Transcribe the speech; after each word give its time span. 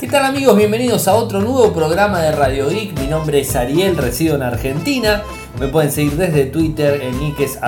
¿Qué 0.00 0.06
tal 0.06 0.24
amigos? 0.24 0.56
Bienvenidos 0.56 1.08
a 1.08 1.14
otro 1.14 1.42
nuevo 1.42 1.74
programa 1.74 2.22
de 2.22 2.32
Radio 2.32 2.70
Geek. 2.70 2.98
Mi 2.98 3.06
nombre 3.06 3.40
es 3.40 3.54
Ariel, 3.54 3.98
resido 3.98 4.34
en 4.34 4.42
Argentina. 4.42 5.22
Me 5.60 5.68
pueden 5.68 5.92
seguir 5.92 6.16
desde 6.16 6.46
Twitter 6.46 7.02
en 7.02 7.20
Ikes 7.20 7.58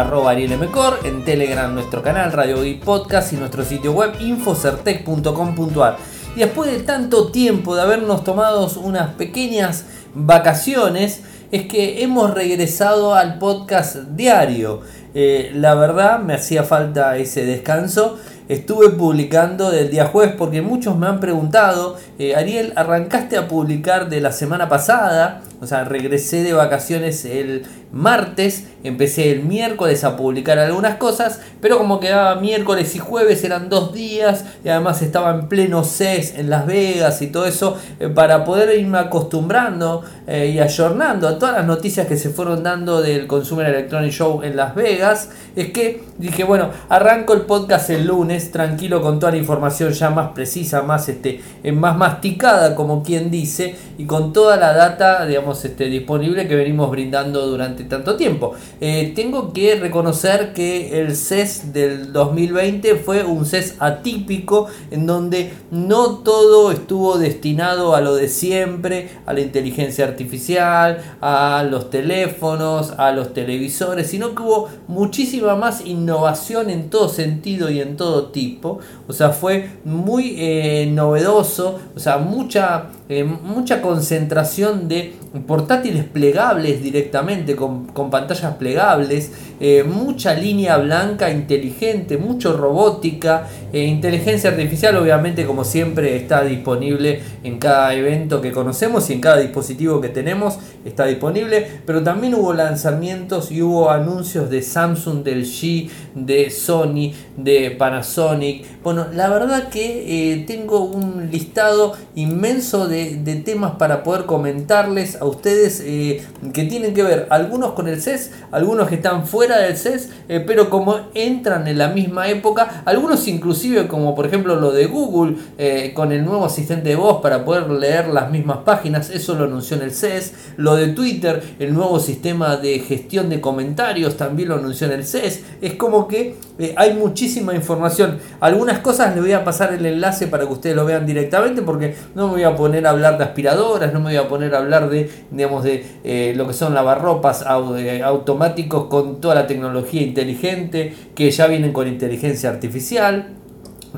en 1.04 1.24
Telegram 1.26 1.74
nuestro 1.74 2.00
canal 2.00 2.32
Radio 2.32 2.62
Geek 2.62 2.82
Podcast 2.82 3.34
y 3.34 3.36
nuestro 3.36 3.66
sitio 3.66 3.92
web 3.92 4.14
infocertec.com.ar. 4.18 5.98
Y 6.34 6.40
después 6.40 6.72
de 6.72 6.78
tanto 6.78 7.30
tiempo 7.30 7.76
de 7.76 7.82
habernos 7.82 8.24
tomado 8.24 8.66
unas 8.80 9.10
pequeñas 9.16 9.84
vacaciones, 10.14 11.24
es 11.50 11.66
que 11.66 12.02
hemos 12.02 12.32
regresado 12.32 13.14
al 13.14 13.38
podcast 13.38 13.96
diario. 13.96 14.80
Eh, 15.14 15.52
la 15.54 15.74
verdad 15.74 16.20
me 16.20 16.32
hacía 16.32 16.62
falta 16.62 17.18
ese 17.18 17.44
descanso 17.44 18.18
estuve 18.52 18.90
publicando 18.90 19.70
del 19.70 19.90
día 19.90 20.06
jueves 20.06 20.34
porque 20.36 20.62
muchos 20.62 20.96
me 20.96 21.06
han 21.06 21.20
preguntado, 21.20 21.96
eh, 22.18 22.34
Ariel, 22.34 22.72
¿arrancaste 22.76 23.36
a 23.36 23.48
publicar 23.48 24.08
de 24.08 24.20
la 24.20 24.32
semana 24.32 24.68
pasada? 24.68 25.42
O 25.60 25.66
sea, 25.66 25.84
regresé 25.84 26.42
de 26.42 26.52
vacaciones 26.52 27.24
el 27.24 27.64
martes, 27.92 28.66
empecé 28.84 29.30
el 29.30 29.44
miércoles 29.44 30.02
a 30.02 30.16
publicar 30.16 30.58
algunas 30.58 30.96
cosas, 30.96 31.40
pero 31.60 31.78
como 31.78 32.00
quedaba 32.00 32.36
miércoles 32.36 32.94
y 32.96 32.98
jueves 32.98 33.44
eran 33.44 33.68
dos 33.68 33.92
días 33.92 34.44
y 34.64 34.70
además 34.70 35.02
estaba 35.02 35.30
en 35.30 35.48
pleno 35.48 35.84
CES 35.84 36.38
en 36.38 36.50
Las 36.50 36.66
Vegas 36.66 37.20
y 37.22 37.28
todo 37.28 37.46
eso, 37.46 37.76
eh, 38.00 38.08
para 38.08 38.44
poder 38.44 38.78
irme 38.78 38.98
acostumbrando 38.98 40.02
eh, 40.26 40.52
y 40.54 40.58
ayornando 40.58 41.28
a 41.28 41.38
todas 41.38 41.54
las 41.56 41.66
noticias 41.66 42.06
que 42.06 42.16
se 42.16 42.30
fueron 42.30 42.62
dando 42.62 43.02
del 43.02 43.26
Consumer 43.26 43.66
Electronic 43.66 44.10
Show 44.10 44.42
en 44.42 44.56
Las 44.56 44.74
Vegas, 44.74 45.28
es 45.54 45.70
que 45.70 46.02
dije, 46.16 46.44
bueno, 46.44 46.70
arranco 46.88 47.34
el 47.34 47.42
podcast 47.42 47.90
el 47.90 48.06
lunes, 48.06 48.50
tranquilo 48.50 49.02
con 49.02 49.18
toda 49.20 49.32
la 49.32 49.38
información 49.38 49.92
ya 49.92 50.10
más 50.10 50.30
precisa, 50.30 50.82
más, 50.82 51.08
este, 51.08 51.40
más 51.72 51.96
masticada, 51.96 52.74
como 52.74 53.02
quien 53.02 53.30
dice, 53.30 53.76
y 53.98 54.06
con 54.06 54.32
toda 54.32 54.56
la 54.56 54.72
data, 54.72 55.26
digamos, 55.26 55.62
este, 55.64 55.86
disponible 55.86 56.48
que 56.48 56.56
venimos 56.56 56.90
brindando 56.90 57.46
durante 57.46 57.81
tanto 57.88 58.16
tiempo. 58.16 58.54
Eh, 58.80 59.12
tengo 59.14 59.52
que 59.52 59.76
reconocer 59.76 60.52
que 60.52 61.00
el 61.00 61.16
CES 61.16 61.72
del 61.72 62.12
2020 62.12 62.96
fue 62.96 63.24
un 63.24 63.46
CES 63.46 63.76
atípico 63.78 64.68
en 64.90 65.06
donde 65.06 65.52
no 65.70 66.18
todo 66.18 66.72
estuvo 66.72 67.18
destinado 67.18 67.94
a 67.94 68.00
lo 68.00 68.14
de 68.14 68.28
siempre, 68.28 69.10
a 69.26 69.32
la 69.32 69.40
inteligencia 69.40 70.04
artificial, 70.04 71.02
a 71.20 71.66
los 71.68 71.90
teléfonos, 71.90 72.92
a 72.98 73.12
los 73.12 73.32
televisores, 73.34 74.08
sino 74.08 74.34
que 74.34 74.42
hubo 74.42 74.68
muchísima 74.88 75.54
más 75.56 75.86
innovación 75.86 76.70
en 76.70 76.90
todo 76.90 77.08
sentido 77.08 77.70
y 77.70 77.80
en 77.80 77.96
todo 77.96 78.26
tipo. 78.26 78.78
O 79.08 79.12
sea, 79.12 79.30
fue 79.30 79.70
muy 79.84 80.34
eh, 80.38 80.88
novedoso, 80.92 81.78
o 81.94 81.98
sea, 81.98 82.18
mucha, 82.18 82.86
eh, 83.08 83.24
mucha 83.24 83.82
concentración 83.82 84.88
de 84.88 85.14
portátiles 85.46 86.04
plegables 86.04 86.82
directamente, 86.82 87.56
con, 87.56 87.86
pantallas 87.86 88.54
plegables, 88.56 89.32
eh, 89.60 89.82
mucha 89.82 90.34
línea 90.34 90.76
blanca 90.76 91.30
inteligente, 91.30 92.18
mucho 92.18 92.56
robótica, 92.56 93.48
eh, 93.72 93.84
inteligencia 93.84 94.50
artificial 94.50 94.96
obviamente 94.96 95.46
como 95.46 95.64
siempre 95.64 96.16
está 96.16 96.42
disponible 96.42 97.22
en 97.44 97.58
cada 97.58 97.94
evento 97.94 98.40
que 98.40 98.52
conocemos 98.52 99.08
y 99.08 99.14
en 99.14 99.20
cada 99.20 99.38
dispositivo 99.38 100.00
que 100.00 100.10
tenemos 100.10 100.58
está 100.84 101.06
disponible, 101.06 101.66
pero 101.86 102.02
también 102.02 102.34
hubo 102.34 102.52
lanzamientos 102.52 103.50
y 103.50 103.62
hubo 103.62 103.90
anuncios 103.90 104.50
de 104.50 104.62
Samsung, 104.62 105.22
del 105.22 105.44
G, 105.44 105.88
de 106.14 106.50
Sony, 106.50 107.12
de 107.36 107.70
Panasonic. 107.70 108.82
Bueno, 108.82 109.06
la 109.14 109.28
verdad 109.30 109.68
que 109.68 110.32
eh, 110.34 110.44
tengo 110.46 110.80
un 110.84 111.30
listado 111.30 111.94
inmenso 112.16 112.88
de, 112.88 113.16
de 113.16 113.36
temas 113.36 113.76
para 113.76 114.02
poder 114.02 114.26
comentarles 114.26 115.21
a 115.22 115.24
ustedes 115.24 115.80
eh, 115.86 116.20
que 116.52 116.64
tienen 116.64 116.94
que 116.94 117.04
ver 117.04 117.28
algunos 117.30 117.72
con 117.72 117.86
el 117.86 118.02
CES, 118.02 118.32
algunos 118.50 118.88
que 118.88 118.96
están 118.96 119.24
fuera 119.24 119.58
del 119.58 119.76
CES, 119.76 120.10
eh, 120.28 120.42
pero 120.44 120.68
como 120.68 120.96
entran 121.14 121.68
en 121.68 121.78
la 121.78 121.88
misma 121.88 122.28
época, 122.28 122.82
algunos 122.84 123.28
inclusive 123.28 123.86
como 123.86 124.16
por 124.16 124.26
ejemplo 124.26 124.56
lo 124.56 124.72
de 124.72 124.86
Google 124.86 125.36
eh, 125.58 125.92
con 125.94 126.10
el 126.10 126.24
nuevo 126.24 126.44
asistente 126.44 126.88
de 126.88 126.96
voz 126.96 127.22
para 127.22 127.44
poder 127.44 127.70
leer 127.70 128.08
las 128.08 128.32
mismas 128.32 128.58
páginas, 128.64 129.10
eso 129.10 129.36
lo 129.36 129.44
anunció 129.44 129.76
en 129.76 129.84
el 129.84 129.92
CES, 129.92 130.34
lo 130.56 130.74
de 130.74 130.88
Twitter, 130.88 131.40
el 131.60 131.72
nuevo 131.72 132.00
sistema 132.00 132.56
de 132.56 132.80
gestión 132.80 133.30
de 133.30 133.40
comentarios 133.40 134.16
también 134.16 134.48
lo 134.48 134.56
anunció 134.56 134.88
en 134.88 134.94
el 134.94 135.06
CES, 135.06 135.44
es 135.60 135.74
como 135.74 136.08
que 136.08 136.34
hay 136.76 136.94
muchísima 136.94 137.54
información, 137.54 138.18
algunas 138.40 138.80
cosas 138.80 139.14
les 139.14 139.22
voy 139.22 139.32
a 139.34 139.44
pasar 139.44 139.72
el 139.72 139.86
enlace 139.86 140.26
para 140.26 140.46
que 140.46 140.52
ustedes 140.52 140.74
lo 140.74 140.84
vean 140.84 141.06
directamente 141.06 141.62
porque 141.62 141.94
no 142.16 142.26
me 142.26 142.32
voy 142.32 142.42
a 142.42 142.56
poner 142.56 142.88
a 142.88 142.90
hablar 142.90 143.18
de 143.18 143.24
aspiradoras, 143.24 143.92
no 143.92 144.00
me 144.00 144.06
voy 144.06 144.16
a 144.16 144.26
poner 144.26 144.52
a 144.56 144.58
hablar 144.58 144.90
de 144.90 145.11
digamos, 145.30 145.64
de 145.64 145.84
eh, 146.04 146.32
lo 146.36 146.46
que 146.46 146.54
son 146.54 146.74
lavarropas 146.74 147.42
automáticos 147.42 148.86
con 148.86 149.20
toda 149.20 149.34
la 149.34 149.46
tecnología 149.46 150.02
inteligente, 150.02 150.94
que 151.14 151.30
ya 151.30 151.46
vienen 151.46 151.72
con 151.72 151.88
inteligencia 151.88 152.50
artificial. 152.50 153.41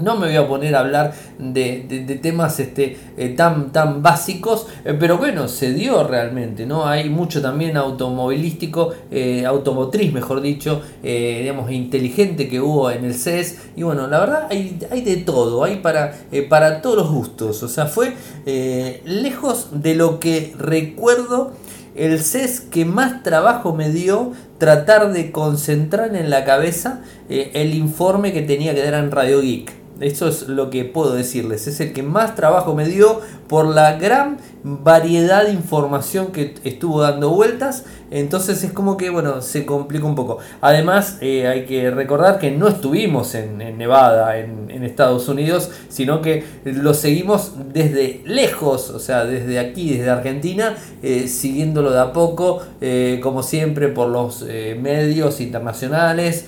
No 0.01 0.17
me 0.17 0.27
voy 0.27 0.37
a 0.37 0.49
poner 0.49 0.75
a 0.75 0.81
hablar 0.81 1.15
de, 1.39 2.19
temas 2.21 2.59
este, 2.61 2.97
eh, 3.17 3.29
tan, 3.31 3.73
tan 3.73 4.03
básicos, 4.03 4.67
pero 4.99 5.19
bueno, 5.19 5.49
se 5.49 5.73
dio 5.73 6.05
realmente, 6.05 6.67
¿no? 6.67 6.87
Hay 6.87 7.11
mucho 7.11 7.41
también 7.41 7.77
automovilístico, 7.77 8.93
automotriz, 9.47 10.13
mejor 10.13 10.41
dicho, 10.41 10.83
digamos, 11.03 11.71
inteligente 11.71 12.49
que 12.49 12.61
hubo 12.61 12.91
en 12.91 13.05
el 13.05 13.15
CES. 13.15 13.59
Y 13.77 13.83
bueno, 13.83 14.07
la 14.07 14.21
verdad 14.21 14.47
hay, 14.51 14.79
hay 14.91 15.03
de 15.03 15.17
todo, 15.19 15.65
hay 15.65 15.77
para, 15.77 16.15
para 16.49 16.83
todos 16.83 16.97
los 16.97 17.11
gustos. 17.11 17.63
O 17.63 17.69
sea, 17.69 17.87
fue 17.87 18.15
lejos 19.05 19.69
de 19.73 19.95
lo 19.95 20.21
que 20.21 20.55
recuerdo 20.59 21.53
el 21.95 22.21
CES 22.21 22.61
que 22.61 22.85
más 22.85 23.23
trabajo 23.23 23.75
me 23.75 23.91
dio 23.91 24.33
tratar 24.59 25.13
de 25.13 25.31
concentrar 25.31 26.15
en 26.17 26.31
la 26.31 26.45
cabeza 26.45 27.03
eh, 27.29 27.53
el 27.55 27.75
informe 27.75 28.33
que 28.33 28.43
tenía 28.43 28.75
que 28.75 28.83
dar 28.83 28.95
en 28.95 29.11
Radio 29.11 29.41
Geek. 29.41 29.84
Eso 30.01 30.29
es 30.29 30.49
lo 30.49 30.71
que 30.71 30.85
puedo 30.85 31.15
decirles. 31.15 31.67
Es 31.67 31.81
el 31.81 31.93
que 31.93 32.03
más 32.03 32.35
trabajo 32.35 32.75
me 32.75 32.87
dio 32.87 33.21
por 33.49 33.67
la 33.67 33.97
gran 33.97 34.39
variedad 34.65 35.45
de 35.45 35.53
información 35.53 36.33
que 36.33 36.55
estuvo 36.65 37.03
dando 37.03 37.31
vueltas. 37.31 37.85
Entonces 38.11 38.63
es 38.63 38.73
como 38.73 38.97
que, 38.97 39.11
bueno, 39.11 39.43
se 39.43 39.67
complica 39.67 40.07
un 40.07 40.15
poco. 40.15 40.39
Además, 40.61 41.19
eh, 41.21 41.49
hay 41.49 41.65
que 41.65 41.91
recordar 41.91 42.39
que 42.39 42.51
no 42.51 42.69
estuvimos 42.69 43.35
en, 43.35 43.59
Nevada, 43.77 44.39
en, 44.39 44.65
Estados 44.85 45.29
Unidos, 45.29 45.71
sino 45.89 46.21
que 46.23 46.45
lo 46.65 46.95
seguimos 46.95 47.55
desde 47.73 48.21
lejos, 48.25 48.91
o 48.91 48.99
sea, 48.99 49.25
desde 49.25 49.59
aquí, 49.59 49.97
desde 49.97 50.11
Argentina, 50.11 50.77
eh, 51.03 51.27
siguiéndolo 51.27 51.91
de 51.91 52.01
a 52.01 52.13
poco, 52.13 52.63
eh, 52.81 53.19
como 53.23 53.43
siempre, 53.43 53.89
por 53.89 54.09
los 54.09 54.45
medios 54.45 55.41
internacionales, 55.41 56.47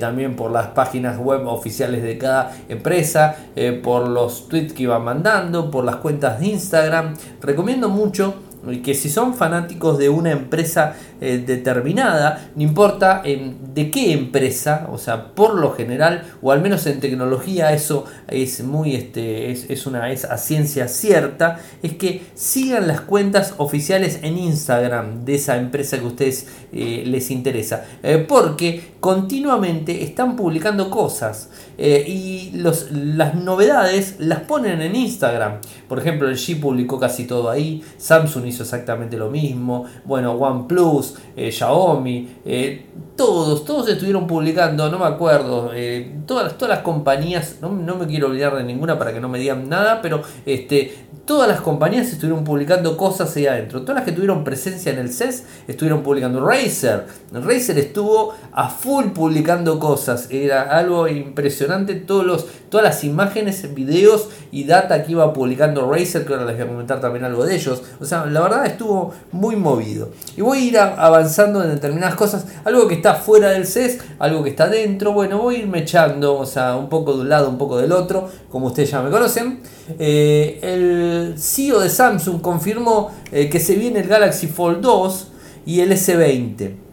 también 0.00 0.36
por 0.36 0.50
las 0.50 0.68
páginas 0.68 1.18
web 1.18 1.46
oficiales 1.46 2.02
de 2.02 2.16
cada 2.16 2.56
empresa, 2.68 3.36
por 3.82 4.08
los 4.08 4.48
tweets 4.48 4.72
que 4.72 4.84
iban 4.84 5.04
mandando, 5.04 5.70
por 5.70 5.84
las 5.84 5.96
cuentas 5.96 6.40
de 6.40 6.46
Instagram. 6.46 7.14
Recomiendo 7.54 7.88
mucho 7.88 8.34
que 8.82 8.94
si 8.94 9.10
son 9.10 9.34
fanáticos 9.34 9.98
de 9.98 10.08
una 10.08 10.30
empresa 10.30 10.96
eh, 11.20 11.42
determinada, 11.44 12.50
no 12.54 12.62
importa 12.62 13.22
de 13.24 13.90
qué 13.90 14.12
empresa, 14.12 14.88
o 14.90 14.98
sea, 14.98 15.34
por 15.34 15.54
lo 15.54 15.72
general, 15.72 16.24
o 16.42 16.52
al 16.52 16.60
menos 16.60 16.86
en 16.86 17.00
tecnología, 17.00 17.72
eso 17.72 18.04
es 18.28 18.62
muy, 18.62 18.94
este, 18.94 19.50
es, 19.50 19.86
una, 19.86 20.10
es 20.10 20.24
a 20.24 20.38
ciencia 20.38 20.88
cierta, 20.88 21.60
es 21.82 21.94
que 21.94 22.22
sigan 22.34 22.86
las 22.86 23.00
cuentas 23.00 23.54
oficiales 23.58 24.20
en 24.22 24.38
Instagram 24.38 25.24
de 25.24 25.34
esa 25.34 25.56
empresa 25.56 25.98
que 25.98 26.04
a 26.04 26.08
ustedes 26.08 26.46
eh, 26.72 27.04
les 27.06 27.30
interesa, 27.30 27.84
eh, 28.02 28.24
porque 28.26 28.94
continuamente 29.00 30.02
están 30.02 30.36
publicando 30.36 30.88
cosas 30.88 31.50
y 31.76 32.52
los, 32.54 32.92
las 32.92 33.34
novedades 33.34 34.16
las 34.18 34.40
ponen 34.40 34.80
en 34.80 34.94
Instagram. 34.94 35.58
Por 35.88 35.98
ejemplo, 35.98 36.28
el 36.28 36.36
G 36.36 36.60
publicó 36.60 37.00
casi 37.00 37.24
todo 37.24 37.50
ahí, 37.50 37.82
Samsung 37.98 38.46
hizo 38.46 38.53
exactamente 38.62 39.16
lo 39.16 39.30
mismo, 39.30 39.84
bueno, 40.04 40.32
OnePlus, 40.32 41.16
eh, 41.36 41.50
Xiaomi, 41.50 42.36
eh, 42.44 42.86
todos, 43.16 43.64
todos 43.64 43.88
estuvieron 43.88 44.26
publicando, 44.26 44.90
no 44.90 44.98
me 44.98 45.06
acuerdo, 45.06 45.70
eh, 45.74 46.20
todas, 46.26 46.56
todas 46.58 46.76
las 46.76 46.84
compañías, 46.84 47.56
no, 47.60 47.70
no, 47.70 47.96
me 47.96 48.06
quiero 48.06 48.28
olvidar 48.28 48.56
de 48.56 48.64
ninguna 48.64 48.98
para 48.98 49.12
que 49.12 49.20
no 49.20 49.28
me 49.28 49.38
digan 49.38 49.68
nada, 49.68 50.00
pero 50.02 50.22
este, 50.44 50.92
todas 51.24 51.48
las 51.48 51.60
compañías 51.60 52.08
estuvieron 52.08 52.44
publicando 52.44 52.96
cosas 52.96 53.34
ahí 53.36 53.46
adentro. 53.46 53.82
Todas 53.82 53.96
las 53.96 54.04
que 54.04 54.12
tuvieron 54.12 54.44
presencia 54.44 54.92
en 54.92 54.98
el 54.98 55.12
CES 55.12 55.44
estuvieron 55.66 56.02
publicando. 56.02 56.44
Razer, 56.44 57.06
Razer 57.32 57.78
estuvo 57.78 58.34
a 58.52 58.68
full 58.68 59.06
publicando 59.06 59.78
cosas. 59.78 60.28
Era 60.30 60.62
algo 60.76 61.08
impresionante. 61.08 61.94
Todos 61.94 62.26
los, 62.26 62.46
todas 62.68 62.84
las 62.84 63.04
imágenes, 63.04 63.74
videos 63.74 64.28
y 64.52 64.64
data 64.64 65.02
que 65.04 65.12
iba 65.12 65.32
publicando 65.32 65.90
Razer, 65.90 66.26
que 66.26 66.34
ahora 66.34 66.46
les 66.46 66.56
voy 66.56 66.64
a 66.64 66.68
comentar 66.68 67.00
también 67.00 67.24
algo 67.24 67.44
de 67.44 67.56
ellos. 67.56 67.82
O 68.00 68.04
sea, 68.04 68.26
la 68.26 68.40
verdad 68.44 68.66
estuvo 68.66 69.12
muy 69.32 69.56
movido. 69.56 70.10
Y 70.36 70.40
voy 70.40 70.58
a 70.58 70.60
ir 70.62 70.78
avanzando 70.78 71.62
en 71.62 71.70
determinadas 71.70 72.14
cosas, 72.14 72.46
algo 72.64 72.86
que 72.88 72.94
está 72.94 73.14
fuera 73.14 73.50
del 73.50 73.66
CES, 73.66 73.98
algo 74.18 74.42
que 74.42 74.50
está 74.50 74.68
dentro, 74.68 75.12
bueno, 75.12 75.38
voy 75.38 75.56
a 75.56 75.58
irme 75.58 75.80
echando, 75.80 76.38
o 76.38 76.46
sea, 76.46 76.76
un 76.76 76.88
poco 76.88 77.14
de 77.14 77.22
un 77.22 77.28
lado, 77.28 77.48
un 77.48 77.58
poco 77.58 77.76
del 77.78 77.92
otro, 77.92 78.28
como 78.50 78.66
ustedes 78.66 78.90
ya 78.90 79.02
me 79.02 79.10
conocen. 79.10 79.60
Eh, 79.98 80.58
el 80.62 81.34
CEO 81.38 81.80
de 81.80 81.90
Samsung 81.90 82.40
confirmó 82.40 83.10
eh, 83.32 83.48
que 83.48 83.60
se 83.60 83.74
viene 83.74 84.00
el 84.00 84.08
Galaxy 84.08 84.46
Fold 84.46 84.80
2 84.80 85.28
y 85.66 85.80
el 85.80 85.92
S20. 85.92 86.83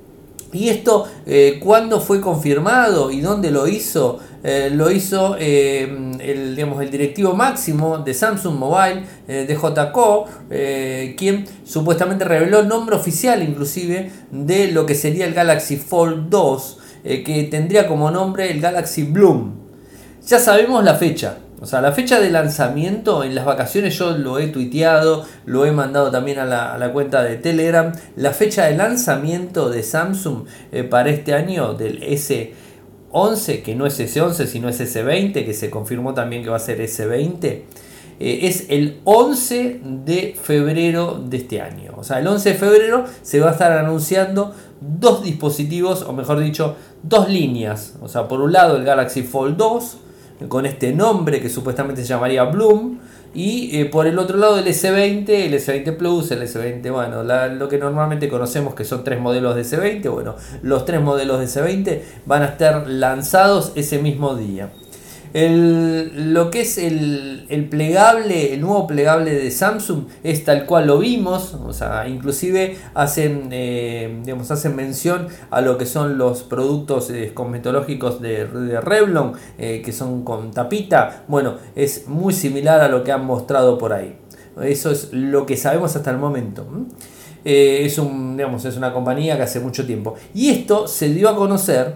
¿Y 0.53 0.69
esto 0.69 1.07
eh, 1.25 1.59
cuándo 1.62 2.01
fue 2.01 2.19
confirmado 2.19 3.12
y 3.12 3.21
dónde 3.21 3.51
lo 3.51 3.68
hizo? 3.68 4.19
Eh, 4.44 4.69
lo 4.74 4.92
hizo 4.92 5.36
eh, 5.39 5.83
el, 6.19 6.56
digamos, 6.56 6.81
el 6.81 6.89
directivo 6.89 7.33
máximo 7.33 8.00
de 8.00 8.13
Samsung 8.13 8.57
Mobile, 8.57 9.03
de 9.27 9.56
JCO, 9.56 10.25
quien 11.18 11.45
supuestamente 11.63 12.25
reveló 12.25 12.59
el 12.59 12.68
nombre 12.68 12.95
oficial 12.95 13.42
inclusive 13.44 14.12
de 14.31 14.71
lo 14.71 14.86
que 14.86 14.95
sería 14.95 15.25
el 15.25 15.33
Galaxy 15.33 15.77
Fold 15.77 16.30
2, 16.30 16.77
que 17.03 17.48
tendría 17.50 17.88
como 17.88 18.12
nombre 18.12 18.51
el 18.51 18.59
Galaxy 18.59 19.03
Bloom. 19.03 19.53
Ya 20.27 20.39
sabemos 20.39 20.83
la 20.83 20.95
fecha, 20.95 21.38
o 21.62 21.68
sea, 21.68 21.80
la 21.80 21.92
fecha 21.92 22.19
de 22.19 22.31
lanzamiento 22.31 23.24
en 23.24 23.36
las 23.36 23.46
vacaciones 23.46 23.96
yo 23.96 24.18
lo 24.18 24.40
he 24.40 24.48
tuiteado, 24.48 25.28
lo 25.46 25.63
he 25.68 25.72
mandado 25.72 26.10
también 26.10 26.40
a 26.40 26.46
la, 26.46 26.92
cuenta 26.92 27.22
de 27.22 27.36
Telegram. 27.36 27.94
La 28.16 28.31
fecha 28.31 28.66
de 28.66 28.75
lanzamiento 28.75 29.69
de 29.69 29.84
Samsung 29.84 30.48
eh, 30.72 30.84
para 30.84 31.12
este 31.12 31.36
año 31.36 31.75
del 31.75 32.02
S11, 32.02 33.62
que 33.62 33.75
no 33.75 33.86
es 33.86 34.00
S11 34.00 34.48
sino 34.48 34.69
es 34.69 34.81
S20, 34.81 35.46
que 35.46 35.54
se 35.54 35.69
confirmó 35.69 36.16
también 36.16 36.44
que 36.44 36.50
va 36.50 36.56
a 36.56 36.60
ser 36.60 36.81
S20, 36.81 37.44
eh, 37.44 37.63
es 38.19 38.66
el 38.69 39.00
11 39.04 39.81
de 39.84 40.36
febrero 40.42 41.24
de 41.24 41.38
este 41.38 41.62
año. 41.62 41.94
O 41.96 42.04
sea, 42.04 42.18
el 42.18 42.28
11 42.28 42.54
de 42.54 42.56
febrero 42.56 43.06
se 43.22 43.40
va 43.40 43.50
a 43.50 43.52
estar 43.52 43.72
anunciando 43.74 44.56
dos 44.80 45.22
dispositivos, 45.22 46.02
o 46.02 46.12
mejor 46.13 46.40
dicho, 46.40 46.75
dos 47.04 47.30
líneas. 47.30 47.98
O 48.02 48.08
sea, 48.08 48.28
por 48.28 48.42
un 48.42 48.52
lado 48.52 48.78
el 48.78 48.84
Galaxy 48.84 49.22
Fold 49.22 49.58
2 49.58 49.98
con 50.47 50.65
este 50.65 50.93
nombre 50.93 51.41
que 51.41 51.49
supuestamente 51.49 52.01
se 52.01 52.07
llamaría 52.07 52.43
Bloom. 52.43 52.99
Y 53.33 53.79
eh, 53.79 53.85
por 53.85 54.07
el 54.07 54.19
otro 54.19 54.38
lado 54.38 54.59
el 54.59 54.65
S20, 54.65 55.29
el 55.29 55.53
S20 55.53 55.95
Plus, 55.95 56.31
el 56.31 56.41
S20, 56.41 56.91
bueno, 56.91 57.23
lo 57.23 57.69
que 57.69 57.77
normalmente 57.77 58.27
conocemos 58.27 58.75
que 58.75 58.83
son 58.83 59.05
tres 59.05 59.21
modelos 59.21 59.55
de 59.55 59.61
S20, 59.61 60.11
bueno, 60.11 60.35
los 60.61 60.83
tres 60.83 60.99
modelos 60.99 61.39
de 61.39 61.45
S20 61.45 62.01
van 62.25 62.41
a 62.41 62.47
estar 62.47 62.88
lanzados 62.88 63.71
ese 63.75 63.99
mismo 63.99 64.35
día. 64.35 64.71
El, 65.33 66.33
lo 66.33 66.51
que 66.51 66.62
es 66.62 66.78
el, 66.78 67.68
plegable, 67.69 68.54
el 68.54 68.62
nuevo 68.62 68.86
plegable 68.86 69.33
de 69.33 69.50
Samsung 69.50 70.06
es 70.24 70.44
tal 70.44 70.66
cual 70.66 70.88
lo 70.88 71.00
vimos, 71.00 71.54
o 71.54 71.72
sea, 71.72 72.07
inclusive 72.07 72.78
hacen, 72.94 73.48
eh, 73.51 74.19
digamos, 74.24 74.51
hacen 74.51 74.75
mención 74.75 75.28
a 75.50 75.62
lo 75.62 75.78
que 75.78 75.86
son 75.86 76.18
los 76.18 76.44
productos 76.44 77.10
eh, 77.12 77.31
cosmetológicos 77.33 78.22
de, 78.22 78.45
Revlon, 78.81 79.33
eh, 79.57 79.81
que 79.83 79.94
son 79.94 80.24
con 80.25 80.51
tapita, 80.51 81.24
bueno, 81.30 81.56
es 81.75 82.07
muy 82.07 82.34
similar 82.34 82.81
a 82.81 82.89
lo 82.89 83.04
que 83.04 83.13
han 83.13 83.25
mostrado 83.25 83.77
por 83.77 83.94
ahí. 83.94 84.18
Eso 84.62 84.92
es 84.92 85.13
lo 85.13 85.45
que 85.45 85.56
sabemos 85.56 85.95
hasta 85.95 86.12
el 86.12 86.18
momento. 86.18 86.68
es, 87.45 87.98
un, 87.98 88.36
digamos, 88.36 88.66
es 88.66 88.75
una 88.75 88.92
compañía 88.92 89.38
que 89.38 89.44
hace 89.44 89.62
mucho 89.62 89.86
tiempo. 89.86 90.16
Y 90.34 90.50
esto 90.50 90.88
se 90.88 91.10
dio 91.10 91.30
a 91.30 91.38
conocer 91.38 91.95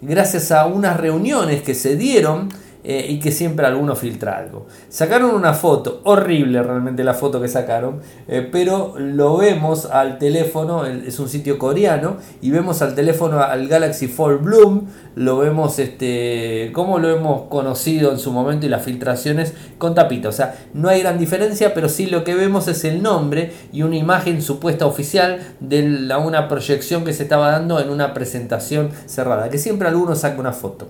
gracias 0.00 0.52
a 0.52 0.66
unas 0.66 0.96
reuniones 0.96 1.62
que 1.62 1.74
se 1.74 1.96
dieron 1.96 2.48
eh, 2.88 3.04
y 3.08 3.18
que 3.18 3.32
siempre 3.32 3.66
alguno 3.66 3.96
filtra 3.96 4.38
algo. 4.38 4.68
Sacaron 4.88 5.34
una 5.34 5.54
foto, 5.54 6.02
horrible 6.04 6.62
realmente 6.62 7.02
la 7.02 7.14
foto 7.14 7.42
que 7.42 7.48
sacaron, 7.48 8.00
eh, 8.28 8.48
pero 8.52 8.94
lo 8.96 9.36
vemos 9.38 9.86
al 9.86 10.18
teléfono, 10.18 10.86
es 10.86 11.18
un 11.18 11.28
sitio 11.28 11.58
coreano, 11.58 12.18
y 12.40 12.52
vemos 12.52 12.82
al 12.82 12.94
teléfono 12.94 13.40
al 13.40 13.66
Galaxy 13.66 14.06
Fold 14.06 14.40
Bloom, 14.40 14.86
lo 15.16 15.36
vemos 15.38 15.80
este, 15.80 16.70
como 16.72 17.00
lo 17.00 17.10
hemos 17.10 17.48
conocido 17.48 18.12
en 18.12 18.20
su 18.20 18.30
momento 18.30 18.66
y 18.66 18.68
las 18.68 18.84
filtraciones 18.84 19.52
con 19.78 19.96
tapita. 19.96 20.28
O 20.28 20.32
sea, 20.32 20.54
no 20.72 20.88
hay 20.88 21.00
gran 21.00 21.18
diferencia, 21.18 21.74
pero 21.74 21.88
sí 21.88 22.06
lo 22.06 22.22
que 22.22 22.36
vemos 22.36 22.68
es 22.68 22.84
el 22.84 23.02
nombre 23.02 23.52
y 23.72 23.82
una 23.82 23.96
imagen 23.96 24.40
supuesta 24.40 24.86
oficial 24.86 25.40
de 25.58 25.88
la, 25.88 26.18
una 26.18 26.46
proyección 26.46 27.04
que 27.04 27.12
se 27.12 27.24
estaba 27.24 27.50
dando 27.50 27.80
en 27.80 27.90
una 27.90 28.14
presentación 28.14 28.90
cerrada, 29.06 29.50
que 29.50 29.58
siempre 29.58 29.88
alguno 29.88 30.14
saca 30.14 30.38
una 30.38 30.52
foto. 30.52 30.86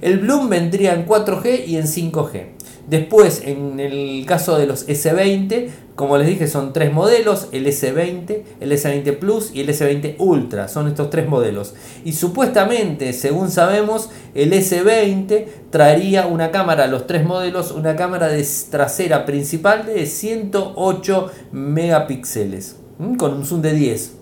El 0.00 0.18
Bloom 0.18 0.48
vendría 0.48 0.94
en 0.94 1.06
4G 1.06 1.66
y 1.66 1.76
en 1.76 1.84
5G. 1.84 2.56
Después, 2.88 3.42
en 3.44 3.80
el 3.80 4.24
caso 4.26 4.56
de 4.56 4.66
los 4.66 4.86
S20, 4.86 5.70
como 5.96 6.18
les 6.18 6.28
dije, 6.28 6.46
son 6.46 6.72
tres 6.72 6.92
modelos, 6.92 7.48
el 7.50 7.66
S20, 7.66 8.42
el 8.60 8.70
S20 8.70 9.18
Plus 9.18 9.50
y 9.52 9.60
el 9.60 9.68
S20 9.70 10.16
Ultra, 10.18 10.68
son 10.68 10.86
estos 10.86 11.10
tres 11.10 11.26
modelos. 11.26 11.74
Y 12.04 12.12
supuestamente, 12.12 13.12
según 13.12 13.50
sabemos, 13.50 14.10
el 14.34 14.52
S20 14.52 15.46
traería 15.70 16.26
una 16.26 16.52
cámara, 16.52 16.86
los 16.86 17.08
tres 17.08 17.24
modelos, 17.24 17.72
una 17.72 17.96
cámara 17.96 18.28
de 18.28 18.46
trasera 18.70 19.24
principal 19.24 19.86
de 19.86 20.06
108 20.06 21.30
megapíxeles, 21.50 22.76
con 23.18 23.32
un 23.32 23.44
zoom 23.44 23.62
de 23.62 23.72
10. 23.72 24.12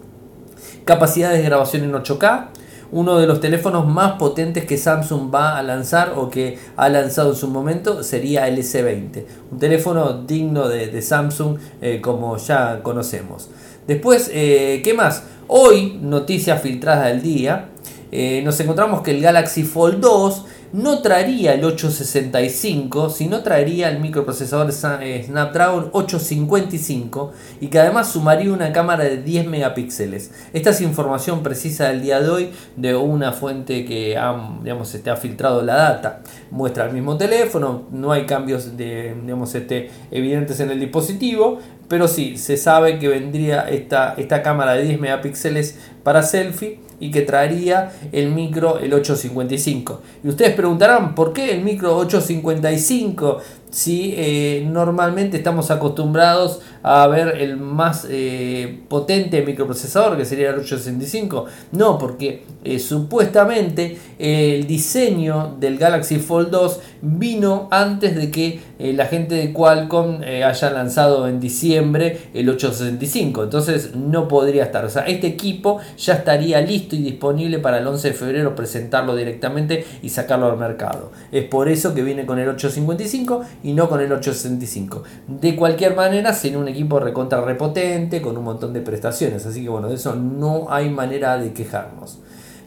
Capacidad 0.87 1.33
de 1.33 1.43
grabación 1.43 1.85
en 1.85 1.93
8K, 1.93 2.49
uno 2.95 3.19
de 3.19 3.27
los 3.27 3.41
teléfonos 3.41 3.89
más 3.89 4.13
potentes 4.13 4.67
que 4.67 4.79
Samsung 4.79 5.35
va 5.35 5.59
a 5.59 5.63
lanzar 5.65 6.15
o 6.17 6.31
que 6.31 6.57
ha 6.77 6.89
lanzado 6.89 7.31
en 7.31 7.37
su 7.37 7.49
momento 7.49 8.05
sería 8.05 8.47
el 8.47 8.57
S20. 8.57 9.25
Un 9.51 9.59
teléfono 9.59 10.23
digno 10.23 10.69
de, 10.69 11.03
Samsung 11.03 11.59
eh, 11.83 12.01
como 12.01 12.37
ya 12.37 12.81
conocemos. 12.85 13.51
Después, 13.89 14.31
eh, 14.33 14.81
¿qué 14.85 14.95
más? 14.95 15.25
Hoy, 15.49 15.99
noticia 16.01 16.57
filtrada 16.57 17.07
del 17.07 17.21
día, 17.21 17.71
eh, 18.13 18.43
nos 18.45 18.61
encontramos 18.61 19.03
que 19.03 19.11
el 19.11 19.21
Galaxy 19.21 19.65
Fold 19.65 19.99
2 19.99 20.45
no 20.75 21.03
traería 21.03 21.55
el 21.55 21.65
865, 21.65 23.09
sino 23.09 23.45
traería 23.45 23.89
el 23.89 24.01
microprocesador 24.01 24.73
eh, 25.03 25.23
Snapdragon 25.25 25.91
855 25.93 27.31
y 27.61 27.69
que 27.69 27.79
además 27.79 28.11
sumaría 28.11 28.53
una 28.53 28.73
cámara 28.73 29.05
de 29.05 29.19
10 29.19 29.47
megapíxeles. 29.47 30.33
Esta 30.53 30.71
es 30.71 30.81
información 30.81 31.45
precisa 31.45 31.91
del 31.91 32.03
día 32.03 32.21
de 32.21 32.29
hoy 32.29 32.51
de 32.75 32.97
una 32.97 33.31
fuente 33.31 33.85
que 33.85 34.19
ha, 34.19 34.57
digamos, 34.65 34.93
este, 34.97 35.11
ha 35.11 35.17
filtrado 35.17 35.63
la 35.63 35.77
data. 35.77 36.23
Muestra 36.51 36.87
el 36.87 36.93
mismo 36.93 37.17
teléfono, 37.17 37.85
no 37.93 38.11
hay 38.11 38.27
cambios 38.27 38.77
de, 38.77 39.15
digamos, 39.23 39.55
este, 39.55 39.93
evidentes 40.11 40.59
en 40.59 40.73
el 40.73 40.81
dispositivo, 40.81 41.61
pero 41.87 42.09
sí, 42.09 42.37
se 42.37 42.57
sabe 42.57 42.99
que 42.99 43.07
vendría 43.07 43.69
esta, 43.69 44.15
esta 44.17 44.43
cámara 44.43 44.73
de 44.73 44.83
10 44.83 45.01
megapíxeles 45.01 45.79
para 46.03 46.25
selfie 46.25 46.81
y 47.01 47.11
que 47.11 47.23
traería 47.23 47.93
el 48.13 48.31
micro 48.31 48.79
el 48.79 48.93
855. 48.93 50.01
Y 50.23 50.29
ustedes 50.29 50.55
preguntarán, 50.55 51.15
¿por 51.15 51.33
qué 51.33 51.53
el 51.53 51.63
micro 51.63 51.97
855 51.97 53.39
si 53.75 54.15
eh, 54.17 54.65
normalmente 54.71 55.37
estamos 55.37 55.73
acostumbrados 55.73 56.61
a 56.85 57.09
ver 57.09 57.41
el 57.41 57.57
más 57.57 58.07
eh, 58.09 58.83
potente 58.89 59.43
microprocesador 59.43 60.17
que 60.17 60.25
sería 60.25 60.51
el 60.51 60.61
865. 60.61 61.47
No, 61.73 61.99
porque 61.99 62.45
eh, 62.63 62.79
supuestamente 62.79 63.99
el 64.21 64.69
diseño 64.69 65.57
del 65.59 65.77
Galaxy 65.77 66.19
Fold 66.19 66.51
2 66.51 66.81
vino 67.03 67.67
antes 67.73 68.15
de 68.15 68.31
que 68.31 68.61
la 68.79 69.07
gente 69.07 69.35
de 69.35 69.53
Qualcomm 69.53 70.21
haya 70.23 70.71
lanzado 70.71 71.27
en 71.27 71.41
diciembre 71.41 72.29
el 72.33 72.49
865. 72.49 73.45
Entonces 73.45 73.97
no 73.97 74.29
podría 74.29 74.65
estar. 74.65 74.85
O 74.85 74.91
sea, 74.91 75.03
este 75.03 75.27
equipo 75.27 75.81
ya 75.99 76.15
estaría 76.15 76.61
listo 76.61 76.95
y 76.95 77.03
disponible 77.03 77.59
para 77.59 77.79
el 77.79 77.87
11 77.87 78.09
de 78.09 78.15
febrero 78.15 78.55
presentarlo 78.55 79.17
directamente 79.17 79.85
y 80.03 80.11
sacarlo 80.11 80.51
al 80.51 80.59
mercado. 80.59 81.11
Es 81.33 81.45
por 81.45 81.69
eso 81.69 81.95
que 81.95 82.03
viene 82.03 82.25
con 82.25 82.39
el 82.39 82.49
855 82.49 83.43
y 83.65 83.73
no 83.73 83.89
con 83.89 84.01
el 84.01 84.13
865. 84.13 85.03
De 85.27 85.57
cualquier 85.57 85.97
manera, 85.97 86.33
sin 86.35 86.55
un 86.55 86.69
equipo 86.69 87.01
recontra 87.01 87.41
repotente, 87.41 88.23
con 88.23 88.37
un 88.37 88.45
montón 88.45 88.73
de 88.75 88.83
prestaciones. 88.83 89.45
Así 89.47 89.63
que 89.63 89.71
bueno, 89.71 89.89
de 89.89 89.97
eso 89.97 90.15
no 90.15 90.67
hay 90.69 90.91
manera 90.91 91.39
de 91.39 91.53
quejarnos. 91.53 92.19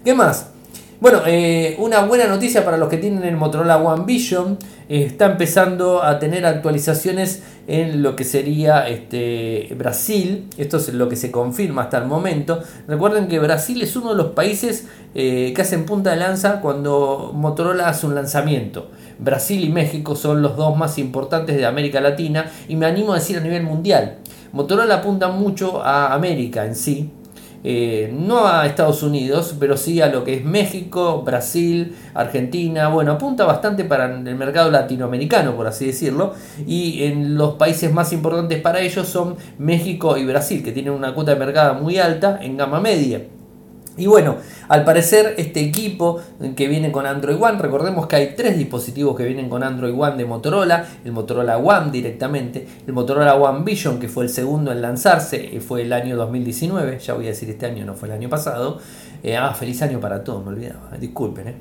¿Qué 0.04 0.14
más? 0.14 0.50
Bueno, 1.00 1.22
eh, 1.28 1.76
una 1.78 2.06
buena 2.06 2.26
noticia 2.26 2.66
para 2.66 2.76
los 2.76 2.90
que 2.90 2.98
tienen 2.98 3.24
el 3.24 3.38
Motorola 3.38 3.78
One 3.78 4.06
Vision. 4.08 4.58
Eh, 4.90 5.04
está 5.04 5.28
empezando 5.28 6.02
a 6.02 6.18
tener 6.18 6.44
actualizaciones 6.44 7.44
en 7.68 8.02
lo 8.02 8.16
que 8.16 8.24
sería 8.24 8.88
este, 8.90 9.76
Brasil. 9.78 10.50
Esto 10.58 10.78
es 10.78 10.92
lo 10.92 11.08
que 11.08 11.16
se 11.16 11.30
confirma 11.30 11.84
hasta 11.84 12.00
el 12.00 12.06
momento. 12.06 12.64
Recuerden 12.88 13.28
que 13.28 13.38
Brasil 13.38 13.80
es 13.84 13.96
uno 13.96 14.10
de 14.10 14.16
los 14.16 14.32
países 14.32 14.88
eh, 15.14 15.54
que 15.56 15.62
hacen 15.62 15.86
punta 15.86 16.10
de 16.10 16.18
lanza 16.18 16.62
cuando 16.62 17.32
Motorola 17.32 17.90
hace 17.90 18.08
un 18.08 18.16
lanzamiento. 18.16 18.90
Brasil 19.20 19.64
y 19.64 19.70
México 19.70 20.16
son 20.16 20.42
los 20.42 20.58
dos 20.58 20.76
más 20.76 20.98
importantes 20.98 21.58
de 21.58 21.68
América 21.68 22.02
Latina 22.02 22.50
y 22.68 22.76
me 22.76 22.88
animo 22.88 23.14
a 23.14 23.18
decir 23.18 23.38
a 23.38 23.42
nivel 23.42 23.62
mundial. 23.62 24.18
Motorola 24.52 24.96
apunta 24.96 25.28
mucho 25.28 25.84
a 25.84 26.14
América 26.14 26.66
en 26.66 26.76
sí, 26.76 27.12
eh, 27.70 28.10
no 28.14 28.48
a 28.48 28.66
Estados 28.66 29.04
Unidos, 29.04 29.54
pero 29.60 29.76
sí 29.76 30.00
a 30.00 30.08
lo 30.08 30.24
que 30.24 30.36
es 30.36 30.46
México, 30.46 31.22
Brasil, 31.24 31.98
Argentina, 32.14 32.88
bueno, 32.88 33.12
apunta 33.12 33.44
bastante 33.44 33.84
para 33.84 34.06
el 34.06 34.36
mercado 34.38 34.72
latinoamericano, 34.72 35.54
por 35.54 35.68
así 35.68 35.88
decirlo, 35.88 36.34
y 36.66 37.04
en 37.04 37.36
los 37.36 37.56
países 37.56 37.92
más 37.92 38.14
importantes 38.14 38.62
para 38.62 38.80
ellos 38.80 39.10
son 39.10 39.36
México 39.58 40.16
y 40.16 40.24
Brasil, 40.24 40.64
que 40.64 40.72
tienen 40.72 40.94
una 40.94 41.14
cuota 41.14 41.34
de 41.34 41.40
mercado 41.40 41.74
muy 41.74 41.98
alta 41.98 42.40
en 42.42 42.56
gama 42.56 42.80
media. 42.80 43.24
Y 43.98 44.06
bueno, 44.06 44.38
al 44.68 44.84
parecer 44.86 45.34
este 45.38 45.60
equipo 45.60 46.22
que 46.56 46.68
viene 46.68 46.92
con 46.92 47.06
Android 47.06 47.42
One, 47.42 47.58
recordemos 47.58 48.08
que 48.08 48.16
hay 48.16 48.36
tres 48.36 48.58
dispositivos 48.58 49.18
que 49.18 49.26
vienen 49.26 49.50
con 49.50 49.64
Android 49.64 49.94
One 49.98 50.18
de 50.18 50.26
Motorola, 50.26 50.86
el 51.04 51.12
Motorola 51.12 51.58
One 51.58 51.92
directamente, 51.92 52.68
el 52.86 52.94
Motorola 52.94 53.36
One 53.36 53.64
Vision 53.66 54.00
que 54.00 54.08
fue 54.08 54.26
el 54.26 54.30
segundo 54.30 54.72
en 54.72 54.82
lanzarse, 54.82 55.56
eh, 55.56 55.60
fue 55.60 55.82
el 55.82 55.94
año 55.94 56.16
2019, 56.16 57.00
ya 57.00 57.14
voy 57.16 57.26
a 57.26 57.30
decir 57.30 57.50
este 57.50 57.66
año, 57.66 57.86
no 57.86 57.96
fue 57.96 58.08
el 58.08 58.14
año 58.14 58.30
pasado. 58.30 58.80
Eh, 59.24 59.36
ah, 59.36 59.54
feliz 59.54 59.82
año 59.82 60.00
para 60.00 60.24
todos, 60.24 60.46
me 60.46 60.52
olvidaba, 60.52 60.92
disculpen. 61.00 61.48
Eh 61.48 61.56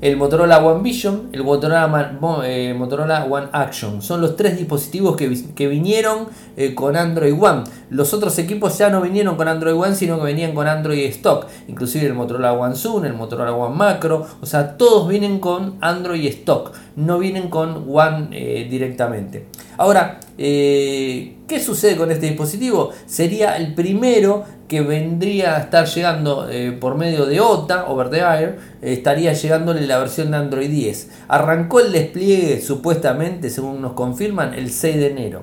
el 0.00 0.16
Motorola 0.16 0.64
One 0.64 0.82
Vision, 0.82 1.28
el 1.32 1.44
Motorola, 1.44 2.18
eh, 2.44 2.74
Motorola 2.74 3.24
One 3.24 3.48
Action. 3.52 4.00
Son 4.00 4.20
los 4.20 4.34
tres 4.34 4.56
dispositivos 4.56 5.16
que, 5.16 5.66
vinieron 5.68 6.28
eh, 6.56 6.74
con 6.74 6.96
Android 6.96 7.34
One. 7.38 7.64
Los 7.90 8.14
otros 8.14 8.38
equipos 8.38 8.78
ya 8.78 8.88
no 8.88 9.02
vinieron 9.02 9.36
con 9.36 9.46
Android 9.46 9.74
One, 9.74 9.94
sino 9.94 10.18
que 10.18 10.24
venían 10.24 10.54
con 10.54 10.66
Android 10.66 11.04
Stock. 11.10 11.46
Inclusive 11.68 12.06
el 12.06 12.14
Motorola 12.14 12.52
One 12.54 12.74
Zoom, 12.76 13.04
el 13.04 13.12
Motorola 13.12 13.52
One 13.52 13.76
Macro. 13.76 14.26
O 14.40 14.46
sea, 14.46 14.78
todos 14.78 15.06
vienen 15.06 15.38
con 15.38 15.76
Android 15.82 16.24
Stock. 16.26 16.72
No 16.96 17.18
vienen 17.18 17.48
con 17.50 17.84
One 17.88 18.28
eh, 18.32 18.66
directamente. 18.70 19.48
Ahora, 19.76 20.20
¿qué 20.40 21.60
sucede 21.62 21.96
con 21.96 22.10
este 22.10 22.26
dispositivo? 22.26 22.90
Sería 23.04 23.56
el 23.56 23.74
primero 23.74 24.44
que 24.68 24.80
vendría 24.80 25.56
a 25.56 25.60
estar 25.60 25.84
llegando 25.86 26.48
eh, 26.48 26.70
por 26.70 26.94
medio 26.94 27.26
de 27.26 27.40
OTA, 27.40 27.88
over 27.88 28.08
the 28.08 28.20
air, 28.20 28.58
estaría 28.80 29.32
llegándole 29.32 29.86
la 29.86 29.98
versión 29.98 30.30
de 30.30 30.36
Android 30.36 30.70
10. 30.70 31.10
Arrancó 31.28 31.80
el 31.80 31.92
despliegue 31.92 32.60
supuestamente, 32.62 33.50
según 33.50 33.82
nos 33.82 33.92
confirman, 33.94 34.54
el 34.54 34.70
6 34.70 34.96
de 34.96 35.06
enero. 35.10 35.42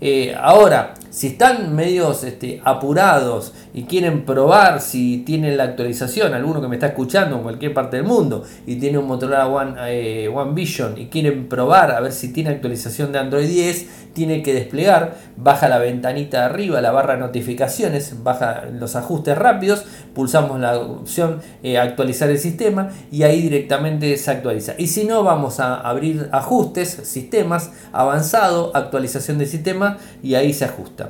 Eh, 0.00 0.34
ahora, 0.36 0.94
si 1.14 1.28
están 1.28 1.76
medios 1.76 2.24
este, 2.24 2.60
apurados 2.64 3.52
y 3.72 3.84
quieren 3.84 4.24
probar 4.24 4.80
si 4.80 5.18
tienen 5.18 5.56
la 5.56 5.62
actualización, 5.62 6.34
alguno 6.34 6.60
que 6.60 6.66
me 6.66 6.74
está 6.74 6.88
escuchando 6.88 7.36
en 7.36 7.42
cualquier 7.44 7.72
parte 7.72 7.98
del 7.98 8.04
mundo 8.04 8.42
y 8.66 8.80
tiene 8.80 8.98
un 8.98 9.06
Motorola 9.06 9.46
One, 9.46 9.74
eh, 9.86 10.28
Vision 10.52 10.98
y 10.98 11.06
quieren 11.06 11.48
probar 11.48 11.92
a 11.92 12.00
ver 12.00 12.10
si 12.10 12.32
tiene 12.32 12.50
actualización 12.50 13.12
de 13.12 13.20
Android 13.20 13.46
10, 13.46 13.86
tiene 14.12 14.42
que 14.42 14.54
desplegar, 14.54 15.16
baja 15.36 15.68
la 15.68 15.78
ventanita 15.78 16.38
de 16.38 16.44
arriba, 16.46 16.80
la 16.80 16.90
barra 16.90 17.14
de 17.14 17.20
notificaciones, 17.20 18.24
baja 18.24 18.64
los 18.72 18.96
ajustes 18.96 19.38
rápidos, 19.38 19.84
pulsamos 20.14 20.58
la 20.58 20.78
opción 20.78 21.40
eh, 21.62 21.78
actualizar 21.78 22.28
el 22.28 22.38
sistema 22.38 22.90
y 23.12 23.22
ahí 23.22 23.40
directamente 23.40 24.16
se 24.16 24.32
actualiza. 24.32 24.74
Y 24.78 24.88
si 24.88 25.04
no, 25.04 25.22
vamos 25.22 25.60
a 25.60 25.76
abrir 25.76 26.28
ajustes, 26.32 26.88
sistemas, 27.04 27.70
avanzado, 27.92 28.72
actualización 28.74 29.38
del 29.38 29.48
sistema 29.48 29.98
y 30.24 30.34
ahí 30.34 30.52
se 30.52 30.64
ajusta. 30.64 31.03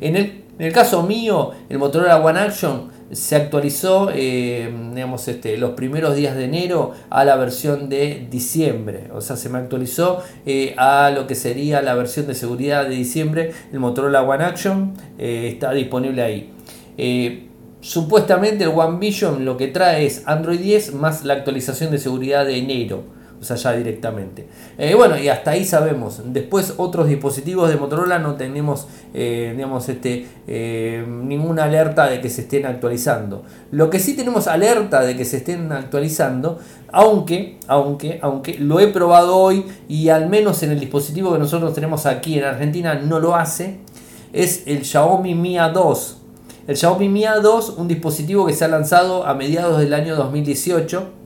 En 0.00 0.16
el, 0.16 0.72
caso 0.72 1.02
mío, 1.02 1.52
el 1.68 1.78
Motorola 1.78 2.18
One 2.18 2.40
Action 2.40 2.92
se 3.12 3.36
actualizó 3.36 4.10
eh, 4.12 4.72
digamos, 4.92 5.28
este, 5.28 5.56
los 5.56 5.72
primeros 5.72 6.16
días 6.16 6.36
de 6.36 6.44
enero 6.44 6.92
a 7.10 7.24
la 7.24 7.36
versión 7.36 7.88
de 7.88 8.26
diciembre. 8.30 9.10
O 9.12 9.20
sea, 9.20 9.36
se 9.36 9.48
me 9.48 9.58
actualizó 9.58 10.22
eh, 10.46 10.74
a 10.78 11.10
lo 11.10 11.26
que 11.26 11.34
sería 11.34 11.82
la 11.82 11.94
versión 11.94 12.26
de 12.26 12.34
seguridad 12.34 12.84
de 12.84 12.94
diciembre. 12.94 13.52
El 13.72 13.80
Motorola 13.80 14.22
One 14.22 14.44
Action 14.44 14.94
eh, 15.18 15.50
está 15.52 15.72
disponible 15.72 16.22
ahí. 16.22 17.46
supuestamente 17.80 18.64
el 18.64 18.70
One 18.70 18.98
Vision 18.98 19.44
lo 19.44 19.56
que 19.56 19.68
trae 19.68 20.06
es 20.06 20.22
Android 20.26 20.58
10 20.58 20.94
más 20.94 21.24
la 21.24 21.34
actualización 21.34 21.90
de 21.90 21.98
seguridad 21.98 22.46
de 22.46 22.56
enero 22.56 23.04
o 23.44 23.46
sea, 23.46 23.56
ya 23.56 23.72
directamente. 23.76 24.46
Eh, 24.78 24.94
bueno, 24.94 25.18
y 25.18 25.28
hasta 25.28 25.50
ahí 25.50 25.66
sabemos. 25.66 26.22
Después 26.24 26.74
otros 26.78 27.08
dispositivos 27.08 27.68
de 27.68 27.76
Motorola 27.76 28.18
no 28.18 28.36
tenemos, 28.36 28.86
eh, 29.12 29.52
digamos, 29.54 29.86
este, 29.90 30.26
eh, 30.46 31.04
ninguna 31.06 31.64
alerta 31.64 32.08
de 32.08 32.22
que 32.22 32.30
se 32.30 32.40
estén 32.42 32.64
actualizando. 32.64 33.44
Lo 33.70 33.90
que 33.90 33.98
sí 33.98 34.16
tenemos 34.16 34.46
alerta 34.46 35.02
de 35.02 35.14
que 35.14 35.26
se 35.26 35.38
estén 35.38 35.70
actualizando, 35.72 36.58
aunque, 36.90 37.58
aunque, 37.66 38.18
aunque 38.22 38.58
lo 38.58 38.80
he 38.80 38.86
probado 38.88 39.36
hoy 39.36 39.66
y 39.86 40.08
al 40.08 40.30
menos 40.30 40.62
en 40.62 40.70
el 40.70 40.80
dispositivo 40.80 41.34
que 41.34 41.38
nosotros 41.38 41.74
tenemos 41.74 42.06
aquí 42.06 42.38
en 42.38 42.44
Argentina 42.44 42.94
no 42.94 43.20
lo 43.20 43.36
hace, 43.36 43.80
es 44.32 44.62
el 44.66 44.86
Xiaomi 44.86 45.34
Mi 45.34 45.56
A2. 45.56 46.14
El 46.66 46.78
Xiaomi 46.78 47.10
Mi 47.10 47.24
A2, 47.24 47.74
un 47.76 47.88
dispositivo 47.88 48.46
que 48.46 48.54
se 48.54 48.64
ha 48.64 48.68
lanzado 48.68 49.26
a 49.26 49.34
mediados 49.34 49.78
del 49.78 49.92
año 49.92 50.16
2018 50.16 51.23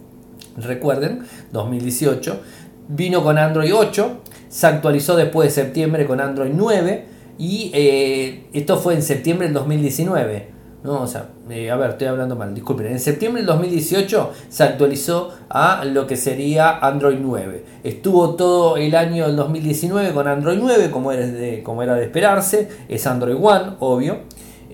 recuerden, 0.65 1.25
2018. 1.53 2.41
Vino 2.89 3.23
con 3.23 3.39
Android 3.39 3.75
8, 3.75 4.23
se 4.49 4.67
actualizó 4.67 5.17
después 5.17 5.55
de 5.55 5.63
septiembre 5.63 6.07
con 6.07 6.21
Android 6.21 6.53
9 6.55 7.05
y 7.39 7.71
eh, 7.75 8.47
esto 8.53 8.79
fue 8.79 8.95
en 8.95 9.03
septiembre 9.03 9.47
del 9.47 9.55
2019. 9.55 10.59
No, 10.83 11.03
o 11.03 11.07
sea, 11.07 11.31
eh, 11.51 11.71
a 11.71 11.77
ver, 11.77 11.91
estoy 11.91 12.07
hablando 12.07 12.37
mal, 12.37 12.55
disculpen. 12.55 12.87
En 12.87 13.01
septiembre 13.01 13.43
del 13.43 13.47
2018 13.47 14.33
se 14.49 14.63
actualizó 14.63 15.33
a 15.49 15.85
lo 15.85 16.07
que 16.07 16.17
sería 16.17 16.79
Android 16.79 17.19
9. 17.21 17.65
Estuvo 17.83 18.37
todo 18.37 18.77
el 18.77 18.95
año 18.95 19.27
del 19.27 19.37
2019 19.37 20.13
con 20.13 20.29
Android 20.29 20.59
9, 20.61 20.91
como 20.91 21.11
era 21.11 21.27
de, 21.27 21.63
como 21.65 21.83
era 21.83 21.95
de 21.95 22.05
esperarse. 22.05 22.69
Es 22.89 23.07
Android 23.07 23.37
One, 23.41 23.73
obvio. 23.81 24.21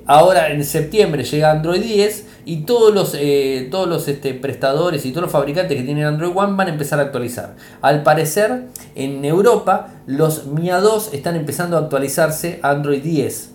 Ahora 0.07 0.51
en 0.53 0.63
septiembre 0.65 1.25
llega 1.25 1.51
Android 1.51 1.81
10 1.81 2.27
y 2.45 2.63
todos 2.63 2.95
los, 2.95 3.17
eh, 3.19 3.69
todos 3.71 3.89
los 3.89 4.09
este, 4.09 4.35
prestadores 4.35 5.05
y 5.07 5.11
todos 5.11 5.23
los 5.23 5.33
fabricantes 5.33 5.77
que 5.77 5.83
tienen 5.83 6.05
Android 6.05 6.33
One 6.35 6.57
van 6.57 6.69
a 6.69 6.71
empezar 6.71 6.99
a 6.99 7.03
actualizar. 7.03 7.57
Al 7.81 8.03
parecer, 8.03 8.65
en 8.95 9.25
Europa 9.25 9.95
los 10.07 10.47
MIA 10.47 10.81
2 10.81 11.15
están 11.15 11.37
empezando 11.37 11.77
a 11.77 11.81
actualizarse 11.81 12.61
a 12.63 12.71
Android 12.71 13.03
10. 13.03 13.51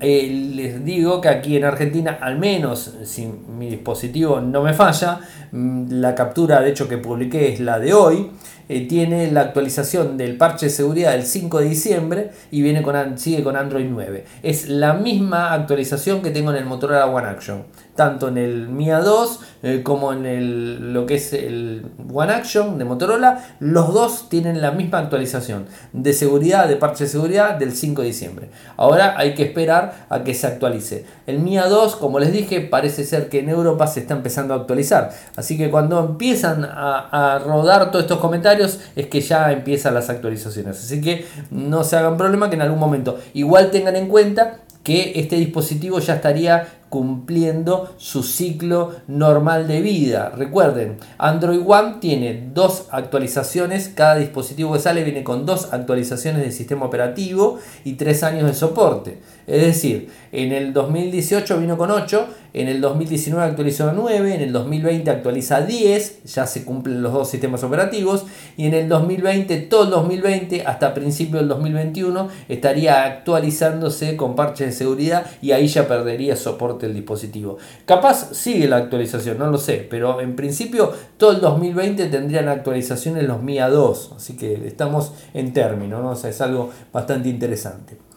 Eh, 0.00 0.52
les 0.54 0.84
digo 0.84 1.20
que 1.20 1.28
aquí 1.28 1.56
en 1.56 1.64
Argentina, 1.64 2.18
al 2.20 2.38
menos 2.38 2.94
si 3.02 3.26
mi 3.26 3.68
dispositivo 3.68 4.40
no 4.40 4.62
me 4.62 4.72
falla, 4.72 5.18
mm, 5.50 5.90
la 5.90 6.14
captura 6.14 6.60
de 6.60 6.70
hecho 6.70 6.88
que 6.88 6.98
publiqué 6.98 7.52
es 7.52 7.60
la 7.60 7.80
de 7.80 7.94
hoy. 7.94 8.30
Eh, 8.68 8.86
tiene 8.86 9.30
la 9.32 9.42
actualización 9.42 10.16
del 10.16 10.36
parche 10.36 10.66
de 10.66 10.70
seguridad 10.70 11.12
del 11.12 11.24
5 11.24 11.60
de 11.60 11.68
diciembre 11.68 12.30
y 12.50 12.62
viene 12.62 12.82
con, 12.82 13.18
sigue 13.18 13.42
con 13.42 13.56
Android 13.56 13.86
9. 13.88 14.24
Es 14.42 14.68
la 14.68 14.94
misma 14.94 15.52
actualización 15.52 16.22
que 16.22 16.30
tengo 16.30 16.50
en 16.50 16.56
el 16.58 16.66
Motorola 16.66 17.06
One 17.06 17.26
Action 17.28 17.64
tanto 17.98 18.28
en 18.28 18.38
el 18.38 18.68
Mia 18.68 19.00
2 19.00 19.40
eh, 19.64 19.82
como 19.82 20.12
en 20.12 20.24
el, 20.24 20.92
lo 20.92 21.04
que 21.04 21.16
es 21.16 21.32
el 21.32 21.84
One 22.14 22.32
Action 22.32 22.78
de 22.78 22.84
Motorola, 22.84 23.44
los 23.58 23.92
dos 23.92 24.28
tienen 24.28 24.62
la 24.62 24.70
misma 24.70 25.00
actualización 25.00 25.66
de 25.92 26.12
seguridad, 26.12 26.68
de 26.68 26.76
parche 26.76 27.04
de 27.04 27.10
seguridad 27.10 27.56
del 27.56 27.72
5 27.72 28.02
de 28.02 28.06
diciembre. 28.06 28.50
Ahora 28.76 29.14
hay 29.18 29.34
que 29.34 29.42
esperar 29.42 30.06
a 30.10 30.22
que 30.22 30.32
se 30.32 30.46
actualice. 30.46 31.06
El 31.26 31.40
Mia 31.40 31.66
2, 31.66 31.96
como 31.96 32.20
les 32.20 32.30
dije, 32.30 32.60
parece 32.60 33.02
ser 33.02 33.28
que 33.28 33.40
en 33.40 33.48
Europa 33.48 33.88
se 33.88 33.98
está 33.98 34.14
empezando 34.14 34.54
a 34.54 34.58
actualizar. 34.58 35.10
Así 35.34 35.58
que 35.58 35.68
cuando 35.68 35.98
empiezan 35.98 36.64
a, 36.64 37.34
a 37.34 37.40
rodar 37.40 37.90
todos 37.90 38.04
estos 38.04 38.20
comentarios 38.20 38.57
es 38.64 39.06
que 39.06 39.20
ya 39.20 39.52
empiezan 39.52 39.94
las 39.94 40.10
actualizaciones. 40.10 40.76
Así 40.78 41.00
que 41.00 41.26
no 41.50 41.84
se 41.84 41.96
hagan 41.96 42.16
problema 42.16 42.48
que 42.48 42.56
en 42.56 42.62
algún 42.62 42.78
momento 42.78 43.18
igual 43.34 43.70
tengan 43.70 43.96
en 43.96 44.08
cuenta 44.08 44.60
que 44.82 45.12
este 45.16 45.36
dispositivo 45.36 45.98
ya 45.98 46.14
estaría 46.14 46.78
cumpliendo 46.88 47.94
su 47.98 48.22
ciclo 48.22 48.92
normal 49.06 49.68
de 49.68 49.82
vida. 49.82 50.32
Recuerden, 50.34 50.96
Android 51.18 51.60
One 51.66 51.96
tiene 52.00 52.48
dos 52.54 52.86
actualizaciones, 52.90 53.88
cada 53.88 54.16
dispositivo 54.16 54.72
que 54.72 54.78
sale 54.78 55.04
viene 55.04 55.24
con 55.24 55.44
dos 55.44 55.72
actualizaciones 55.72 56.42
de 56.42 56.52
sistema 56.52 56.86
operativo 56.86 57.58
y 57.84 57.94
tres 57.94 58.22
años 58.22 58.46
de 58.46 58.54
soporte. 58.54 59.18
Es 59.48 59.62
decir, 59.62 60.10
en 60.30 60.52
el 60.52 60.74
2018 60.74 61.58
vino 61.58 61.78
con 61.78 61.90
8, 61.90 62.28
en 62.52 62.68
el 62.68 62.82
2019 62.82 63.46
actualizó 63.46 63.88
a 63.88 63.92
9, 63.92 64.34
en 64.34 64.42
el 64.42 64.52
2020 64.52 65.10
actualiza 65.10 65.56
a 65.56 65.60
10, 65.62 66.24
ya 66.24 66.46
se 66.46 66.66
cumplen 66.66 67.02
los 67.02 67.14
dos 67.14 67.30
sistemas 67.30 67.64
operativos, 67.64 68.26
y 68.58 68.66
en 68.66 68.74
el 68.74 68.90
2020, 68.90 69.56
todo 69.62 69.84
el 69.84 69.90
2020 69.90 70.66
hasta 70.66 70.92
principio 70.92 71.38
del 71.38 71.48
2021 71.48 72.28
estaría 72.50 73.04
actualizándose 73.04 74.18
con 74.18 74.36
parches 74.36 74.66
de 74.66 74.72
seguridad 74.72 75.24
y 75.40 75.52
ahí 75.52 75.66
ya 75.66 75.88
perdería 75.88 76.36
soporte 76.36 76.84
el 76.84 76.92
dispositivo. 76.92 77.56
Capaz 77.86 78.34
sigue 78.34 78.68
la 78.68 78.76
actualización, 78.76 79.38
no 79.38 79.50
lo 79.50 79.56
sé, 79.56 79.86
pero 79.88 80.20
en 80.20 80.36
principio 80.36 80.92
todo 81.16 81.32
el 81.32 81.40
2020 81.40 82.06
tendrían 82.08 82.48
actualizaciones 82.48 83.24
los 83.24 83.42
MIA 83.42 83.70
2, 83.70 84.12
así 84.14 84.36
que 84.36 84.66
estamos 84.66 85.14
en 85.32 85.54
término, 85.54 86.02
¿no? 86.02 86.12
es 86.12 86.40
algo 86.42 86.70
bastante 86.92 87.30
interesante. 87.30 88.07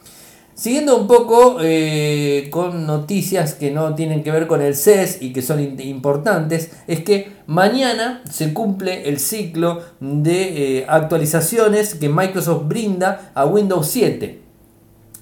Siguiendo 0.62 0.96
un 0.96 1.08
poco 1.08 1.58
eh, 1.60 2.50
con 2.51 2.86
noticias 2.86 3.56
que 3.56 3.72
no 3.72 3.96
tienen 3.96 4.22
que 4.22 4.30
ver 4.30 4.46
con 4.46 4.62
el 4.62 4.75
CES 4.75 5.18
y 5.20 5.34
que 5.34 5.41
son 5.41 5.60
importantes, 5.60 6.70
es 6.86 7.00
que 7.00 7.32
mañana 7.48 8.22
se 8.30 8.53
cumple 8.53 9.10
el 9.10 9.18
ciclo 9.18 9.82
de 10.00 10.82
eh, 10.82 10.86
actualizaciones 10.88 11.96
que 11.96 12.10
Microsoft 12.10 12.68
brinda 12.68 13.32
a 13.34 13.48
Windows 13.48 13.88
7. 13.88 14.40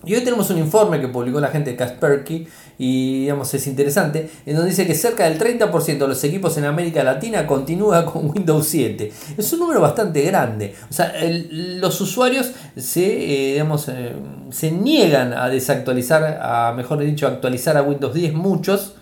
Y 0.06 0.16
hoy 0.16 0.22
tenemos 0.22 0.50
un 0.50 0.58
informe 0.60 1.02
que 1.02 1.10
publicó 1.10 1.42
la 1.42 1.50
gente 1.50 1.72
de 1.72 1.76
Kaspersky 1.76 2.48
y 2.78 3.22
digamos 3.22 3.54
es 3.54 3.68
interesante, 3.68 4.30
en 4.46 4.56
donde 4.56 4.70
dice 4.70 4.88
que 4.88 4.96
cerca 4.96 5.30
del 5.30 5.38
30% 5.38 5.98
de 5.98 6.08
los 6.08 6.24
equipos 6.24 6.58
en 6.58 6.64
América 6.64 7.04
Latina 7.04 7.46
continúa 7.46 8.06
con 8.12 8.30
Windows 8.30 8.66
7. 8.68 9.12
Es 9.38 9.52
un 9.52 9.60
número 9.60 9.82
bastante 9.82 10.22
grande. 10.22 10.74
O 10.90 10.94
sea, 10.94 11.14
los 11.52 12.00
usuarios 12.00 12.52
se, 12.78 13.58
eh, 13.58 13.62
eh, 13.62 14.16
se 14.52 14.72
niegan 14.72 15.34
a 15.34 15.50
desactualizar, 15.50 16.40
a 16.42 16.72
mejor 16.72 17.00
dicho, 17.00 17.28
actualizar 17.28 17.76
a 17.76 17.82
Windows 17.82 18.14
10 18.14 18.34
muchos. 18.34 18.96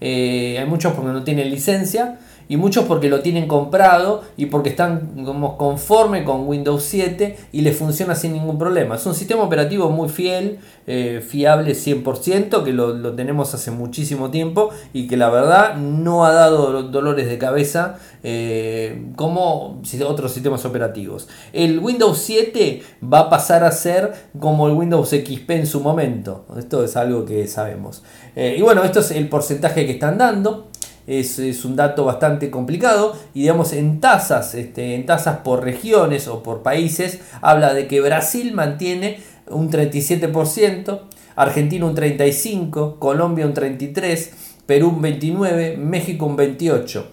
Eh, 0.00 0.56
hay 0.60 0.66
muchos 0.66 0.92
porque 0.92 1.10
no 1.10 1.24
tienen 1.24 1.50
licencia 1.50 2.18
y 2.48 2.56
muchos 2.56 2.84
porque 2.84 3.08
lo 3.08 3.20
tienen 3.20 3.48
comprado 3.48 4.22
y 4.36 4.46
porque 4.46 4.70
están 4.70 5.24
como 5.24 5.56
conforme 5.56 6.24
con 6.24 6.46
Windows 6.46 6.82
7 6.84 7.36
y 7.52 7.62
les 7.62 7.76
funciona 7.76 8.14
sin 8.14 8.32
ningún 8.32 8.58
problema. 8.58 8.96
Es 8.96 9.06
un 9.06 9.14
sistema 9.14 9.42
operativo 9.42 9.90
muy 9.90 10.08
fiel, 10.08 10.58
eh, 10.86 11.24
fiable 11.26 11.72
100%, 11.72 12.62
que 12.62 12.72
lo, 12.72 13.14
tenemos 13.14 13.54
hace 13.54 13.70
muchísimo 13.70 14.30
tiempo 14.30 14.70
y 14.92 15.08
que 15.08 15.16
la 15.16 15.30
verdad 15.30 15.76
no 15.76 16.24
ha 16.24 16.32
dado 16.32 16.82
dolores 16.84 17.28
de 17.28 17.38
cabeza 17.38 17.98
eh, 18.22 19.10
como 19.16 19.82
otros 20.06 20.32
sistemas 20.32 20.64
operativos. 20.64 21.28
El 21.52 21.78
Windows 21.80 22.18
7 22.18 22.82
va 23.12 23.20
a 23.20 23.30
pasar 23.30 23.64
a 23.64 23.72
ser 23.72 24.12
como 24.38 24.68
el 24.68 24.74
Windows 24.74 25.10
XP 25.10 25.50
en 25.50 25.66
su 25.66 25.80
momento. 25.80 26.46
Esto 26.56 26.84
es 26.84 26.96
algo 26.96 27.24
que 27.24 27.46
sabemos. 27.48 28.02
Eh, 28.34 28.56
y 28.58 28.62
bueno, 28.62 28.84
esto 28.84 29.00
es 29.00 29.10
el 29.10 29.28
porcentaje 29.28 29.86
que 29.86 29.92
están 29.92 30.18
dando 30.18 30.65
es, 31.06 31.64
un 31.64 31.76
dato 31.76 32.04
bastante 32.04 32.50
complicado 32.50 33.16
y 33.34 33.42
digamos 33.42 33.72
en 33.72 34.00
tasas, 34.00 34.54
este, 34.54 34.94
en 34.94 35.06
tasas 35.06 35.38
por 35.38 35.62
regiones 35.62 36.28
o 36.28 36.42
por 36.42 36.62
países, 36.62 37.20
habla 37.40 37.74
de 37.74 37.86
que 37.86 38.00
Brasil 38.00 38.52
mantiene 38.52 39.20
un 39.48 39.70
37%, 39.70 41.00
Argentina 41.36 41.86
un 41.86 41.94
35%, 41.94 42.98
Colombia 42.98 43.46
un 43.46 43.54
33%, 43.54 44.30
Perú 44.66 44.88
un 44.88 45.02
29%, 45.02 45.76
México 45.76 46.26
un 46.26 46.36
28%. 46.36 47.04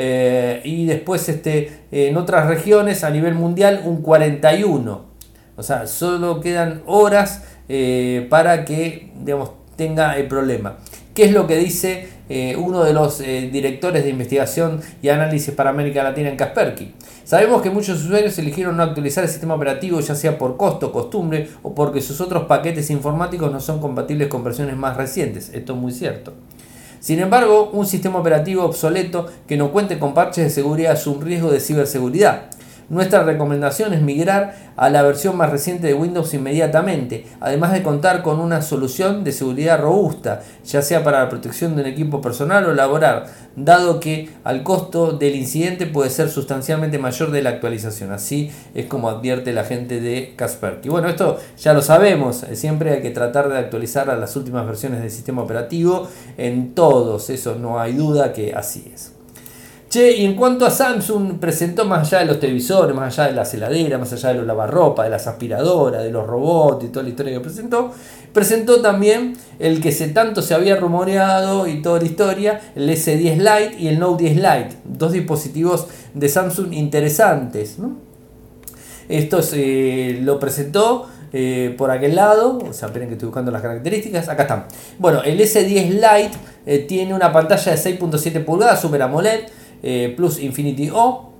Eh, 0.00 0.60
y 0.64 0.86
después 0.86 1.28
este, 1.28 1.80
en 1.90 2.16
otras 2.16 2.46
regiones 2.46 3.02
a 3.02 3.10
nivel 3.10 3.34
mundial 3.34 3.82
un 3.84 4.02
41%. 4.02 5.00
O 5.56 5.62
sea, 5.64 5.88
solo 5.88 6.40
quedan 6.40 6.82
horas 6.86 7.42
eh, 7.68 8.28
para 8.30 8.64
que 8.64 9.10
digamos, 9.24 9.50
tenga 9.76 10.16
el 10.16 10.28
problema. 10.28 10.78
¿Qué 11.14 11.24
es 11.24 11.32
lo 11.32 11.48
que 11.48 11.56
dice 11.56 12.17
eh, 12.28 12.56
uno 12.56 12.84
de 12.84 12.92
los 12.92 13.20
eh, 13.20 13.48
directores 13.52 14.04
de 14.04 14.10
investigación 14.10 14.80
y 15.02 15.08
análisis 15.08 15.54
para 15.54 15.70
América 15.70 16.02
Latina 16.02 16.28
en 16.28 16.36
Kaspersky. 16.36 16.94
Sabemos 17.24 17.62
que 17.62 17.70
muchos 17.70 18.04
usuarios 18.04 18.38
eligieron 18.38 18.76
no 18.76 18.82
actualizar 18.82 19.24
el 19.24 19.30
sistema 19.30 19.54
operativo 19.54 20.00
ya 20.00 20.14
sea 20.14 20.38
por 20.38 20.56
costo, 20.56 20.92
costumbre 20.92 21.48
o 21.62 21.74
porque 21.74 22.00
sus 22.00 22.20
otros 22.20 22.44
paquetes 22.44 22.90
informáticos 22.90 23.52
no 23.52 23.60
son 23.60 23.80
compatibles 23.80 24.28
con 24.28 24.44
versiones 24.44 24.76
más 24.76 24.96
recientes. 24.96 25.50
Esto 25.52 25.74
es 25.74 25.78
muy 25.78 25.92
cierto. 25.92 26.32
Sin 27.00 27.20
embargo, 27.20 27.70
un 27.72 27.86
sistema 27.86 28.18
operativo 28.18 28.64
obsoleto 28.64 29.26
que 29.46 29.56
no 29.56 29.70
cuente 29.70 29.98
con 29.98 30.14
parches 30.14 30.44
de 30.44 30.50
seguridad 30.50 30.94
es 30.94 31.06
un 31.06 31.20
riesgo 31.20 31.50
de 31.50 31.60
ciberseguridad. 31.60 32.50
Nuestra 32.90 33.22
recomendación 33.22 33.92
es 33.92 34.00
migrar 34.00 34.72
a 34.76 34.88
la 34.88 35.02
versión 35.02 35.36
más 35.36 35.50
reciente 35.50 35.86
de 35.86 35.94
Windows 35.94 36.32
inmediatamente, 36.32 37.26
además 37.38 37.72
de 37.72 37.82
contar 37.82 38.22
con 38.22 38.40
una 38.40 38.62
solución 38.62 39.24
de 39.24 39.32
seguridad 39.32 39.78
robusta, 39.78 40.40
ya 40.64 40.80
sea 40.80 41.04
para 41.04 41.20
la 41.20 41.28
protección 41.28 41.76
de 41.76 41.82
un 41.82 41.88
equipo 41.88 42.22
personal 42.22 42.64
o 42.64 42.72
laboral, 42.72 43.24
dado 43.56 44.00
que 44.00 44.30
al 44.42 44.62
costo 44.62 45.12
del 45.12 45.34
incidente 45.34 45.84
puede 45.84 46.08
ser 46.08 46.30
sustancialmente 46.30 46.98
mayor 46.98 47.30
de 47.30 47.42
la 47.42 47.50
actualización. 47.50 48.10
Así 48.10 48.50
es 48.74 48.86
como 48.86 49.10
advierte 49.10 49.52
la 49.52 49.64
gente 49.64 50.00
de 50.00 50.32
Kaspersky. 50.34 50.88
Bueno, 50.88 51.08
esto 51.08 51.38
ya 51.58 51.74
lo 51.74 51.82
sabemos, 51.82 52.46
siempre 52.54 52.92
hay 52.92 53.02
que 53.02 53.10
tratar 53.10 53.50
de 53.50 53.58
actualizar 53.58 54.08
a 54.08 54.16
las 54.16 54.34
últimas 54.34 54.64
versiones 54.66 55.00
del 55.00 55.10
sistema 55.10 55.42
operativo 55.42 56.08
en 56.38 56.74
todos, 56.74 57.28
eso 57.28 57.54
no 57.56 57.80
hay 57.80 57.92
duda 57.92 58.32
que 58.32 58.54
así 58.54 58.90
es. 58.94 59.17
Che, 59.88 60.12
y 60.18 60.26
en 60.26 60.34
cuanto 60.34 60.66
a 60.66 60.70
Samsung, 60.70 61.38
presentó 61.38 61.86
más 61.86 62.06
allá 62.06 62.18
de 62.18 62.26
los 62.26 62.38
televisores, 62.38 62.94
más 62.94 63.18
allá 63.18 63.30
de 63.30 63.34
las 63.34 63.54
heladeras, 63.54 63.98
más 63.98 64.12
allá 64.12 64.28
de 64.28 64.34
los 64.34 64.46
lavarropas, 64.46 65.06
de 65.06 65.10
las 65.10 65.26
aspiradoras, 65.26 66.02
de 66.02 66.10
los 66.10 66.26
robots 66.26 66.84
y 66.84 66.88
toda 66.88 67.04
la 67.04 67.08
historia 67.08 67.32
que 67.32 67.40
presentó, 67.40 67.90
presentó 68.34 68.82
también 68.82 69.34
el 69.58 69.80
que 69.80 69.90
se 69.90 70.08
tanto 70.08 70.42
se 70.42 70.52
había 70.52 70.76
rumoreado 70.76 71.66
y 71.66 71.80
toda 71.80 72.00
la 72.00 72.04
historia, 72.04 72.60
el 72.76 72.90
S10 72.90 73.36
Lite 73.38 73.76
y 73.78 73.88
el 73.88 73.98
Note 73.98 74.24
10 74.24 74.36
Lite, 74.36 74.76
dos 74.84 75.12
dispositivos 75.12 75.86
de 76.12 76.28
Samsung 76.28 76.74
interesantes. 76.74 77.78
Esto 79.08 79.40
se 79.40 80.18
lo 80.20 80.38
presentó 80.38 81.08
eh, 81.32 81.74
por 81.78 81.90
aquel 81.90 82.14
lado, 82.14 82.58
o 82.58 82.74
sea, 82.74 82.88
esperen 82.88 83.08
que 83.08 83.14
estoy 83.14 83.28
buscando 83.28 83.50
las 83.50 83.62
características, 83.62 84.28
acá 84.28 84.42
están. 84.42 84.66
Bueno, 84.98 85.22
el 85.22 85.40
S10 85.40 85.88
Lite 85.88 86.38
eh, 86.66 86.80
tiene 86.80 87.14
una 87.14 87.32
pantalla 87.32 87.72
de 87.72 87.78
6.7 87.78 88.44
pulgadas, 88.44 88.82
Super 88.82 89.00
AMOLED, 89.00 89.40
eh, 89.82 90.12
Plus 90.16 90.40
Infinity 90.40 90.90
O, 90.92 91.32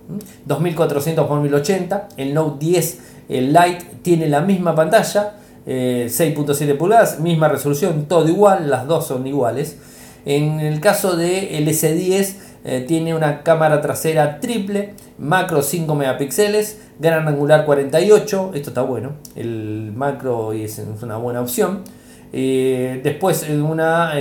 2400 0.45 1.25
x 1.25 1.37
1080. 1.41 2.07
El 2.17 2.33
Note 2.33 2.65
10 2.65 2.99
el 3.29 3.53
Lite 3.53 3.85
tiene 4.01 4.27
la 4.27 4.41
misma 4.41 4.73
pantalla, 4.75 5.35
6.7 5.65 6.61
eh, 6.61 6.73
pulgadas, 6.73 7.19
misma 7.19 7.47
resolución, 7.47 8.05
todo 8.05 8.27
igual, 8.27 8.69
las 8.69 8.87
dos 8.87 9.05
son 9.05 9.27
iguales. 9.27 9.77
En 10.25 10.59
el 10.59 10.79
caso 10.81 11.15
de 11.15 11.57
el 11.57 11.67
S10 11.67 12.35
eh, 12.65 12.85
tiene 12.87 13.13
una 13.13 13.43
cámara 13.43 13.81
trasera 13.81 14.39
triple, 14.39 14.95
macro 15.19 15.61
5 15.61 15.93
megapíxeles, 15.93 16.79
gran 16.99 17.27
angular 17.27 17.65
48, 17.65 18.51
esto 18.55 18.69
está 18.71 18.81
bueno, 18.81 19.13
el 19.35 19.93
macro 19.95 20.51
es 20.51 20.81
una 21.01 21.17
buena 21.17 21.41
opción. 21.41 21.83
después 22.31 23.47
una 23.47 24.13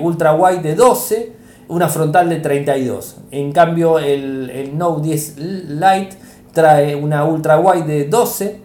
ultra 0.00 0.34
wide 0.34 0.62
de 0.62 0.76
12, 0.76 1.41
una 1.72 1.88
frontal 1.88 2.28
de 2.28 2.36
32. 2.36 3.16
En 3.30 3.50
cambio, 3.52 3.98
el, 3.98 4.76
Note 4.76 5.08
10 5.08 5.38
Lite 5.38 6.10
trae 6.52 6.94
una 6.94 7.24
ultra 7.24 7.58
wide 7.58 7.86
de 7.86 8.04
12, 8.04 8.60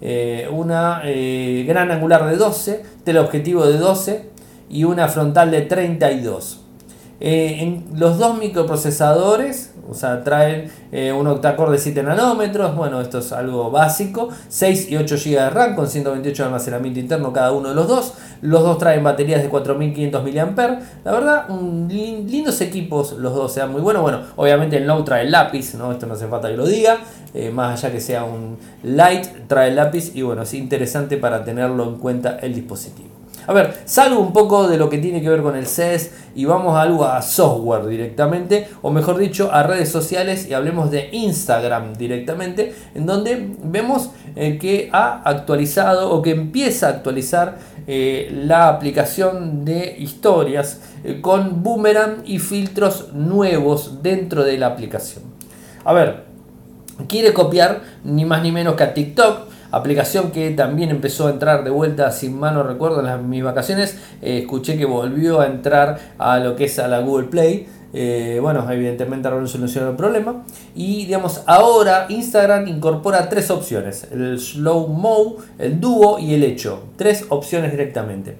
eh, 0.00 0.48
una 0.52 1.02
eh, 1.04 1.64
gran 1.66 1.90
angular 1.90 2.30
de 2.30 2.36
12, 2.36 2.82
teleobjetivo 3.02 3.66
de 3.66 3.76
12 3.76 4.28
y 4.70 4.84
una 4.84 5.08
frontal 5.08 5.50
de 5.50 5.62
32. 5.62 6.60
Eh, 7.20 7.56
en 7.60 7.86
los 7.94 8.18
dos 8.18 8.38
microprocesadores 8.38 9.73
o 9.88 9.94
sea, 9.94 10.22
traen 10.22 10.70
eh, 10.92 11.12
un 11.12 11.26
octacore 11.26 11.72
de 11.72 11.78
7 11.78 12.02
nanómetros, 12.02 12.74
bueno, 12.76 13.00
esto 13.00 13.18
es 13.18 13.32
algo 13.32 13.70
básico, 13.70 14.28
6 14.48 14.90
y 14.90 14.96
8 14.96 15.16
GB 15.16 15.30
de 15.30 15.50
RAM 15.50 15.74
con 15.74 15.88
128 15.88 16.42
de 16.42 16.46
almacenamiento 16.46 17.00
interno 17.00 17.32
cada 17.32 17.52
uno 17.52 17.70
de 17.70 17.74
los 17.74 17.88
dos, 17.88 18.14
los 18.42 18.62
dos 18.62 18.78
traen 18.78 19.02
baterías 19.02 19.42
de 19.42 19.48
4500 19.48 20.22
mAh, 20.22 20.80
la 21.04 21.12
verdad, 21.12 21.48
lindos 21.88 22.60
equipos 22.60 23.12
los 23.12 23.34
dos, 23.34 23.52
sean 23.52 23.72
muy 23.72 23.80
buenos, 23.80 24.02
bueno, 24.02 24.20
obviamente 24.36 24.76
el 24.76 24.86
Note 24.86 25.04
trae 25.04 25.28
lápiz, 25.28 25.74
¿no? 25.74 25.92
esto 25.92 26.06
no 26.06 26.14
hace 26.14 26.26
falta 26.26 26.48
que 26.48 26.56
lo 26.56 26.66
diga, 26.66 26.98
eh, 27.34 27.50
más 27.50 27.82
allá 27.82 27.92
que 27.92 28.00
sea 28.00 28.24
un 28.24 28.56
Light, 28.84 29.48
trae 29.48 29.72
lápiz. 29.72 30.14
Y 30.14 30.22
bueno, 30.22 30.42
es 30.42 30.54
interesante 30.54 31.16
para 31.16 31.44
tenerlo 31.44 31.84
en 31.84 31.98
cuenta 31.98 32.38
el 32.40 32.54
dispositivo. 32.54 33.13
A 33.46 33.52
ver, 33.52 33.82
salgo 33.84 34.20
un 34.20 34.32
poco 34.32 34.68
de 34.68 34.78
lo 34.78 34.88
que 34.88 34.98
tiene 34.98 35.20
que 35.20 35.28
ver 35.28 35.42
con 35.42 35.54
el 35.56 35.66
CES 35.66 36.12
y 36.34 36.46
vamos 36.46 36.76
a 36.76 36.82
algo 36.82 37.04
a 37.04 37.20
software 37.20 37.86
directamente, 37.86 38.68
o 38.82 38.90
mejor 38.90 39.18
dicho, 39.18 39.50
a 39.52 39.62
redes 39.62 39.90
sociales 39.90 40.46
y 40.48 40.54
hablemos 40.54 40.90
de 40.90 41.10
Instagram 41.12 41.94
directamente, 41.94 42.74
en 42.94 43.06
donde 43.06 43.54
vemos 43.62 44.10
eh, 44.34 44.58
que 44.58 44.88
ha 44.92 45.22
actualizado 45.28 46.10
o 46.10 46.22
que 46.22 46.30
empieza 46.30 46.86
a 46.86 46.90
actualizar 46.90 47.58
eh, 47.86 48.30
la 48.32 48.68
aplicación 48.68 49.64
de 49.64 49.94
historias 49.98 50.80
eh, 51.04 51.20
con 51.20 51.62
boomerang 51.62 52.22
y 52.24 52.38
filtros 52.38 53.12
nuevos 53.12 54.02
dentro 54.02 54.42
de 54.42 54.56
la 54.56 54.68
aplicación. 54.68 55.24
A 55.84 55.92
ver, 55.92 56.24
quiere 57.08 57.34
copiar 57.34 57.82
ni 58.04 58.24
más 58.24 58.42
ni 58.42 58.52
menos 58.52 58.74
que 58.74 58.84
a 58.84 58.94
TikTok 58.94 59.53
aplicación 59.76 60.30
que 60.30 60.50
también 60.50 60.90
empezó 60.90 61.26
a 61.26 61.30
entrar 61.30 61.64
de 61.64 61.70
vuelta, 61.70 62.10
sin 62.10 62.38
mal 62.38 62.54
no 62.54 62.62
recuerdo, 62.62 63.00
en 63.00 63.06
las, 63.06 63.22
mis 63.22 63.42
vacaciones, 63.42 63.98
eh, 64.22 64.38
escuché 64.38 64.76
que 64.76 64.84
volvió 64.84 65.40
a 65.40 65.46
entrar 65.46 65.98
a 66.18 66.38
lo 66.38 66.56
que 66.56 66.64
es 66.64 66.78
a 66.78 66.88
la 66.88 67.00
Google 67.00 67.28
Play. 67.28 67.66
Eh, 67.96 68.40
bueno, 68.42 68.68
evidentemente 68.72 69.30
no 69.30 69.46
solucionó 69.46 69.90
el 69.90 69.96
problema. 69.96 70.42
Y 70.74 71.06
digamos, 71.06 71.42
ahora 71.46 72.06
Instagram 72.08 72.66
incorpora 72.66 73.28
tres 73.28 73.50
opciones: 73.50 74.08
el 74.10 74.38
slow 74.40 74.88
mo, 74.88 75.36
el 75.58 75.80
dúo 75.80 76.18
y 76.18 76.34
el 76.34 76.42
hecho. 76.42 76.82
Tres 76.96 77.26
opciones 77.28 77.70
directamente. 77.70 78.36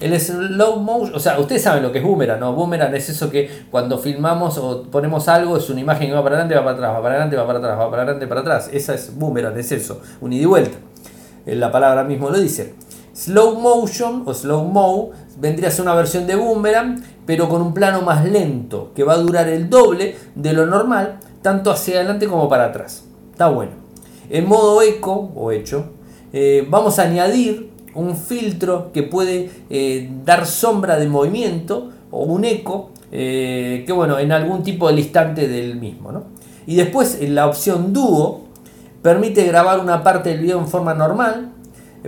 El 0.00 0.18
slow 0.20 0.80
motion, 0.80 1.14
o 1.14 1.20
sea, 1.20 1.38
ustedes 1.38 1.62
saben 1.62 1.82
lo 1.82 1.92
que 1.92 1.98
es 1.98 2.04
boomerang, 2.04 2.40
¿no? 2.40 2.52
Boomerang 2.52 2.94
es 2.94 3.08
eso 3.08 3.30
que 3.30 3.48
cuando 3.70 3.98
filmamos 3.98 4.58
o 4.58 4.82
ponemos 4.82 5.28
algo, 5.28 5.56
es 5.56 5.70
una 5.70 5.80
imagen 5.80 6.08
que 6.08 6.14
va 6.14 6.22
para 6.22 6.36
adelante, 6.36 6.54
va 6.56 6.64
para 6.64 6.76
atrás, 6.76 6.90
va 6.90 7.02
para 7.02 7.14
adelante, 7.14 7.36
va 7.36 7.46
para 7.46 7.58
atrás, 7.58 7.78
va 7.78 7.90
para 7.90 8.02
adelante, 8.02 8.26
para 8.26 8.40
atrás. 8.40 8.70
Esa 8.72 8.94
es 8.94 9.16
boomerang, 9.16 9.56
es 9.58 9.70
eso, 9.72 10.00
un 10.20 10.32
ida 10.32 10.42
y 10.42 10.46
vuelta. 10.46 10.78
Eh, 11.46 11.54
la 11.54 11.70
palabra 11.70 12.02
mismo 12.04 12.28
lo 12.30 12.38
dice. 12.38 12.74
Slow 13.14 13.60
motion 13.60 14.24
o 14.26 14.34
slow 14.34 14.64
mo 14.64 15.10
vendría 15.38 15.68
a 15.68 15.70
ser 15.70 15.84
una 15.84 15.94
versión 15.94 16.26
de 16.26 16.34
boomerang, 16.34 17.02
pero 17.24 17.48
con 17.48 17.62
un 17.62 17.72
plano 17.72 18.02
más 18.02 18.24
lento, 18.24 18.90
que 18.94 19.04
va 19.04 19.12
a 19.12 19.18
durar 19.18 19.48
el 19.48 19.70
doble 19.70 20.16
de 20.34 20.52
lo 20.52 20.66
normal, 20.66 21.18
tanto 21.40 21.70
hacia 21.70 21.96
adelante 21.96 22.26
como 22.26 22.48
para 22.48 22.66
atrás. 22.66 23.04
Está 23.30 23.48
bueno. 23.48 23.72
En 24.28 24.48
modo 24.48 24.82
eco 24.82 25.30
o 25.36 25.52
hecho, 25.52 25.92
eh, 26.32 26.66
vamos 26.68 26.98
a 26.98 27.02
añadir 27.02 27.70
un 27.94 28.16
filtro 28.16 28.90
que 28.92 29.02
puede 29.02 29.50
eh, 29.70 30.10
dar 30.24 30.46
sombra 30.46 30.96
de 30.96 31.08
movimiento 31.08 31.90
o 32.10 32.24
un 32.24 32.44
eco 32.44 32.90
que 33.10 33.92
bueno, 33.94 34.18
en 34.18 34.32
algún 34.32 34.64
tipo 34.64 34.90
de 34.90 35.00
instante 35.00 35.46
del 35.46 35.76
mismo. 35.76 36.24
Y 36.66 36.74
después 36.74 37.18
en 37.20 37.36
la 37.36 37.46
opción 37.46 37.92
dúo 37.92 38.44
permite 39.02 39.44
grabar 39.44 39.78
una 39.78 40.02
parte 40.02 40.30
del 40.30 40.40
video 40.40 40.58
en 40.58 40.66
forma 40.66 40.94
normal, 40.94 41.50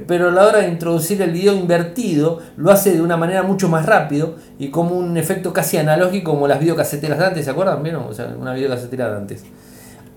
pero 0.07 0.29
a 0.29 0.33
la 0.33 0.47
hora 0.47 0.59
de 0.59 0.69
introducir 0.69 1.21
el 1.23 1.31
video 1.31 1.55
invertido 1.55 2.41
lo 2.57 2.71
hace 2.71 2.93
de 2.93 3.01
una 3.01 3.17
manera 3.17 3.43
mucho 3.43 3.69
más 3.69 3.87
rápido 3.87 4.37
y 4.59 4.69
como 4.69 4.95
un 4.95 5.17
efecto 5.17 5.53
casi 5.53 5.79
analógico 5.79 6.33
como 6.33 6.49
las 6.49 6.61
videocaseteras 6.61 7.19
de 7.19 7.25
antes, 7.27 7.45
¿se 7.45 7.51
acuerdan? 7.51 7.83
¿Vieron? 7.83 8.05
O 8.05 8.13
sea, 8.13 8.35
una 8.39 8.53
videocasetera 8.53 9.11
de 9.11 9.17
antes. 9.17 9.45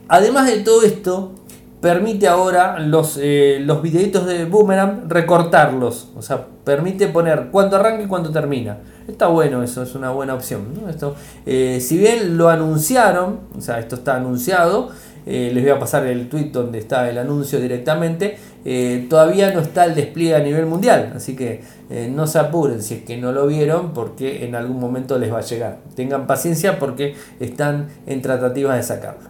Además 0.07 0.47
de 0.47 0.59
todo 0.61 0.83
esto, 0.83 1.33
permite 1.81 2.27
ahora 2.27 2.79
los, 2.79 3.17
eh, 3.21 3.59
los 3.61 3.81
videitos 3.81 4.25
de 4.25 4.45
Boomerang 4.45 5.09
recortarlos. 5.09 6.09
O 6.15 6.21
sea, 6.21 6.45
permite 6.63 7.07
poner 7.07 7.47
cuándo 7.51 7.77
arranca 7.77 8.03
y 8.03 8.07
cuándo 8.07 8.31
termina. 8.31 8.77
Está 9.07 9.27
bueno 9.27 9.63
eso, 9.63 9.83
es 9.83 9.95
una 9.95 10.11
buena 10.11 10.33
opción. 10.33 10.67
Esto, 10.89 11.15
eh, 11.45 11.79
si 11.81 11.97
bien 11.97 12.37
lo 12.37 12.49
anunciaron, 12.49 13.39
o 13.57 13.61
sea, 13.61 13.79
esto 13.79 13.95
está 13.95 14.17
anunciado, 14.17 14.89
eh, 15.25 15.51
les 15.53 15.63
voy 15.63 15.71
a 15.71 15.79
pasar 15.79 16.05
el 16.05 16.29
tweet 16.29 16.49
donde 16.51 16.79
está 16.79 17.09
el 17.09 17.17
anuncio 17.17 17.59
directamente, 17.59 18.37
todavía 19.09 19.51
no 19.53 19.61
está 19.61 19.85
el 19.85 19.95
despliegue 19.95 20.35
a 20.35 20.39
nivel 20.39 20.65
mundial. 20.65 21.13
Así 21.15 21.35
que 21.35 21.63
no 22.11 22.27
se 22.27 22.39
apuren 22.39 22.83
si 22.83 22.95
es 22.95 23.03
que 23.03 23.17
no 23.17 23.31
lo 23.31 23.47
vieron 23.47 23.93
porque 23.93 24.45
en 24.45 24.53
algún 24.53 24.79
momento 24.79 25.17
les 25.17 25.33
va 25.33 25.39
a 25.39 25.41
llegar. 25.41 25.79
Tengan 25.95 26.27
paciencia 26.27 26.77
porque 26.77 27.15
están 27.39 27.87
en 28.05 28.21
tratativas 28.21 28.75
de 28.75 28.83
sacarlo. 28.83 29.29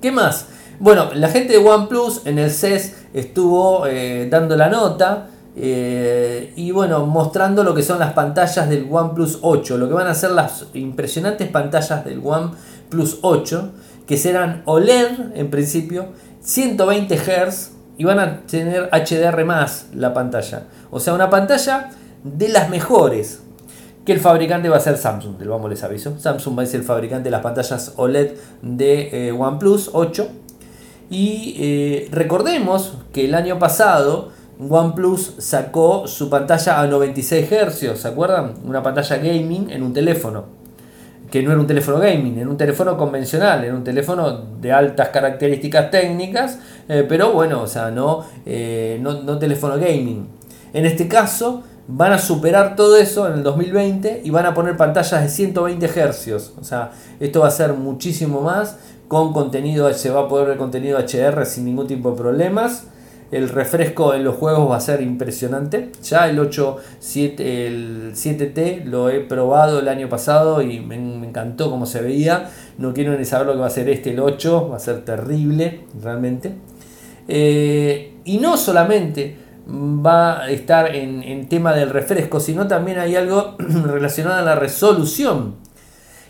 ¿Qué 0.00 0.12
más? 0.12 0.46
Bueno, 0.80 1.08
la 1.12 1.28
gente 1.28 1.54
de 1.54 1.58
OnePlus 1.58 2.22
en 2.24 2.38
el 2.38 2.52
CES 2.52 2.94
estuvo 3.12 3.86
eh, 3.88 4.28
dando 4.30 4.54
la 4.54 4.68
nota 4.68 5.28
eh, 5.56 6.52
y 6.54 6.70
bueno, 6.70 7.04
mostrando 7.04 7.64
lo 7.64 7.74
que 7.74 7.82
son 7.82 7.98
las 7.98 8.12
pantallas 8.12 8.68
del 8.68 8.86
OnePlus 8.88 9.40
8, 9.42 9.76
lo 9.76 9.88
que 9.88 9.94
van 9.94 10.06
a 10.06 10.14
ser 10.14 10.30
las 10.30 10.66
impresionantes 10.74 11.48
pantallas 11.48 12.04
del 12.04 12.20
OnePlus 12.24 13.18
8, 13.22 13.72
que 14.06 14.16
serán 14.16 14.62
OLED 14.66 15.34
en 15.34 15.50
principio, 15.50 16.10
120 16.42 17.16
Hz 17.16 17.72
y 17.96 18.04
van 18.04 18.20
a 18.20 18.42
tener 18.42 18.88
HDR 18.92 19.44
más 19.44 19.88
la 19.92 20.14
pantalla. 20.14 20.68
O 20.92 21.00
sea, 21.00 21.12
una 21.12 21.28
pantalla 21.28 21.90
de 22.22 22.48
las 22.50 22.70
mejores. 22.70 23.42
Que 24.06 24.12
el 24.12 24.20
fabricante 24.20 24.70
va 24.70 24.78
a 24.78 24.80
ser 24.80 24.96
Samsung, 24.96 25.36
del 25.36 25.48
vamos 25.48 25.68
les 25.68 25.82
aviso. 25.82 26.18
Samsung 26.18 26.56
va 26.56 26.62
a 26.62 26.66
ser 26.66 26.80
el 26.80 26.86
fabricante 26.86 27.24
de 27.24 27.30
las 27.30 27.42
pantallas 27.42 27.92
OLED 27.96 28.36
de 28.62 29.28
eh, 29.28 29.32
OnePlus 29.32 29.90
8 29.92 30.28
y 31.10 31.56
eh, 31.58 32.08
recordemos 32.10 32.94
que 33.12 33.24
el 33.24 33.34
año 33.34 33.58
pasado 33.58 34.30
OnePlus 34.60 35.34
sacó 35.38 36.06
su 36.06 36.28
pantalla 36.28 36.80
a 36.80 36.86
96 36.86 37.48
Hz, 37.48 38.00
¿se 38.00 38.08
acuerdan? 38.08 38.54
Una 38.64 38.82
pantalla 38.82 39.16
gaming 39.16 39.70
en 39.70 39.82
un 39.82 39.92
teléfono. 39.92 40.58
Que 41.30 41.42
no 41.42 41.50
era 41.52 41.60
un 41.60 41.66
teléfono 41.66 41.98
gaming, 41.98 42.38
era 42.38 42.48
un 42.48 42.56
teléfono 42.56 42.96
convencional, 42.96 43.62
era 43.62 43.74
un 43.74 43.84
teléfono 43.84 44.46
de 44.60 44.72
altas 44.72 45.10
características 45.10 45.90
técnicas, 45.90 46.58
eh, 46.88 47.04
pero 47.06 47.32
bueno, 47.32 47.62
o 47.62 47.66
sea, 47.66 47.90
no, 47.90 48.24
eh, 48.46 48.98
no, 49.00 49.22
no 49.22 49.38
teléfono 49.38 49.74
gaming. 49.74 50.26
En 50.72 50.86
este 50.86 51.06
caso, 51.06 51.62
van 51.86 52.12
a 52.12 52.18
superar 52.18 52.76
todo 52.76 52.96
eso 52.98 53.26
en 53.26 53.34
el 53.34 53.42
2020 53.42 54.20
y 54.22 54.30
van 54.30 54.44
a 54.44 54.54
poner 54.54 54.76
pantallas 54.76 55.22
de 55.22 55.28
120 55.28 55.88
Hz. 55.88 56.52
O 56.60 56.64
sea, 56.64 56.92
esto 57.18 57.40
va 57.40 57.48
a 57.48 57.50
ser 57.50 57.72
muchísimo 57.72 58.42
más 58.42 58.76
con 59.08 59.32
contenido, 59.32 59.92
se 59.94 60.10
va 60.10 60.20
a 60.20 60.28
poder 60.28 60.48
ver 60.48 60.58
contenido 60.58 60.98
HDR 60.98 61.46
sin 61.46 61.64
ningún 61.64 61.86
tipo 61.86 62.10
de 62.10 62.16
problemas. 62.16 62.84
El 63.30 63.48
refresco 63.50 64.14
en 64.14 64.24
los 64.24 64.36
juegos 64.36 64.70
va 64.70 64.76
a 64.76 64.80
ser 64.80 65.02
impresionante. 65.02 65.90
Ya 66.02 66.28
el 66.28 66.38
8, 66.38 66.76
7, 66.98 67.66
el 67.66 68.12
7T 68.14 68.84
lo 68.84 69.10
he 69.10 69.20
probado 69.20 69.80
el 69.80 69.88
año 69.88 70.08
pasado 70.08 70.62
y 70.62 70.80
me, 70.80 70.96
encantó 70.96 71.70
cómo 71.70 71.84
se 71.84 72.00
veía. 72.00 72.50
No 72.78 72.94
quiero 72.94 73.18
ni 73.18 73.24
saber 73.24 73.48
lo 73.48 73.52
que 73.54 73.60
va 73.60 73.66
a 73.66 73.70
ser 73.70 73.88
este, 73.90 74.10
el 74.12 74.20
8. 74.20 74.68
Va 74.70 74.76
a 74.76 74.80
ser 74.80 75.04
terrible, 75.04 75.84
realmente. 76.02 76.54
Eh, 77.26 78.14
y 78.24 78.38
no 78.38 78.56
solamente 78.56 79.36
va 79.68 80.40
a 80.44 80.50
estar 80.50 80.94
en, 80.94 81.22
en 81.22 81.48
tema 81.50 81.74
del 81.74 81.90
refresco, 81.90 82.40
sino 82.40 82.66
también 82.66 82.98
hay 82.98 83.16
algo 83.16 83.56
relacionado 83.58 84.38
a 84.38 84.42
la 84.42 84.54
resolución. 84.54 85.56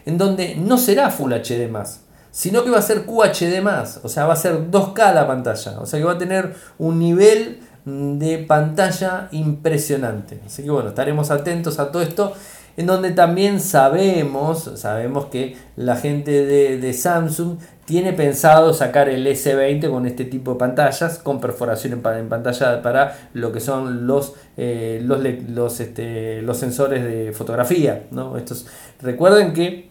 En 0.05 0.19
donde 0.19 0.57
no 0.57 0.79
será 0.79 1.11
Full 1.11 1.33
HD 1.33 1.71
más 1.71 2.08
sino 2.31 2.65
que 2.65 2.71
va 2.71 2.79
a 2.79 2.83
ser 2.83 3.05
QHD 3.05 3.61
más, 3.63 4.01
o 4.03 4.09
sea, 4.09 4.27
va 4.27 4.35
a 4.35 4.37
ser 4.37 4.71
2K 4.71 5.15
la 5.15 5.27
pantalla, 5.27 5.81
o 5.81 5.87
sea 5.87 5.99
que 5.99 6.05
va 6.05 6.13
a 6.13 6.19
tener 6.19 6.55
un 6.79 6.99
nivel 6.99 7.61
de 7.85 8.39
pantalla 8.47 9.29
impresionante. 9.33 10.41
Así 10.45 10.63
que 10.63 10.71
bueno, 10.71 10.91
estaremos 10.91 11.31
atentos 11.31 11.79
a 11.79 11.91
todo 11.91 12.03
esto, 12.03 12.35
en 12.77 12.87
donde 12.87 13.11
también 13.11 13.61
sabemos, 13.61 14.71
sabemos 14.77 15.27
que 15.27 15.57
la 15.77 15.97
gente 15.97 16.45
de, 16.45 16.93
Samsung 16.93 17.59
tiene 17.85 18.13
pensado 18.13 18.73
sacar 18.73 19.09
el 19.09 19.27
S20 19.27 19.91
con 19.91 20.07
este 20.07 20.25
tipo 20.25 20.53
de 20.53 20.59
pantallas, 20.59 21.19
con 21.19 21.41
perforación 21.41 21.95
en, 22.05 22.29
pantalla 22.29 22.83
para 22.83 23.31
lo 23.33 23.51
que 23.51 23.61
son 23.61 24.07
los, 24.07 24.35
eh, 24.57 25.01
los, 25.03 25.21
los, 25.49 25.81
este, 25.81 26.43
los, 26.43 26.57
sensores 26.59 27.03
de 27.03 27.33
fotografía. 27.33 28.05
¿no? 28.13 28.37
Estos, 28.37 28.67
recuerden 29.01 29.55
que 29.55 29.89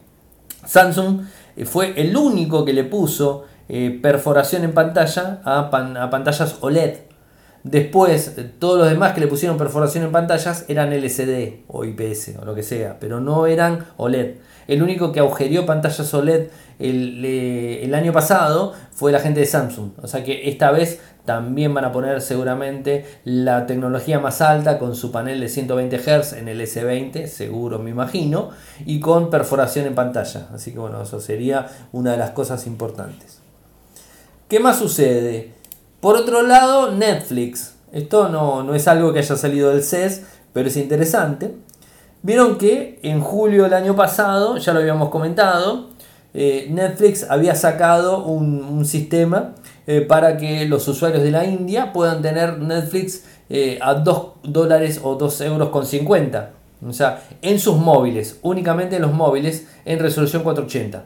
Samsung 0.66 1.24
fue 1.66 2.00
el 2.00 2.16
único 2.16 2.66
que 2.66 2.74
le 2.74 2.84
puso 2.84 3.46
eh, 3.70 4.00
perforación 4.02 4.64
en 4.64 4.74
pantalla 4.74 5.42
a, 5.44 5.70
pantallas 5.70 6.58
OLED. 6.62 6.98
Después, 7.64 8.38
eh, 8.38 8.50
todos 8.60 8.80
los 8.80 8.90
demás 8.90 9.14
que 9.14 9.20
le 9.20 9.28
pusieron 9.28 9.58
perforación 9.58 10.06
en 10.06 10.12
pantallas 10.12 10.66
eran 10.70 10.94
LCD 10.94 11.66
o 11.68 11.84
IPS 11.84 12.38
o 12.42 12.46
lo 12.46 12.56
que 12.56 12.64
sea, 12.64 12.98
pero 13.00 13.20
no 13.20 13.46
eran 13.46 13.86
OLED. 13.98 14.36
El 14.68 14.84
único 14.84 15.12
que 15.12 15.20
agujereó 15.20 15.66
pantallas 15.66 16.14
OLED 16.14 16.48
el, 16.80 17.24
el, 17.26 17.96
año 17.96 18.14
pasado 18.14 18.74
fue 18.92 19.12
la 19.12 19.20
gente 19.20 19.40
de 19.40 19.46
Samsung. 19.46 19.92
O 20.02 20.08
sea 20.08 20.24
que 20.24 20.50
esta 20.50 20.72
vez 20.72 21.00
también 21.26 21.74
van 21.74 21.86
a 21.86 21.92
poner 21.92 22.22
seguramente 22.22 23.06
la 23.26 23.66
tecnología 23.66 24.20
más 24.20 24.42
alta 24.42 24.78
con 24.80 24.96
su 24.96 25.12
panel 25.12 25.40
de 25.40 25.50
120 25.50 25.98
Hz 25.98 26.34
en 26.34 26.48
el 26.48 26.62
S20, 26.62 27.28
seguro 27.28 27.80
me 27.80 27.90
imagino, 27.90 28.52
y 28.86 29.00
con 29.00 29.30
perforación 29.30 29.88
en 29.88 29.96
pantalla. 29.96 30.48
Así 30.54 30.72
que 30.72 30.80
bueno, 30.80 31.02
eso 31.02 31.20
sería 31.20 31.68
una 31.92 32.12
de 32.12 32.18
las 32.18 32.32
cosas 32.32 32.68
importantes. 32.68 33.40
¿Qué 34.48 34.60
más 34.60 34.78
sucede? 34.80 35.52
Por 36.00 36.16
otro 36.16 36.44
lado, 36.44 36.92
Netflix. 36.92 37.76
Esto 37.92 38.30
no, 38.30 38.64
no 38.64 38.76
es 38.76 38.88
algo 38.88 39.12
que 39.12 39.20
haya 39.20 39.36
salido 39.36 39.72
del 39.72 39.84
CES, 39.84 40.24
pero 40.54 40.70
es 40.70 40.78
interesante. 40.78 41.56
Vieron 42.28 42.58
que 42.58 43.00
en 43.04 43.22
julio 43.22 43.64
del 43.64 43.74
año 43.74 43.96
pasado, 43.96 44.58
ya 44.58 44.74
lo 44.74 44.80
habíamos 44.80 45.08
comentado, 45.08 45.92
eh, 46.34 46.68
Netflix 46.70 47.26
había 47.30 47.56
sacado 47.56 48.26
un, 48.26 48.86
sistema 48.86 49.56
eh, 49.88 50.02
para 50.02 50.36
que 50.36 50.66
los 50.66 50.86
usuarios 50.90 51.24
de 51.24 51.32
la 51.32 51.46
India 51.46 51.94
puedan 51.94 52.22
tener 52.22 52.60
Netflix 52.60 53.24
eh, 53.50 53.80
a 53.82 53.94
2 53.94 54.28
dólares 54.44 55.00
o 55.02 55.16
2 55.16 55.40
euros 55.40 55.70
con 55.70 55.86
50. 55.86 56.50
O 56.86 56.92
sea, 56.92 57.24
en 57.42 57.60
sus 57.60 57.78
móviles, 57.78 58.40
únicamente 58.42 58.98
en 58.98 59.04
los 59.04 59.14
móviles 59.14 59.66
en 59.86 59.98
resolución 59.98 60.44
480. 60.44 61.06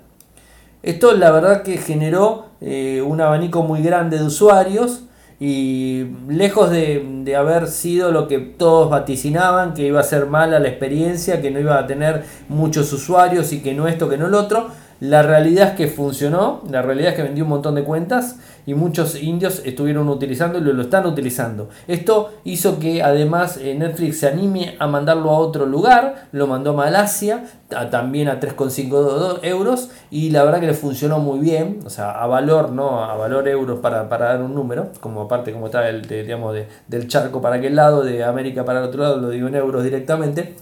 Esto 0.82 1.14
la 1.14 1.30
verdad 1.30 1.62
que 1.62 1.78
generó 1.78 2.48
un 2.62 3.22
abanico 3.22 3.62
muy 3.62 3.84
grande 3.84 4.18
de 4.18 4.24
usuarios 4.24 5.04
y 5.44 6.06
lejos 6.30 6.70
de, 6.70 7.04
de, 7.24 7.36
haber 7.36 7.68
sido 7.68 8.12
lo 8.12 8.28
que 8.28 8.38
todos 8.38 8.92
vaticinaban, 8.92 9.74
que 9.74 9.88
iba 9.88 10.00
a 10.00 10.04
ser 10.04 10.28
mala 10.28 10.60
la 10.60 10.68
experiencia, 10.68 11.42
que 11.42 11.50
no 11.50 11.60
iba 11.60 11.80
a 11.80 11.88
tener 11.88 12.26
muchos 12.48 12.94
usuarios 12.94 13.52
y 13.52 13.62
que 13.62 13.74
no 13.74 13.88
esto, 13.88 14.08
que 14.08 14.20
no 14.20 14.28
lo 14.28 14.40
otro, 14.40 14.68
la 15.02 15.24
realidad 15.24 15.70
es 15.70 15.76
que 15.76 15.88
funcionó, 15.88 16.62
la 16.70 16.84
realidad 16.84 17.10
es 17.10 17.16
que 17.16 17.24
vendió 17.24 17.44
un 17.44 17.50
montón 17.50 17.74
de 17.74 17.84
cuentas 17.84 18.38
y 18.68 18.76
muchos 18.76 19.20
indios 19.20 19.64
estuvieron 19.66 20.08
utilizando 20.08 20.60
y 20.60 20.62
lo, 20.62 20.80
están 20.80 21.08
utilizando. 21.08 21.70
Esto 21.88 22.36
hizo 22.44 22.78
que 22.78 23.02
además 23.02 23.58
eh, 23.58 23.74
Netflix 23.74 24.20
se 24.20 24.28
anime 24.28 24.76
a 24.78 24.86
mandarlo 24.86 25.32
a 25.32 25.40
otro 25.40 25.66
lugar, 25.66 26.28
lo 26.32 26.46
mandó 26.46 26.70
a 26.70 26.74
Malasia, 26.74 27.46
también 27.90 28.30
a 28.30 28.40
3,5 28.40 29.40
euros 29.42 29.90
y 30.12 30.30
la 30.30 30.44
verdad 30.44 30.60
que 30.60 30.68
le 30.68 30.76
funcionó 30.76 31.18
muy 31.18 31.40
bien, 31.40 31.80
o 31.84 31.90
sea, 31.90 32.12
a 32.12 32.28
valor, 32.28 32.72
no 32.72 33.04
a 33.04 33.16
valor 33.16 33.48
euros 33.48 33.80
para, 33.80 34.04
dar 34.04 34.44
un 34.44 34.54
número, 34.54 34.90
como 35.00 35.22
aparte 35.22 35.52
como 35.52 35.66
está 35.66 35.90
el, 35.90 36.04
digamos, 36.04 36.56
del 36.88 37.08
charco 37.08 37.42
para 37.42 37.56
aquel 37.56 37.76
lado, 37.76 38.04
de 38.04 38.24
América 38.24 38.66
para 38.66 38.82
el 38.82 38.86
otro 38.86 39.02
lado, 39.02 39.18
lo 39.18 39.30
digo 39.32 39.48
en 39.48 39.56
euros 39.56 39.84
directamente. 39.84 40.54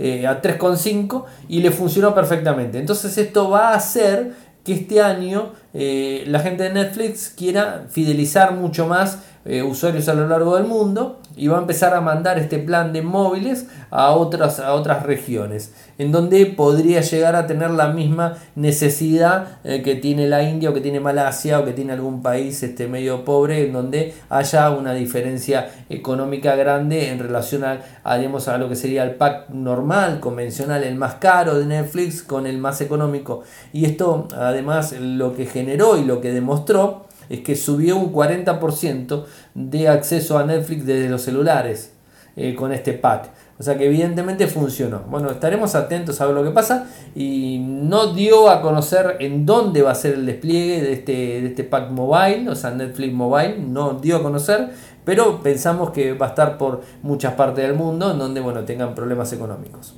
Eh, 0.00 0.28
a 0.28 0.40
3,5 0.40 1.24
y 1.48 1.60
le 1.60 1.72
funcionó 1.72 2.14
perfectamente. 2.14 2.78
Entonces 2.78 3.18
esto 3.18 3.50
va 3.50 3.70
a 3.70 3.74
hacer 3.74 4.32
que 4.62 4.74
este 4.74 5.02
año 5.02 5.54
eh, 5.74 6.22
la 6.28 6.38
gente 6.38 6.62
de 6.62 6.70
Netflix 6.70 7.32
quiera 7.36 7.86
fidelizar 7.90 8.54
mucho 8.54 8.86
más 8.86 9.18
eh, 9.44 9.62
usuarios 9.62 10.08
a 10.08 10.14
lo 10.14 10.26
largo 10.28 10.56
del 10.56 10.66
mundo 10.66 11.20
y 11.36 11.48
va 11.48 11.58
a 11.58 11.60
empezar 11.60 11.94
a 11.94 12.00
mandar 12.00 12.38
este 12.38 12.58
plan 12.58 12.92
de 12.92 13.02
móviles 13.02 13.66
a 13.90 14.10
otras, 14.10 14.60
a 14.60 14.74
otras 14.74 15.04
regiones, 15.04 15.72
en 15.98 16.12
donde 16.12 16.44
podría 16.46 17.00
llegar 17.00 17.36
a 17.36 17.46
tener 17.46 17.70
la 17.70 17.88
misma 17.88 18.38
necesidad 18.56 19.58
eh, 19.64 19.82
que 19.82 19.94
tiene 19.94 20.26
la 20.26 20.42
India 20.42 20.70
o 20.70 20.74
que 20.74 20.80
tiene 20.80 21.00
Malasia 21.00 21.60
o 21.60 21.64
que 21.64 21.72
tiene 21.72 21.92
algún 21.92 22.22
país 22.22 22.62
este, 22.62 22.88
medio 22.88 23.24
pobre, 23.24 23.66
en 23.66 23.72
donde 23.72 24.14
haya 24.28 24.70
una 24.70 24.92
diferencia 24.94 25.70
económica 25.88 26.56
grande 26.56 27.10
en 27.10 27.18
relación 27.18 27.64
a, 27.64 27.80
a, 28.04 28.14
a 28.14 28.58
lo 28.58 28.68
que 28.68 28.76
sería 28.76 29.04
el 29.04 29.12
pack 29.12 29.50
normal, 29.50 30.20
convencional, 30.20 30.84
el 30.84 30.96
más 30.96 31.14
caro 31.14 31.58
de 31.58 31.66
Netflix 31.66 32.22
con 32.22 32.46
el 32.46 32.58
más 32.58 32.80
económico. 32.80 33.42
Y 33.72 33.84
esto 33.84 34.28
además 34.36 34.92
lo 34.98 35.34
que 35.34 35.46
generó 35.46 35.96
y 35.96 36.04
lo 36.04 36.20
que 36.20 36.32
demostró 36.32 37.07
es 37.28 37.40
que 37.40 37.56
subió 37.56 37.96
un 37.96 38.12
40% 38.12 39.24
de 39.54 39.88
acceso 39.88 40.38
a 40.38 40.44
Netflix 40.44 40.86
desde 40.86 41.08
los 41.08 41.22
celulares 41.22 41.92
eh, 42.36 42.54
con 42.54 42.72
este 42.72 42.92
pack. 42.92 43.30
O 43.58 43.62
sea 43.64 43.76
que 43.76 43.86
evidentemente 43.86 44.46
funcionó. 44.46 45.00
Bueno, 45.10 45.30
estaremos 45.30 45.74
atentos 45.74 46.20
a 46.20 46.26
ver 46.26 46.34
lo 46.34 46.44
que 46.44 46.50
pasa. 46.50 46.86
Y 47.16 47.58
no 47.58 48.14
dio 48.14 48.48
a 48.48 48.62
conocer 48.62 49.16
en 49.18 49.44
dónde 49.44 49.82
va 49.82 49.90
a 49.90 49.94
ser 49.96 50.14
el 50.14 50.26
despliegue 50.26 50.80
de 50.80 50.92
este, 50.92 51.12
de 51.12 51.46
este 51.46 51.64
pack 51.64 51.90
mobile, 51.90 52.48
o 52.48 52.54
sea, 52.54 52.70
Netflix 52.70 53.12
Mobile, 53.12 53.58
no 53.58 53.94
dio 53.94 54.18
a 54.18 54.22
conocer. 54.22 54.70
Pero 55.04 55.42
pensamos 55.42 55.90
que 55.90 56.12
va 56.12 56.26
a 56.26 56.28
estar 56.28 56.56
por 56.56 56.82
muchas 57.02 57.34
partes 57.34 57.66
del 57.66 57.74
mundo 57.74 58.12
en 58.12 58.18
donde 58.18 58.40
bueno, 58.40 58.64
tengan 58.64 58.94
problemas 58.94 59.32
económicos. 59.32 59.94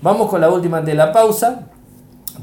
Vamos 0.00 0.30
con 0.30 0.40
la 0.40 0.50
última 0.50 0.80
de 0.80 0.94
la 0.94 1.12
pausa. 1.12 1.66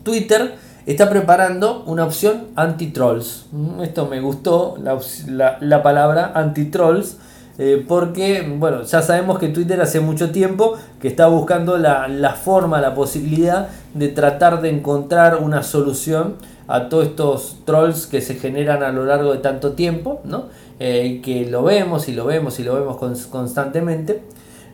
Twitter 0.04 0.56
está 0.86 1.10
preparando 1.10 1.84
una 1.86 2.06
opción 2.06 2.48
anti-trolls. 2.56 3.48
Mm, 3.52 3.82
esto 3.82 4.08
me 4.08 4.20
gustó, 4.22 4.78
la, 4.80 5.84
palabra 5.84 6.32
anti-trolls, 6.36 7.17
eh, 7.58 7.84
porque, 7.88 8.48
bueno, 8.58 8.84
ya 8.84 9.02
sabemos 9.02 9.38
que 9.38 9.50
Twitter 9.50 9.82
hace 9.82 10.00
mucho 10.00 10.32
tiempo 10.32 10.76
que 11.00 11.08
está 11.08 11.28
buscando 11.28 11.78
la, 11.78 12.36
forma, 12.41 12.82
la 12.82 12.96
posibilidad 12.96 13.70
de 13.94 14.08
tratar 14.08 14.62
de 14.62 14.70
encontrar 14.70 15.38
una 15.38 15.62
solución 15.63 16.36
a 16.67 16.88
todos 16.88 17.08
estos 17.08 17.58
trolls 17.65 18.08
que 18.08 18.22
se 18.22 18.36
generan 18.36 18.82
a 18.84 18.91
lo 18.91 19.06
largo 19.06 19.34
de 19.34 19.39
tanto 19.39 19.74
tiempo, 19.74 20.22
¿no? 20.24 20.46
Eh, 20.80 21.22
que 21.24 21.46
lo 21.46 21.63
vemos 21.63 22.08
y 22.08 22.13
lo 22.13 22.26
vemos 22.26 22.60
y 22.60 22.63
lo 22.63 22.76
vemos 22.76 22.98
constantemente. 23.28 24.24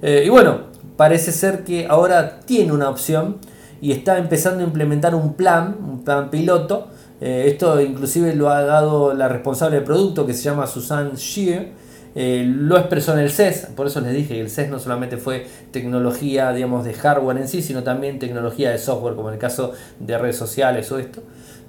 Eh, 0.01 0.23
y 0.25 0.29
bueno, 0.29 0.59
parece 0.95 1.31
ser 1.31 1.63
que 1.63 1.87
ahora 1.89 2.39
tiene 2.41 2.71
una 2.71 2.89
opción 2.89 3.37
y 3.81 3.91
está 3.91 4.17
empezando 4.17 4.63
a 4.63 4.67
implementar 4.67 5.15
un 5.15 5.33
plan, 5.33 5.77
un 5.79 6.03
plan 6.03 6.29
piloto. 6.29 6.87
Eh, 7.19 7.45
esto 7.47 7.79
inclusive 7.81 8.35
lo 8.35 8.49
ha 8.49 8.61
dado 8.61 9.13
la 9.13 9.27
responsable 9.27 9.77
de 9.77 9.81
producto 9.81 10.25
que 10.25 10.33
se 10.33 10.43
llama 10.43 10.67
Susan 10.67 11.13
Shear. 11.15 11.67
Eh, 12.15 12.45
lo 12.47 12.77
expresó 12.77 13.13
en 13.13 13.19
el 13.19 13.29
CES, 13.29 13.67
por 13.75 13.85
eso 13.85 14.01
les 14.01 14.11
dije 14.11 14.35
que 14.35 14.41
el 14.41 14.49
CES 14.49 14.69
no 14.69 14.79
solamente 14.79 15.17
fue 15.17 15.45
tecnología 15.69 16.51
digamos, 16.51 16.83
de 16.83 16.93
hardware 16.93 17.37
en 17.37 17.47
sí, 17.47 17.61
sino 17.61 17.83
también 17.83 18.17
tecnología 18.17 18.71
de 18.71 18.79
software, 18.79 19.13
como 19.13 19.27
en 19.27 19.35
el 19.35 19.39
caso 19.39 19.73
de 19.99 20.17
redes 20.17 20.35
sociales 20.35 20.91
o 20.91 20.97
esto, 20.97 21.21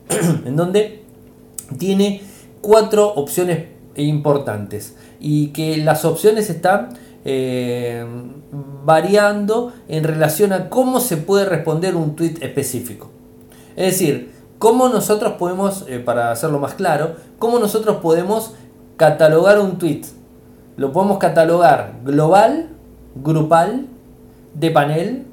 en 0.47 0.57
donde 0.57 1.03
tiene 1.77 2.23
cuatro 2.63 3.09
opciones 3.09 3.67
importantes 3.97 4.97
y 5.21 5.49
que 5.49 5.77
las 5.79 6.05
opciones 6.05 6.49
están 6.49 6.91
eh, 7.25 8.05
variando 8.85 9.73
en 9.89 10.05
relación 10.05 10.53
a 10.53 10.69
cómo 10.69 11.01
se 11.01 11.17
puede 11.17 11.45
responder 11.45 11.97
un 11.97 12.17
tweet 12.17 12.37
específico. 12.41 13.11
Es 13.77 13.93
decir, 13.93 14.33
cómo 14.59 14.89
nosotros 14.89 15.35
podemos, 15.35 15.85
eh, 15.89 15.99
para 15.99 16.31
hacerlo 16.31 16.59
más 16.59 16.75
claro, 16.75 17.17
cómo 17.39 17.59
nosotros 17.59 17.99
podemos 17.99 18.55
catalogar 18.97 19.61
un 19.61 19.79
tweet. 19.79 20.03
Lo 20.77 20.93
podemos 20.93 21.19
catalogar 21.19 22.01
global, 22.05 22.69
grupal, 23.15 23.87
de 24.55 24.71
panel 24.71 25.27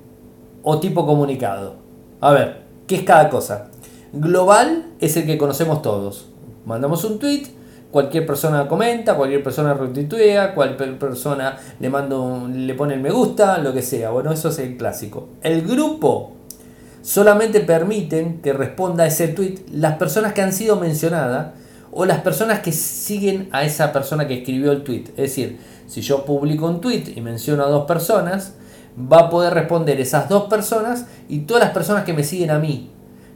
o 0.63 0.79
tipo 0.79 1.05
comunicado. 1.05 1.75
A 2.21 2.31
ver, 2.31 2.61
¿qué 2.87 2.95
es 2.95 3.03
cada 3.03 3.29
cosa? 3.29 3.67
Global 4.13 4.85
es 4.99 5.17
el 5.17 5.25
que 5.25 5.37
conocemos 5.37 5.81
todos. 5.81 6.27
Mandamos 6.65 7.03
un 7.03 7.19
tweet, 7.19 7.47
cualquier 7.95 8.25
persona 8.25 8.67
comenta, 8.67 9.15
cualquier 9.15 9.41
persona 9.41 9.73
retuitea, 9.73 10.53
cualquier 10.53 10.99
persona 10.99 11.57
le 11.79 11.89
manda 11.89 12.45
le 12.53 12.73
pone 12.73 12.95
el 12.95 12.99
me 12.99 13.09
gusta, 13.09 13.57
lo 13.59 13.71
que 13.71 13.81
sea. 13.81 14.09
Bueno, 14.09 14.33
eso 14.33 14.49
es 14.49 14.59
el 14.59 14.75
clásico. 14.75 15.29
El 15.41 15.61
grupo 15.61 16.33
solamente 17.01 17.61
permiten 17.61 18.41
que 18.41 18.51
responda 18.51 19.05
a 19.05 19.07
ese 19.07 19.29
tweet 19.29 19.59
las 19.71 19.95
personas 19.95 20.33
que 20.33 20.41
han 20.41 20.51
sido 20.51 20.75
mencionadas 20.75 21.53
o 21.89 22.03
las 22.03 22.19
personas 22.19 22.59
que 22.59 22.73
siguen 22.73 23.47
a 23.53 23.63
esa 23.63 23.93
persona 23.93 24.27
que 24.27 24.39
escribió 24.39 24.73
el 24.73 24.83
tweet. 24.83 25.05
Es 25.11 25.29
decir, 25.29 25.57
si 25.87 26.01
yo 26.01 26.25
publico 26.25 26.67
un 26.67 26.81
tweet 26.81 27.13
y 27.15 27.21
menciono 27.21 27.63
a 27.63 27.69
dos 27.69 27.85
personas, 27.85 28.55
va 28.99 29.19
a 29.19 29.29
poder 29.29 29.53
responder 29.53 30.01
esas 30.01 30.27
dos 30.27 30.49
personas 30.49 31.05
y 31.29 31.43
todas 31.43 31.63
las 31.63 31.71
personas 31.71 32.03
que 32.03 32.11
me 32.11 32.25
siguen 32.25 32.51
a 32.51 32.59
mí. 32.59 32.91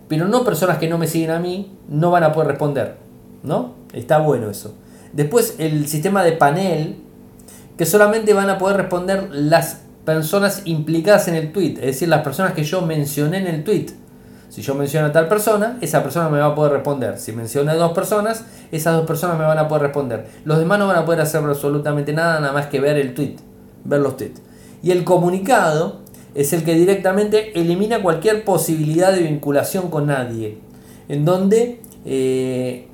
Pero 0.10 0.28
no 0.28 0.43
personas 0.43 0.80
que 0.80 0.89
no 0.89 0.98
me 0.98 1.08
siguen 1.08 1.32
a 1.32 1.39
mí 1.39 1.78
no 1.88 2.12
van 2.12 2.26
a 2.26 2.34
poder 2.34 2.50
responder. 2.50 3.08
¿no? 3.43 3.79
Está 3.93 4.19
bueno 4.19 4.49
eso. 4.49 4.75
Después 5.13 5.56
el 5.58 5.88
sistema 5.88 6.23
de 6.23 6.34
panel, 6.34 6.97
que 7.78 7.86
solamente 7.86 8.34
van 8.34 8.49
a 8.49 8.58
poder 8.58 8.78
responder 8.78 9.30
las 9.32 9.82
personas 10.06 10.63
implicadas 10.65 11.28
en 11.28 11.36
el 11.36 11.52
tweet, 11.52 11.75
es 11.75 11.86
decir, 11.86 12.10
las 12.10 12.23
personas 12.23 12.54
que 12.54 12.63
yo 12.63 12.82
mencioné 12.82 13.38
en 13.38 13.47
el 13.47 13.63
tweet. 13.63 13.88
Si 14.49 14.63
yo 14.63 14.73
menciono 14.73 15.08
a 15.08 15.12
tal 15.12 15.28
persona, 15.28 15.78
esa 15.80 16.02
persona 16.02 16.28
me 16.28 16.39
va 16.39 16.47
a 16.47 16.56
poder 16.56 16.73
responder. 16.73 17.19
Si 17.19 17.32
menciono 17.32 17.69
a 17.71 17.75
dos 17.75 17.93
personas, 17.93 18.45
esas 18.71 18.95
dos 18.95 19.06
personas 19.06 19.38
me 19.38 19.45
van 19.45 19.60
a 19.60 19.67
poder 19.67 19.84
responder. 19.84 20.28
Los 20.43 20.58
demás 20.58 20.80
no 20.80 20.88
van 20.88 20.97
a 20.97 21.06
poder 21.06 21.21
hacer 21.21 21.43
absolutamente 21.43 22.13
nada, 22.13 22.39
nada 22.39 22.52
más 22.52 22.65
que 22.65 22.80
ver 22.80 22.97
el 22.97 23.13
tweet, 23.13 23.36
ver 23.86 24.02
los 24.02 24.17
tweets. 24.17 24.41
Y 24.82 24.91
el 24.91 25.04
comunicado 25.04 25.99
es 26.34 26.52
el 26.54 26.63
que 26.63 26.73
directamente 26.73 27.60
elimina 27.60 28.02
cualquier 28.02 28.43
posibilidad 28.43 29.13
de 29.13 29.21
vinculación 29.21 29.89
con 29.89 30.08
nadie. 30.08 30.58
En 31.08 31.25
donde 31.25 31.80
eh, 32.06 32.88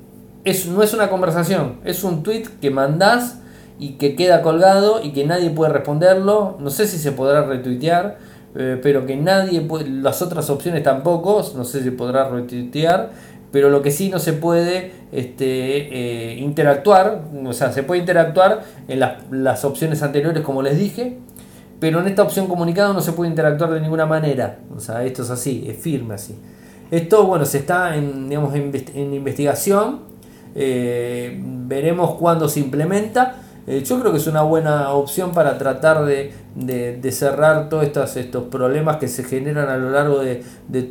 no 0.68 0.82
es 0.82 0.94
una 0.94 1.10
conversación, 1.10 1.80
es 1.84 2.04
un 2.04 2.22
tweet 2.22 2.44
que 2.60 2.70
mandás 2.70 3.40
y 3.78 3.94
que 3.94 4.14
queda 4.14 4.42
colgado 4.42 5.02
y 5.02 5.12
que 5.12 5.26
nadie 5.26 5.50
puede 5.50 5.72
responderlo. 5.72 6.56
No 6.60 6.70
sé 6.70 6.86
si 6.86 6.98
se 6.98 7.12
podrá 7.12 7.44
retuitear, 7.44 8.18
eh, 8.54 8.78
pero 8.82 9.06
que 9.06 9.16
nadie 9.16 9.60
puede, 9.60 9.88
las 9.88 10.22
otras 10.22 10.48
opciones 10.48 10.82
tampoco, 10.82 11.44
no 11.56 11.64
sé 11.64 11.82
si 11.82 11.90
podrá 11.90 12.28
retuitear, 12.28 13.10
pero 13.50 13.70
lo 13.70 13.82
que 13.82 13.90
sí 13.90 14.08
no 14.08 14.18
se 14.18 14.32
puede 14.32 14.92
este, 15.12 16.32
eh, 16.32 16.38
interactuar, 16.38 17.22
o 17.44 17.52
sea, 17.52 17.72
se 17.72 17.82
puede 17.82 18.00
interactuar 18.00 18.62
en 18.88 19.00
las, 19.00 19.30
las, 19.30 19.64
opciones 19.64 20.02
anteriores 20.02 20.42
como 20.42 20.62
les 20.62 20.78
dije, 20.78 21.18
pero 21.80 22.00
en 22.00 22.06
esta 22.06 22.22
opción 22.22 22.46
comunicado 22.46 22.92
no 22.94 23.00
se 23.00 23.12
puede 23.12 23.30
interactuar 23.30 23.70
de 23.70 23.80
ninguna 23.80 24.06
manera, 24.06 24.58
o 24.74 24.80
sea, 24.80 25.04
esto 25.04 25.22
es 25.22 25.30
así, 25.30 25.66
es 25.68 25.76
firme 25.76 26.14
así. 26.14 26.36
Esto, 26.90 27.26
bueno, 27.26 27.44
se 27.44 27.58
está 27.58 27.96
en, 27.96 28.28
digamos, 28.28 28.54
en 28.54 29.14
investigación 29.14 30.15
eh, 30.56 31.38
veremos 31.38 32.12
cuándo 32.12 32.48
se 32.48 32.60
implementa. 32.60 33.42
Eh, 33.66 33.82
yo 33.84 33.98
creo 33.98 34.12
que 34.12 34.18
es 34.18 34.26
una 34.28 34.42
buena 34.42 34.92
opción 34.92 35.32
para 35.32 35.58
tratar 35.58 36.04
de, 36.04 36.32
cerrar 37.10 37.68
todos 37.68 37.82
estos, 37.82 38.16
estos, 38.16 38.44
problemas 38.44 38.98
que 38.98 39.08
se 39.08 39.24
generan 39.24 39.68
a 39.68 39.76
lo 39.76 39.90
largo 39.90 40.20
de, 40.20 40.44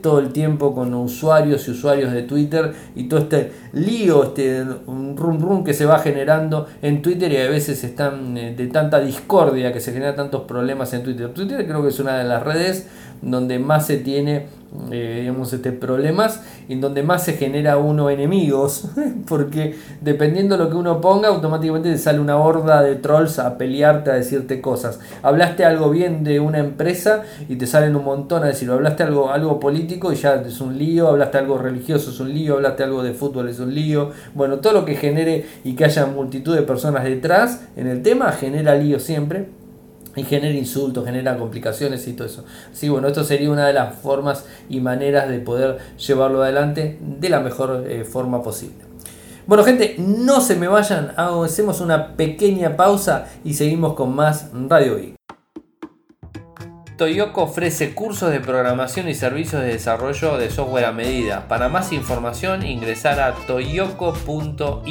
todo 0.03 0.19
el 0.19 0.33
tiempo 0.33 0.75
con 0.75 0.93
usuarios 0.93 1.67
y 1.67 1.71
usuarios 1.71 2.11
de 2.11 2.23
Twitter 2.23 2.73
y 2.93 3.05
todo 3.05 3.21
este 3.21 3.53
lío, 3.71 4.25
este 4.25 4.65
rum 4.85 5.39
rum 5.39 5.63
que 5.63 5.73
se 5.73 5.85
va 5.85 5.99
generando 5.99 6.67
en 6.81 7.01
Twitter 7.01 7.31
y 7.31 7.37
a 7.37 7.49
veces 7.49 7.81
están 7.85 8.37
eh, 8.37 8.53
de 8.55 8.67
tanta 8.67 8.99
discordia 8.99 9.71
que 9.71 9.79
se 9.79 9.93
generan 9.93 10.17
tantos 10.17 10.41
problemas 10.41 10.93
en 10.93 11.03
Twitter. 11.03 11.33
Twitter 11.33 11.65
creo 11.65 11.81
que 11.81 11.89
es 11.89 11.99
una 11.99 12.17
de 12.17 12.25
las 12.25 12.43
redes 12.43 12.87
donde 13.21 13.59
más 13.59 13.87
se 13.87 13.97
tiene 13.97 14.45
eh, 14.91 15.19
digamos, 15.21 15.51
este, 15.53 15.71
problemas 15.71 16.41
en 16.69 16.81
donde 16.81 17.01
más 17.01 17.23
se 17.23 17.33
genera 17.33 17.77
uno 17.77 18.09
enemigos, 18.09 18.89
porque 19.27 19.75
dependiendo 20.01 20.57
de 20.57 20.63
lo 20.63 20.69
que 20.69 20.75
uno 20.75 21.01
ponga, 21.01 21.29
automáticamente 21.29 21.91
te 21.91 21.97
sale 21.97 22.19
una 22.19 22.37
horda 22.37 22.81
de 22.81 22.95
trolls 22.95 23.39
a 23.39 23.57
pelearte, 23.57 24.11
a 24.11 24.15
decirte 24.15 24.61
cosas. 24.61 24.99
Hablaste 25.23 25.65
algo 25.65 25.89
bien 25.89 26.23
de 26.23 26.39
una 26.39 26.59
empresa 26.59 27.23
y 27.49 27.55
te 27.55 27.67
salen 27.67 27.95
un 27.95 28.03
montón 28.03 28.43
a 28.43 28.47
decirlo. 28.47 28.75
Hablaste 28.75 29.03
algo, 29.03 29.31
algo 29.31 29.59
político 29.59 30.11
y 30.11 30.15
ya 30.15 30.35
es 30.35 30.61
un 30.61 30.77
lío, 30.77 31.07
hablaste 31.07 31.37
algo 31.37 31.57
religioso 31.57 32.11
es 32.11 32.19
un 32.19 32.33
lío, 32.33 32.55
hablaste 32.55 32.83
algo 32.83 33.03
de 33.03 33.13
fútbol 33.13 33.49
es 33.49 33.59
un 33.59 33.73
lío. 33.73 34.11
Bueno, 34.33 34.57
todo 34.57 34.73
lo 34.73 34.85
que 34.85 34.95
genere 34.95 35.45
y 35.63 35.75
que 35.75 35.85
haya 35.85 36.05
multitud 36.05 36.55
de 36.55 36.61
personas 36.61 37.03
detrás 37.03 37.61
en 37.75 37.87
el 37.87 38.01
tema 38.01 38.31
genera 38.31 38.75
lío 38.75 38.99
siempre 38.99 39.64
y 40.15 40.23
genera 40.23 40.53
insultos, 40.53 41.05
genera 41.05 41.37
complicaciones 41.37 42.07
y 42.07 42.13
todo 42.13 42.27
eso. 42.27 42.45
Sí, 42.73 42.89
bueno, 42.89 43.07
esto 43.07 43.23
sería 43.23 43.49
una 43.49 43.67
de 43.67 43.73
las 43.73 43.95
formas 43.95 44.45
y 44.69 44.79
maneras 44.79 45.29
de 45.29 45.39
poder 45.39 45.77
llevarlo 45.97 46.43
adelante 46.43 46.97
de 47.01 47.29
la 47.29 47.39
mejor 47.39 47.85
eh, 47.87 48.03
forma 48.05 48.41
posible. 48.41 48.85
Bueno, 49.47 49.63
gente, 49.63 49.95
no 49.99 50.41
se 50.41 50.55
me 50.55 50.67
vayan, 50.67 51.13
hacemos 51.17 51.79
una 51.79 52.15
pequeña 52.15 52.75
pausa 52.75 53.27
y 53.43 53.53
seguimos 53.53 53.93
con 53.93 54.15
más 54.15 54.49
Radio 54.67 54.97
Geek. 54.97 55.15
Toyoko 56.97 57.43
ofrece 57.43 57.93
cursos 57.93 58.31
de 58.31 58.39
programación 58.39 59.09
y 59.09 59.13
servicios 59.13 59.61
de 59.61 59.67
desarrollo 59.67 60.37
de 60.37 60.49
software 60.49 60.85
a 60.85 60.93
medida. 60.93 61.47
Para 61.47 61.67
más 61.67 61.91
información 61.91 62.65
ingresar 62.65 63.19
a 63.19 63.33
toyoko.io. 63.45 64.85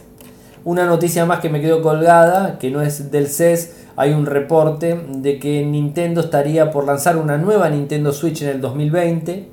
Una 0.64 0.84
noticia 0.84 1.26
más 1.26 1.40
que 1.40 1.48
me 1.48 1.60
quedó 1.60 1.80
colgada, 1.80 2.58
que 2.58 2.70
no 2.70 2.82
es 2.82 3.12
del 3.12 3.28
CES, 3.28 3.85
hay 3.96 4.12
un 4.12 4.26
reporte 4.26 5.00
de 5.08 5.38
que 5.38 5.64
Nintendo 5.64 6.20
estaría 6.20 6.70
por 6.70 6.84
lanzar 6.84 7.16
una 7.16 7.38
nueva 7.38 7.70
Nintendo 7.70 8.12
Switch 8.12 8.42
en 8.42 8.50
el 8.50 8.60
2020. 8.60 9.48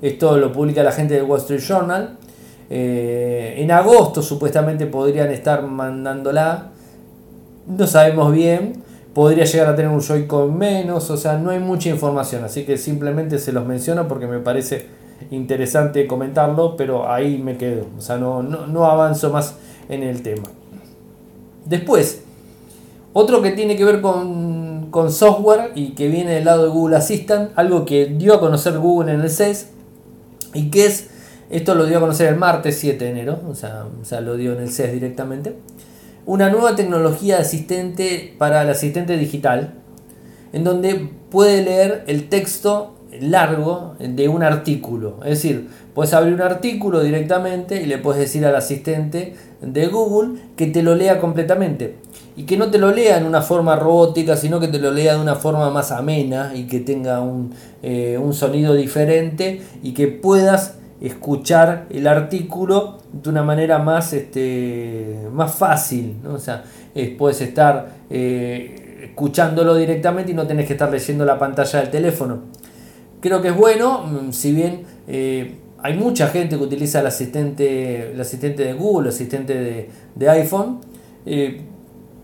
Esto 0.00 0.38
lo 0.38 0.50
publica 0.50 0.82
la 0.82 0.92
gente 0.92 1.14
del 1.14 1.24
Wall 1.24 1.40
Street 1.40 1.60
Journal. 1.60 2.16
Eh, 2.70 3.56
en 3.58 3.70
agosto 3.70 4.22
supuestamente 4.22 4.86
podrían 4.86 5.30
estar 5.30 5.62
mandándola. 5.62 6.70
No 7.66 7.86
sabemos 7.86 8.32
bien. 8.32 8.82
Podría 9.12 9.44
llegar 9.44 9.68
a 9.68 9.76
tener 9.76 9.90
un 9.90 10.00
Joy-Con 10.00 10.56
menos. 10.56 11.10
O 11.10 11.16
sea, 11.18 11.36
no 11.36 11.50
hay 11.50 11.58
mucha 11.58 11.90
información. 11.90 12.44
Así 12.44 12.64
que 12.64 12.78
simplemente 12.78 13.38
se 13.38 13.52
los 13.52 13.66
menciono 13.66 14.08
porque 14.08 14.26
me 14.26 14.38
parece 14.38 14.86
interesante 15.30 16.06
comentarlo. 16.06 16.78
Pero 16.78 17.10
ahí 17.10 17.36
me 17.36 17.58
quedo. 17.58 17.86
O 17.98 18.00
sea, 18.00 18.16
no, 18.16 18.42
no, 18.42 18.66
no 18.66 18.86
avanzo 18.86 19.30
más 19.30 19.56
en 19.90 20.02
el 20.02 20.22
tema. 20.22 20.44
Después, 21.66 22.23
otro 23.14 23.42
que 23.42 23.52
tiene 23.52 23.76
que 23.76 23.84
ver 23.84 24.00
con, 24.02 24.92
software 25.10 25.72
y 25.74 25.90
que 25.90 26.08
viene 26.08 26.32
del 26.32 26.44
lado 26.44 26.64
de 26.64 26.70
Google 26.70 26.96
Assistant, 26.96 27.50
algo 27.56 27.84
que 27.84 28.06
dio 28.06 28.34
a 28.34 28.40
conocer 28.40 28.78
Google 28.78 29.12
en 29.12 29.20
el 29.22 29.30
CES 29.30 29.70
y 30.52 30.70
que 30.70 30.86
es, 30.86 31.10
esto 31.50 31.74
lo 31.74 31.86
dio 31.86 31.96
a 31.96 32.00
conocer 32.00 32.28
el 32.28 32.36
martes 32.36 32.78
7 32.78 33.04
de 33.04 33.10
enero, 33.10 33.40
o 33.48 33.54
sea, 33.54 34.20
lo 34.20 34.36
dio 34.36 34.52
en 34.52 34.60
el 34.60 34.70
CES 34.70 34.92
directamente, 34.92 35.56
una 36.26 36.48
nueva 36.48 36.76
tecnología 36.76 37.36
de 37.36 37.42
asistente 37.42 38.34
para 38.38 38.62
el 38.62 38.70
asistente 38.70 39.16
digital, 39.16 39.74
en 40.52 40.62
donde 40.62 41.10
puede 41.30 41.62
leer 41.62 42.04
el 42.06 42.28
texto 42.28 42.94
largo 43.20 43.96
de 43.98 44.28
un 44.28 44.44
artículo. 44.44 45.18
Es 45.22 45.42
decir, 45.42 45.68
puedes 45.92 46.14
abrir 46.14 46.34
un 46.34 46.42
artículo 46.42 47.02
directamente 47.02 47.82
y 47.82 47.86
le 47.86 47.98
puedes 47.98 48.20
decir 48.20 48.46
al 48.46 48.54
asistente 48.54 49.34
de 49.60 49.86
Google 49.88 50.40
que 50.56 50.68
te 50.68 50.82
lo 50.82 50.94
lea 50.94 51.20
completamente 51.20 51.96
y 52.36 52.44
que 52.44 52.56
no 52.56 52.70
te 52.70 52.78
lo 52.78 52.90
lea 52.90 53.18
en 53.18 53.26
una 53.26 53.42
forma 53.42 53.76
robótica, 53.76 54.36
sino 54.36 54.58
que 54.58 54.68
te 54.68 54.78
lo 54.78 54.90
lea 54.90 55.14
de 55.14 55.20
una 55.20 55.36
forma 55.36 55.70
más 55.70 55.92
amena 55.92 56.52
y 56.54 56.64
que 56.66 56.80
tenga 56.80 57.20
un, 57.20 57.52
eh, 57.82 58.18
sonido 58.32 58.74
diferente 58.74 59.62
y 59.82 59.94
que 59.94 60.08
puedas 60.08 60.76
escuchar 61.00 61.86
el 61.90 62.06
artículo 62.06 62.98
de 63.12 63.28
una 63.28 63.42
manera 63.42 63.78
más, 63.78 64.12
este, 64.12 65.28
más 65.32 65.54
fácil. 65.54 66.16
O 66.28 66.38
sea, 66.38 66.64
puedes 67.18 67.40
estar 67.40 67.88
eh, 68.10 68.84
escuchándolo 69.04 69.76
directamente 69.76 70.32
y 70.32 70.34
no 70.34 70.46
tenés 70.46 70.66
que 70.66 70.72
estar 70.72 70.90
leyendo 70.90 71.24
la 71.24 71.38
pantalla 71.38 71.80
del 71.80 71.90
teléfono. 71.90 72.40
Creo 73.20 73.40
que 73.40 73.48
es 73.48 73.56
bueno, 73.56 74.02
mm, 74.06 74.32
si 74.32 74.52
bien 74.52 74.82
eh, 75.06 75.54
hay 75.78 75.96
mucha 75.96 76.28
gente 76.28 76.56
que 76.56 76.62
utiliza 76.62 77.00
el 77.00 77.06
asistente, 77.06 78.12
el 78.12 78.20
asistente 78.20 78.64
de 78.64 78.72
Google, 78.72 79.08
el 79.08 79.14
asistente 79.14 79.54
de, 79.54 79.90
de 80.14 80.30
iPhone. 80.30 80.80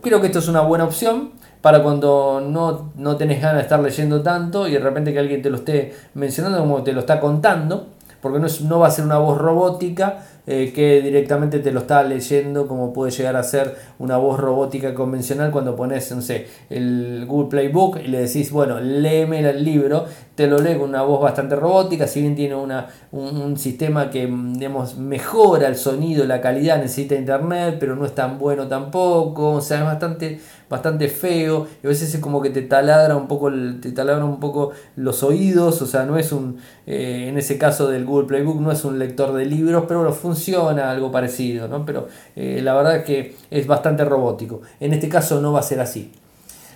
Creo 0.03 0.21
que 0.21 0.29
esto 0.29 0.39
es 0.39 0.49
una 0.49 0.63
buena 0.63 0.85
opción 0.85 1.33
para 1.61 1.83
cuando 1.83 2.43
no, 2.45 2.93
no 2.97 3.17
tenés 3.17 3.43
ganas 3.43 3.57
de 3.57 3.63
estar 3.63 3.81
leyendo 3.81 4.23
tanto 4.23 4.67
y 4.67 4.73
de 4.73 4.79
repente 4.79 5.13
que 5.13 5.19
alguien 5.19 5.43
te 5.43 5.51
lo 5.51 5.57
esté 5.57 5.95
mencionando 6.15 6.59
como 6.61 6.83
te 6.83 6.93
lo 6.93 7.01
está 7.01 7.21
contando, 7.21 7.89
porque 8.21 8.39
no, 8.39 8.47
es, 8.47 8.61
no 8.63 8.79
va 8.79 8.89
a 8.89 8.91
ser 8.91 9.05
una 9.05 9.19
voz 9.19 9.39
robótica, 9.39 10.25
eh, 10.47 10.73
que 10.75 11.01
directamente 11.03 11.59
te 11.59 11.71
lo 11.71 11.81
está 11.81 12.03
leyendo 12.03 12.67
como 12.67 12.93
puede 12.93 13.13
llegar 13.13 13.37
a 13.37 13.43
ser 13.43 13.77
una 13.99 14.17
voz 14.17 14.41
robótica 14.41 14.95
convencional 14.95 15.51
cuando 15.53 15.77
pones, 15.77 16.11
no 16.13 16.23
sé, 16.23 16.49
el 16.71 17.25
Google 17.27 17.51
Playbook 17.51 17.99
y 17.99 18.09
le 18.09 18.23
decís, 18.23 18.51
bueno, 18.51 18.81
léeme 18.81 19.49
el 19.49 19.63
libro, 19.63 20.07
te 20.35 20.47
lo 20.47 20.59
lee 20.59 20.77
con 20.77 20.89
una 20.89 21.03
voz 21.03 21.21
bastante 21.21 21.57
robótica, 21.57 22.07
si 22.07 22.23
bien 22.23 22.35
tiene 22.35 22.55
una, 22.55 22.89
un, 23.13 23.57
sistema 23.59 24.11
que 24.11 24.27
digamos, 24.27 24.97
mejora 24.97 25.69
el 25.69 25.77
sonido, 25.77 26.25
la 26.25 26.41
calidad, 26.41 26.79
necesita 26.79 27.15
internet, 27.15 27.77
pero 27.79 27.95
no 27.95 28.07
es 28.07 28.15
tan 28.15 28.39
bueno 28.39 28.67
tampoco, 28.67 29.53
o 29.53 29.61
sea, 29.61 29.79
es 29.79 29.85
bastante 29.85 30.41
bastante 30.71 31.09
feo 31.09 31.67
y 31.83 31.87
a 31.87 31.89
veces 31.89 32.15
es 32.15 32.21
como 32.21 32.41
que 32.41 32.49
te 32.51 32.63
taladra 32.63 33.17
un 33.17 33.27
poco 33.27 33.51
te 33.83 33.91
taladra 33.91 34.25
un 34.25 34.39
poco 34.39 34.71
los 34.95 35.25
oídos 35.25 35.83
o 35.83 35.87
sea 35.87 36.05
no 36.05 36.17
es 36.17 36.31
un 36.31 36.59
eh, 36.87 37.27
en 37.29 37.37
ese 37.37 37.59
caso 37.59 37.89
del 37.89 38.05
Google 38.07 38.29
Playbook 38.29 38.61
no 38.61 38.71
es 38.71 38.85
un 38.85 39.01
lector 39.01 39.35
de 39.35 39.47
libros 39.47 39.85
pero 39.89 40.05
lo 40.05 40.13
funciona 40.13 40.93
algo 40.93 41.11
parecido 41.11 41.67
¿no? 41.67 41.85
pero 41.85 42.07
eh, 42.37 42.61
la 42.63 42.75
verdad 42.75 43.03
que 43.03 43.35
es 43.51 43.67
bastante 43.67 44.05
robótico 44.05 44.63
en 44.79 44.95
este 44.95 45.09
caso 45.09 45.41
no 45.41 45.53
va 45.53 45.59
a 45.59 45.65
ser 45.65 45.81
así 45.81 46.13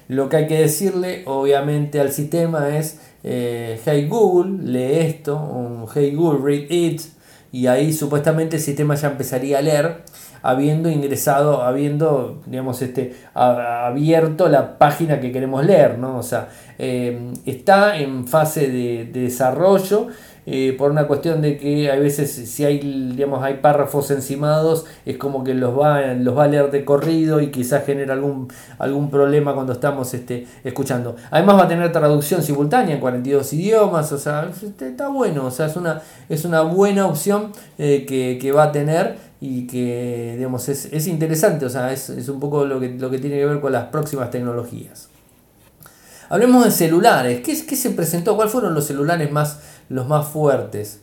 lo 0.09 0.29
que 0.29 0.37
hay 0.39 0.47
que 0.49 0.59
decirle 0.59 1.23
obviamente 1.27 2.01
al 2.01 2.11
sistema 2.11 2.77
es 2.77 2.99
eh, 3.23 3.81
hey 3.85 4.09
Google 4.09 4.65
lee 4.65 5.07
esto 5.07 5.87
hey 5.95 6.13
Google 6.17 6.41
read 6.45 6.69
it 6.69 7.01
y 7.53 7.69
ahí 7.69 7.93
supuestamente 7.93 8.57
el 8.57 8.63
sistema 8.63 8.97
ya 8.97 9.09
empezaría 9.13 9.59
a 9.59 9.63
leer 9.63 10.03
habiendo 10.45 10.91
ingresado, 10.91 11.63
habiendo, 11.63 12.43
digamos, 12.45 12.83
este, 12.83 13.15
abierto 13.33 14.47
la 14.51 14.77
página 14.77 15.19
que 15.19 15.33
queremos 15.33 15.65
leer, 15.65 15.99
¿no? 15.99 16.19
O 16.19 16.23
sea, 16.23 16.49
eh, 16.79 17.33
está 17.47 17.97
en 17.97 18.27
fase 18.27 18.69
de, 18.69 19.07
desarrollo. 19.07 20.09
Eh, 20.47 20.75
por 20.77 20.91
una 20.91 21.07
cuestión 21.07 21.41
de 21.41 21.57
que 21.57 21.91
a 21.91 21.97
veces 21.97 22.31
si 22.31 22.67
hay 22.67 22.79
digamos 23.17 23.43
hay 23.43 23.55
párrafos 23.63 24.11
encimados 24.11 24.85
es 25.07 25.17
como 25.17 25.43
que 25.43 25.55
los 25.55 25.75
va, 25.75 26.03
los 26.13 26.37
va 26.37 26.45
a 26.45 26.49
leer 26.49 26.71
de 26.71 26.85
corrido 26.85 27.41
y 27.41 27.47
quizás 27.51 27.87
genera 27.87 28.13
algún, 28.13 28.49
algún 28.79 29.09
problema 29.09 29.55
cuando 29.55 29.73
estamos 29.73 30.13
este, 30.13 30.47
escuchando. 30.63 31.17
Además 31.31 31.61
va 31.61 31.63
a 31.63 31.69
tener 31.69 31.91
traducción 31.93 32.43
simultánea 32.43 32.95
en 32.95 33.01
42 33.01 33.55
idiomas, 33.55 34.13
o 34.13 34.19
sea, 34.19 34.51
este, 34.51 34.89
está 34.89 35.09
bueno, 35.09 35.47
o 35.47 35.51
sea, 35.51 35.65
es 35.65 35.77
una, 35.77 36.03
es 36.29 36.45
una 36.45 36.61
buena 36.61 37.07
opción 37.07 37.53
eh, 37.79 38.05
que, 38.07 38.39
que 38.39 38.53
va 38.53 38.65
a 38.65 38.73
tener 38.73 39.17
y 39.47 39.67
que 39.67 40.37
digamos, 40.39 40.67
es, 40.71 41.07
interesante, 41.07 41.67
o 41.67 41.69
sea, 41.69 41.93
es, 41.93 42.09
un 42.31 42.41
poco 42.41 42.65
lo 42.65 42.81
que, 42.81 42.89
lo 42.89 43.11
que 43.11 43.19
tiene 43.19 43.37
que 43.37 43.45
ver 43.45 43.61
con 43.61 43.73
las 43.73 43.89
próximas 43.89 44.31
tecnologías. 44.31 45.09
Hablemos 46.31 46.65
de 46.65 46.71
celulares. 46.71 47.43
¿Qué, 47.43 47.67
qué 47.67 47.77
se 47.77 47.91
presentó? 47.91 48.37
¿Cuáles 48.37 48.53
fueron 48.53 48.73
los 48.73 48.87
celulares 48.87 49.31
más, 49.31 49.61
los 49.91 50.09
más 50.09 50.27
fuertes? 50.29 51.01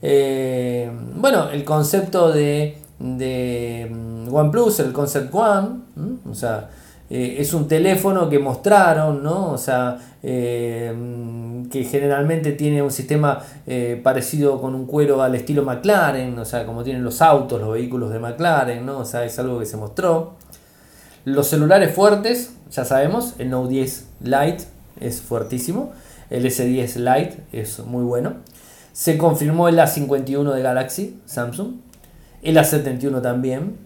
Eh, 0.00 0.90
bueno, 1.16 1.50
el 1.50 1.64
concepto 1.64 2.32
de, 2.32 2.78
de 2.98 3.90
mm, 3.92 4.34
OnePlus, 4.34 4.80
el 4.80 4.94
Concept 4.94 5.34
One, 5.34 5.80
o 6.30 6.34
sea, 6.34 6.70
eh, 7.08 7.36
es 7.38 7.54
un 7.54 7.68
teléfono 7.68 8.28
que 8.28 8.38
mostraron, 8.38 9.22
¿no? 9.22 9.52
O 9.52 9.58
sea, 9.58 9.98
eh, 10.22 10.92
que 11.70 11.84
generalmente 11.84 12.52
tiene 12.52 12.82
un 12.82 12.90
sistema 12.90 13.42
eh, 13.66 14.00
parecido 14.02 14.60
con 14.60 14.74
un 14.74 14.86
cuero 14.86 15.22
al 15.22 15.34
estilo 15.34 15.62
McLaren, 15.62 16.38
o 16.38 16.44
sea, 16.44 16.66
como 16.66 16.82
tienen 16.82 17.04
los 17.04 17.22
autos, 17.22 17.60
los 17.60 17.72
vehículos 17.72 18.10
de 18.12 18.18
McLaren, 18.18 18.84
¿no? 18.84 18.98
O 18.98 19.04
sea, 19.04 19.24
es 19.24 19.38
algo 19.38 19.58
que 19.58 19.66
se 19.66 19.76
mostró. 19.76 20.34
Los 21.24 21.48
celulares 21.48 21.94
fuertes, 21.94 22.52
ya 22.70 22.84
sabemos, 22.84 23.34
el 23.38 23.50
Note 23.50 23.70
10 23.70 24.06
Lite 24.22 24.64
es 25.00 25.20
fuertísimo, 25.20 25.92
el 26.30 26.44
S10 26.44 26.96
Lite 26.96 27.36
es 27.52 27.80
muy 27.80 28.04
bueno. 28.04 28.34
Se 28.92 29.18
confirmó 29.18 29.68
el 29.68 29.78
A51 29.78 30.54
de 30.54 30.62
Galaxy, 30.62 31.20
Samsung, 31.26 31.74
el 32.42 32.56
A71 32.56 33.22
también, 33.22 33.76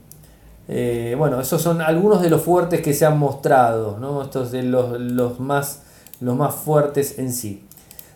eh, 0.72 1.16
bueno, 1.18 1.40
esos 1.40 1.60
son 1.60 1.82
algunos 1.82 2.22
de 2.22 2.30
los 2.30 2.42
fuertes 2.42 2.80
que 2.80 2.94
se 2.94 3.04
han 3.04 3.18
mostrado, 3.18 3.98
¿no? 3.98 4.22
Estos 4.22 4.52
de 4.52 4.62
los, 4.62 5.40
más, 5.40 5.82
los 6.20 6.36
más 6.36 6.54
fuertes 6.54 7.18
en 7.18 7.32
sí. 7.32 7.64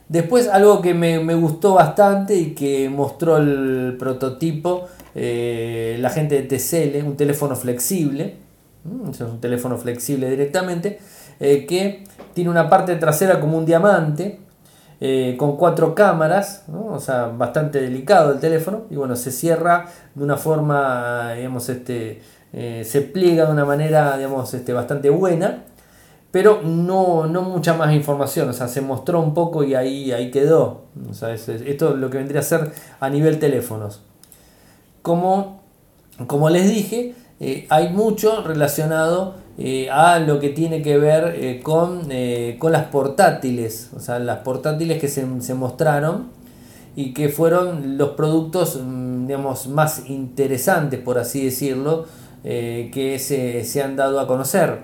Después 0.08 0.46
algo 0.46 0.80
que 0.80 0.94
me, 0.94 1.34
gustó 1.34 1.74
bastante 1.74 2.36
y 2.36 2.54
que 2.54 2.88
mostró 2.88 3.38
el 3.38 3.96
prototipo, 3.98 4.86
eh, 5.16 5.96
la 5.98 6.10
gente 6.10 6.40
de 6.40 6.42
TCL, 6.42 7.04
un 7.04 7.16
teléfono 7.16 7.56
flexible, 7.56 8.36
es 9.10 9.20
un 9.20 9.40
teléfono 9.40 9.76
flexible 9.76 10.30
directamente, 10.30 11.00
eh, 11.40 11.66
que 11.66 12.04
tiene 12.34 12.50
una 12.50 12.70
parte 12.70 12.94
trasera 12.94 13.40
como 13.40 13.58
un 13.58 13.66
diamante, 13.66 14.38
con 15.36 15.58
cuatro 15.58 15.94
cámaras, 15.94 16.64
o 16.72 16.98
sea, 16.98 17.26
bastante 17.26 17.78
delicado 17.78 18.32
el 18.32 18.40
teléfono, 18.40 18.84
y 18.88 18.96
bueno, 18.96 19.16
se 19.16 19.32
cierra 19.32 19.84
de 20.14 20.24
una 20.24 20.38
forma, 20.38 21.34
digamos, 21.34 21.68
este, 21.68 22.22
eh, 22.56 22.84
se 22.84 23.00
pliega 23.00 23.46
de 23.46 23.52
una 23.52 23.64
manera, 23.64 24.16
digamos, 24.16 24.54
este, 24.54 24.72
bastante 24.72 25.10
buena, 25.10 25.64
pero 26.30 26.62
no, 26.62 27.26
no 27.26 27.42
mucha 27.42 27.74
más 27.74 27.92
información, 27.92 28.48
o 28.48 28.52
sea, 28.52 28.68
se 28.68 28.80
mostró 28.80 29.20
un 29.20 29.34
poco 29.34 29.64
y 29.64 29.74
ahí, 29.74 30.12
ahí 30.12 30.30
quedó. 30.30 30.82
O 31.10 31.14
sea, 31.14 31.32
esto 31.32 31.52
es 31.52 31.96
lo 31.96 32.10
que 32.10 32.18
vendría 32.18 32.40
a 32.40 32.44
ser 32.44 32.70
a 33.00 33.10
nivel 33.10 33.40
teléfonos. 33.40 34.02
Como, 35.02 35.62
como 36.28 36.48
les 36.48 36.68
dije, 36.68 37.14
eh, 37.40 37.66
hay 37.70 37.92
mucho 37.92 38.42
relacionado 38.44 39.34
eh, 39.58 39.90
a 39.90 40.20
lo 40.20 40.38
que 40.38 40.50
tiene 40.50 40.80
que 40.80 40.96
ver 40.96 41.60
con, 41.62 42.08
con, 42.58 42.72
las 42.72 42.84
portátiles, 42.86 43.90
o 43.96 44.00
sea, 44.00 44.20
las 44.20 44.38
portátiles 44.38 45.00
que 45.00 45.08
se, 45.08 45.26
se, 45.40 45.54
mostraron 45.54 46.28
y 46.96 47.12
que 47.12 47.28
fueron 47.28 47.98
los 47.98 48.10
productos 48.10 48.80
mm, 48.80 49.26
digamos, 49.26 49.66
más 49.68 50.08
interesantes, 50.08 51.00
por 51.00 51.18
así 51.18 51.44
decirlo, 51.44 52.06
que 52.44 53.16
se, 53.18 53.64
se 53.64 53.82
han 53.82 53.96
dado 53.96 54.20
a 54.20 54.26
conocer. 54.26 54.80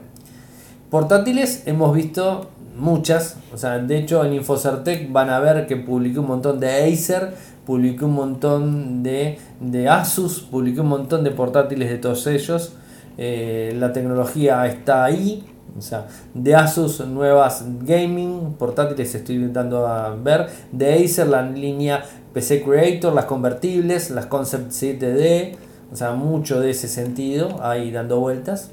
Portátiles 0.90 1.62
hemos 1.66 1.94
visto 1.94 2.48
muchas, 2.76 3.36
o 3.52 3.58
sea, 3.58 3.78
de 3.78 3.98
hecho 3.98 4.24
en 4.24 4.32
Infocertec 4.32 5.12
van 5.12 5.30
a 5.30 5.38
ver 5.38 5.66
que 5.66 5.76
publiqué 5.76 6.18
un 6.18 6.26
montón 6.26 6.58
de 6.58 6.92
Acer, 6.92 7.34
publiqué 7.64 8.04
un 8.04 8.14
montón 8.14 9.02
de, 9.02 9.38
de 9.60 9.88
Asus, 9.88 10.40
publiqué 10.40 10.80
un 10.80 10.88
montón 10.88 11.22
de 11.22 11.30
portátiles 11.30 11.90
de 11.90 11.98
todos 11.98 12.26
ellos. 12.26 12.72
Eh, 13.18 13.76
la 13.78 13.92
tecnología 13.92 14.66
está 14.66 15.04
ahí, 15.04 15.44
o 15.78 15.82
sea, 15.82 16.06
de 16.32 16.54
Asus 16.54 17.06
nuevas 17.06 17.64
gaming, 17.82 18.54
portátiles 18.58 19.14
estoy 19.14 19.36
intentando 19.36 19.86
ver, 20.22 20.48
de 20.72 21.04
Acer 21.04 21.28
la 21.28 21.42
línea 21.42 22.02
PC 22.32 22.62
Creator, 22.62 23.12
las 23.12 23.26
convertibles, 23.26 24.10
las 24.10 24.26
Concept 24.26 24.70
7D, 24.70 25.56
o 25.92 25.96
sea, 25.96 26.12
mucho 26.12 26.60
de 26.60 26.70
ese 26.70 26.88
sentido 26.88 27.62
ahí 27.62 27.90
dando 27.90 28.20
vueltas. 28.20 28.70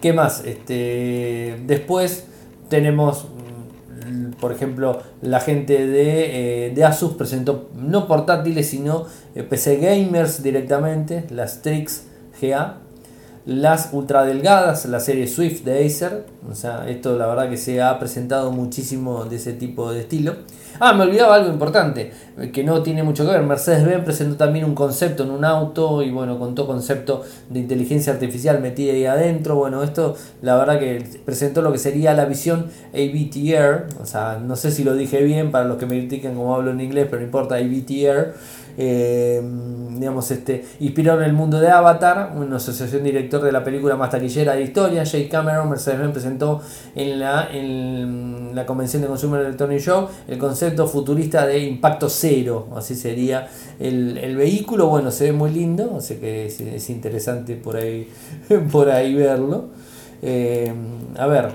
¿Qué 0.00 0.12
más? 0.12 0.44
Este, 0.44 1.60
después 1.66 2.24
tenemos, 2.68 3.26
mm, 4.06 4.32
por 4.40 4.52
ejemplo, 4.52 5.00
la 5.22 5.40
gente 5.40 5.86
de, 5.86 6.66
eh, 6.66 6.70
de 6.74 6.84
Asus 6.84 7.12
presentó 7.14 7.70
no 7.76 8.06
portátiles, 8.08 8.68
sino 8.68 9.06
eh, 9.34 9.42
PC 9.42 9.76
gamers 9.76 10.42
directamente, 10.42 11.24
las 11.30 11.54
Strix 11.54 12.04
GA, 12.40 12.78
las 13.46 13.90
ultra 13.92 14.24
delgadas, 14.24 14.86
la 14.86 15.00
serie 15.00 15.26
Swift 15.26 15.62
de 15.64 15.86
Acer. 15.86 16.26
O 16.50 16.54
sea, 16.54 16.88
esto 16.88 17.16
la 17.16 17.26
verdad 17.26 17.48
que 17.48 17.56
se 17.56 17.80
ha 17.80 17.98
presentado 17.98 18.52
muchísimo 18.52 19.24
de 19.24 19.36
ese 19.36 19.52
tipo 19.52 19.92
de 19.92 20.00
estilo. 20.00 20.34
Ah, 20.80 20.92
me 20.92 21.04
olvidaba 21.04 21.36
algo 21.36 21.50
importante, 21.50 22.12
que 22.52 22.64
no 22.64 22.82
tiene 22.82 23.02
mucho 23.02 23.24
que 23.24 23.32
ver. 23.32 23.42
Mercedes-Benz 23.42 24.04
presentó 24.04 24.36
también 24.36 24.64
un 24.64 24.74
concepto 24.74 25.22
en 25.22 25.30
un 25.30 25.44
auto 25.44 26.02
y 26.02 26.10
bueno, 26.10 26.38
contó 26.38 26.66
concepto 26.66 27.22
de 27.50 27.60
inteligencia 27.60 28.12
artificial 28.12 28.60
metida 28.60 28.92
ahí 28.92 29.06
adentro. 29.06 29.56
Bueno, 29.56 29.82
esto 29.82 30.16
la 30.40 30.56
verdad 30.56 30.78
que 30.78 31.04
presentó 31.24 31.62
lo 31.62 31.72
que 31.72 31.78
sería 31.78 32.14
la 32.14 32.24
visión 32.24 32.66
ABTR. 32.92 34.00
O 34.02 34.06
sea, 34.06 34.38
no 34.44 34.56
sé 34.56 34.70
si 34.70 34.84
lo 34.84 34.94
dije 34.94 35.22
bien 35.22 35.50
para 35.50 35.66
los 35.66 35.76
que 35.76 35.86
me 35.86 35.98
critican 35.98 36.34
como 36.34 36.54
hablo 36.54 36.70
en 36.70 36.80
inglés, 36.80 37.06
pero 37.10 37.20
no 37.20 37.26
importa, 37.26 37.56
ABTR 37.56 38.34
eh, 38.76 39.42
digamos, 39.98 40.30
este, 40.30 40.64
inspiraron 40.80 41.22
el 41.24 41.32
mundo 41.32 41.60
de 41.60 41.70
Avatar, 41.70 42.32
una 42.36 42.56
asociación 42.56 43.04
director 43.04 43.42
de 43.42 43.52
la 43.52 43.62
película 43.62 43.96
más 43.96 44.10
taquillera 44.10 44.54
de 44.54 44.62
historia, 44.62 45.04
Jay 45.04 45.28
Cameron, 45.28 45.68
Mercedes-Benz 45.68 46.12
presentó 46.12 46.60
en 46.94 47.18
la, 47.18 47.48
en 47.52 48.54
la 48.54 48.66
convención 48.66 49.02
de 49.02 49.08
Consumer 49.08 49.40
Electronic 49.42 49.80
Show 49.80 50.08
el 50.28 50.38
concepto 50.38 50.86
futurista 50.86 51.46
de 51.46 51.58
impacto 51.58 52.08
cero, 52.08 52.68
así 52.76 52.94
sería 52.94 53.48
el, 53.78 54.36
vehículo, 54.36 54.88
bueno, 54.88 55.10
se 55.10 55.24
ve 55.24 55.32
muy 55.32 55.50
lindo, 55.50 55.96
así 55.98 56.16
que 56.16 56.46
es, 56.46 56.90
interesante 56.90 57.56
por 57.56 57.76
ahí, 57.76 58.08
por 58.72 58.90
ahí 58.90 59.14
verlo. 59.14 59.66
Eh, 60.22 60.72
a 61.18 61.26
ver, 61.26 61.50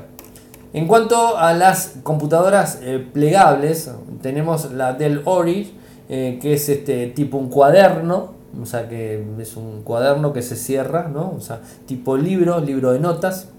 en 0.74 0.88
cuanto 0.88 1.38
a 1.38 1.54
las 1.54 1.96
computadoras 2.04 2.80
eh, 2.82 3.06
plegables, 3.14 3.90
tenemos 4.22 4.72
la 4.74 4.94
Dell 4.94 5.22
Ori, 5.26 5.74
eh, 6.10 6.40
que 6.42 6.54
es 6.54 6.70
este 6.70 7.08
tipo 7.08 7.38
un 7.38 7.50
cuaderno, 7.50 8.34
o 8.62 8.66
sea 8.66 8.88
que 8.88 9.22
es 9.40 9.58
un 9.58 9.82
cuaderno 9.84 10.32
que 10.32 10.42
se 10.42 10.56
cierra, 10.56 11.10
¿no? 11.10 11.34
O 11.36 11.42
sea, 11.42 11.62
tipo 11.86 12.16
libro, 12.16 12.62
libro 12.62 12.94
de 12.94 13.00
notas. 13.00 13.50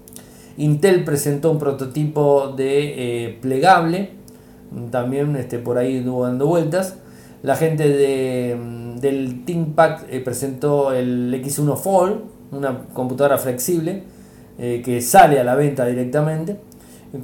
Intel 0.57 1.03
presentó 1.03 1.51
un 1.51 1.59
prototipo 1.59 2.53
de 2.57 3.27
eh, 3.27 3.37
plegable, 3.39 4.11
también 4.89 5.35
este, 5.35 5.59
por 5.59 5.77
ahí 5.77 6.03
dando 6.03 6.47
vueltas. 6.47 6.97
La 7.43 7.55
gente 7.55 7.87
de, 7.87 8.55
mm, 8.55 8.95
del 8.97 9.45
ThinkPad 9.45 10.09
eh, 10.09 10.19
presentó 10.19 10.91
el 10.91 11.31
X1 11.31 11.77
Fold, 11.77 12.21
una 12.51 12.85
computadora 12.93 13.37
flexible 13.37 14.03
que 14.57 14.99
sale 14.99 15.39
a 15.39 15.45
la 15.45 15.55
venta 15.55 15.85
directamente, 15.85 16.59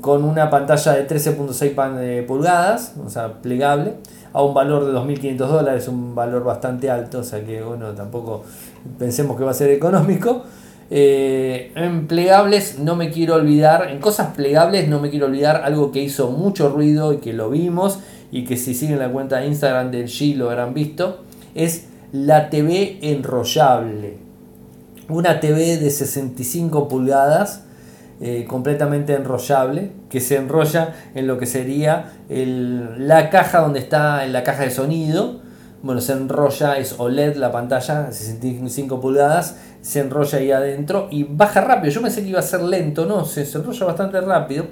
con 0.02 0.24
una 0.24 0.50
pantalla 0.50 0.94
de 0.94 1.08
13.6 1.08 2.26
pulgadas, 2.26 2.94
o 3.04 3.10
sea, 3.10 3.42
plegable 3.42 3.94
a 4.34 4.44
un 4.44 4.54
valor 4.54 4.86
de 4.86 4.92
2.500 4.92 5.38
dólares, 5.38 5.88
un 5.88 6.14
valor 6.14 6.44
bastante 6.44 6.90
alto, 6.90 7.20
o 7.20 7.24
sea 7.24 7.44
que 7.46 7.62
bueno, 7.62 7.92
tampoco 7.92 8.44
pensemos 9.00 9.38
que 9.38 9.44
va 9.44 9.52
a 9.52 9.54
ser 9.54 9.70
económico. 9.70 10.44
Eh, 10.92 11.72
en 11.76 12.06
plegables 12.06 12.78
no 12.78 12.96
me 12.96 13.12
quiero 13.12 13.36
olvidar, 13.36 13.90
en 13.90 14.00
cosas 14.00 14.36
plegables 14.36 14.88
no 14.88 15.00
me 15.00 15.10
quiero 15.10 15.28
olvidar 15.28 15.62
algo 15.64 15.92
que 15.92 16.02
hizo 16.02 16.32
mucho 16.32 16.70
ruido 16.70 17.14
y 17.14 17.18
que 17.18 17.34
lo 17.34 17.50
vimos 17.50 18.00
y 18.32 18.44
que 18.46 18.58
si 18.58 18.74
siguen 18.74 19.00
la 19.00 19.10
cuenta 19.10 19.38
de 19.38 19.48
Instagram 19.48 19.92
del 19.92 20.08
G 20.08 20.36
lo 20.36 20.50
habrán 20.50 20.74
visto, 20.74 21.22
es 21.56 21.86
la 22.12 22.50
TV 22.50 23.00
enrollable. 23.02 24.18
Una 25.08 25.40
TV 25.40 25.78
de 25.78 25.90
65 25.90 26.88
pulgadas 26.88 27.64
eh, 28.22 28.45
completamente 28.47 29.13
enrollable, 29.13 29.91
que 30.09 30.22
se 30.22 30.38
enrolla 30.38 30.95
en 31.16 31.28
lo 31.28 31.38
que 31.38 31.45
sería 31.45 32.13
la 32.30 33.30
caja 33.30 33.59
donde 33.59 33.80
está 33.80 34.24
en 34.24 34.34
la 34.34 34.43
caja 34.43 34.63
de 34.63 34.72
sonido. 34.72 35.41
Bueno, 35.84 36.01
se 36.01 36.13
enrolla, 36.13 36.78
es 36.78 36.95
OLED 36.97 37.36
la 37.36 37.51
pantalla, 37.51 38.11
65 38.11 38.99
pulgadas, 38.99 39.57
se 39.82 39.99
enrolla 39.99 40.39
ahí 40.39 40.51
adentro 40.51 41.07
y 41.11 41.24
baja 41.24 41.61
rápido. 41.61 41.93
Yo 41.93 42.01
pensé 42.01 42.24
que 42.24 42.30
iba 42.30 42.39
a 42.39 42.43
ser 42.43 42.61
lento, 42.61 43.05
no, 43.05 43.26
se 43.26 43.43
enrolla 43.43 43.86
bastante 43.86 44.20
rápido. 44.22 44.66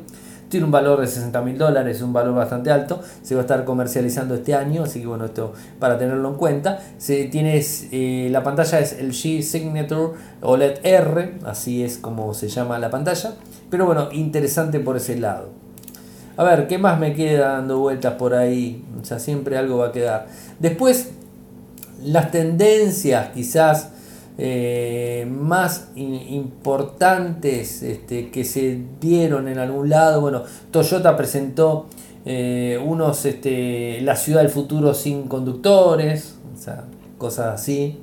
Tiene 0.49 0.65
un 0.65 0.71
valor 0.71 1.01
de 1.01 1.07
60 1.07 1.41
mil 1.41 1.57
dólares, 1.57 2.01
un 2.01 2.13
valor 2.13 2.35
bastante 2.35 2.71
alto. 2.71 3.01
Se 3.21 3.35
va 3.35 3.41
a 3.41 3.43
estar 3.43 3.65
comercializando 3.65 4.35
este 4.35 4.53
año, 4.53 4.83
así 4.83 5.01
que 5.01 5.07
bueno, 5.07 5.25
esto 5.25 5.53
para 5.79 5.97
tenerlo 5.97 6.29
en 6.29 6.35
cuenta. 6.35 6.79
Se 6.97 7.25
tiene, 7.25 7.63
eh, 7.91 8.29
la 8.31 8.43
pantalla 8.43 8.79
es 8.79 8.93
el 8.93 9.11
G 9.11 9.41
Signature 9.41 10.13
OLED 10.41 10.79
R, 10.83 11.39
así 11.45 11.83
es 11.83 11.97
como 11.97 12.33
se 12.33 12.49
llama 12.49 12.79
la 12.79 12.89
pantalla. 12.89 13.33
Pero 13.69 13.85
bueno, 13.85 14.09
interesante 14.11 14.79
por 14.79 14.97
ese 14.97 15.17
lado. 15.17 15.49
A 16.35 16.43
ver, 16.43 16.67
¿qué 16.67 16.77
más 16.77 16.99
me 16.99 17.13
queda 17.13 17.53
dando 17.53 17.79
vueltas 17.79 18.13
por 18.13 18.33
ahí? 18.33 18.83
O 19.01 19.05
sea, 19.05 19.19
siempre 19.19 19.57
algo 19.57 19.77
va 19.77 19.87
a 19.87 19.91
quedar. 19.91 20.27
Después, 20.59 21.11
las 22.03 22.31
tendencias 22.31 23.29
quizás 23.29 23.92
eh, 24.35 25.27
más 25.29 25.89
importantes 25.95 27.83
este, 27.83 28.31
que 28.31 28.43
se 28.43 28.81
dieron 28.99 29.47
en 29.47 29.59
algún 29.59 29.89
lado. 29.89 30.21
Bueno, 30.21 30.43
Toyota 30.71 31.15
presentó 31.15 31.85
eh, 32.25 32.81
unos, 32.83 33.25
este, 33.25 34.01
la 34.01 34.15
ciudad 34.15 34.41
del 34.41 34.49
futuro 34.49 34.95
sin 34.95 35.27
conductores, 35.27 36.35
cosas 37.19 37.61
así. 37.61 37.99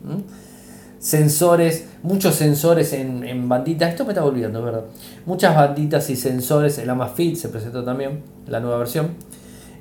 Sensores, 1.00 1.88
muchos 2.02 2.36
sensores 2.36 2.92
en, 2.92 3.48
banditas, 3.48 3.90
esto 3.90 4.04
me 4.04 4.10
está 4.10 4.22
volviendo, 4.22 4.62
¿verdad? 4.62 4.84
Muchas 5.26 5.56
banditas 5.56 6.10
y 6.10 6.16
sensores, 6.16 6.78
el 6.78 6.90
Amazfit 6.90 7.36
se 7.36 7.48
presentó 7.48 7.82
también, 7.82 8.22
la 8.46 8.60
nueva 8.60 8.78
versión. 8.78 9.14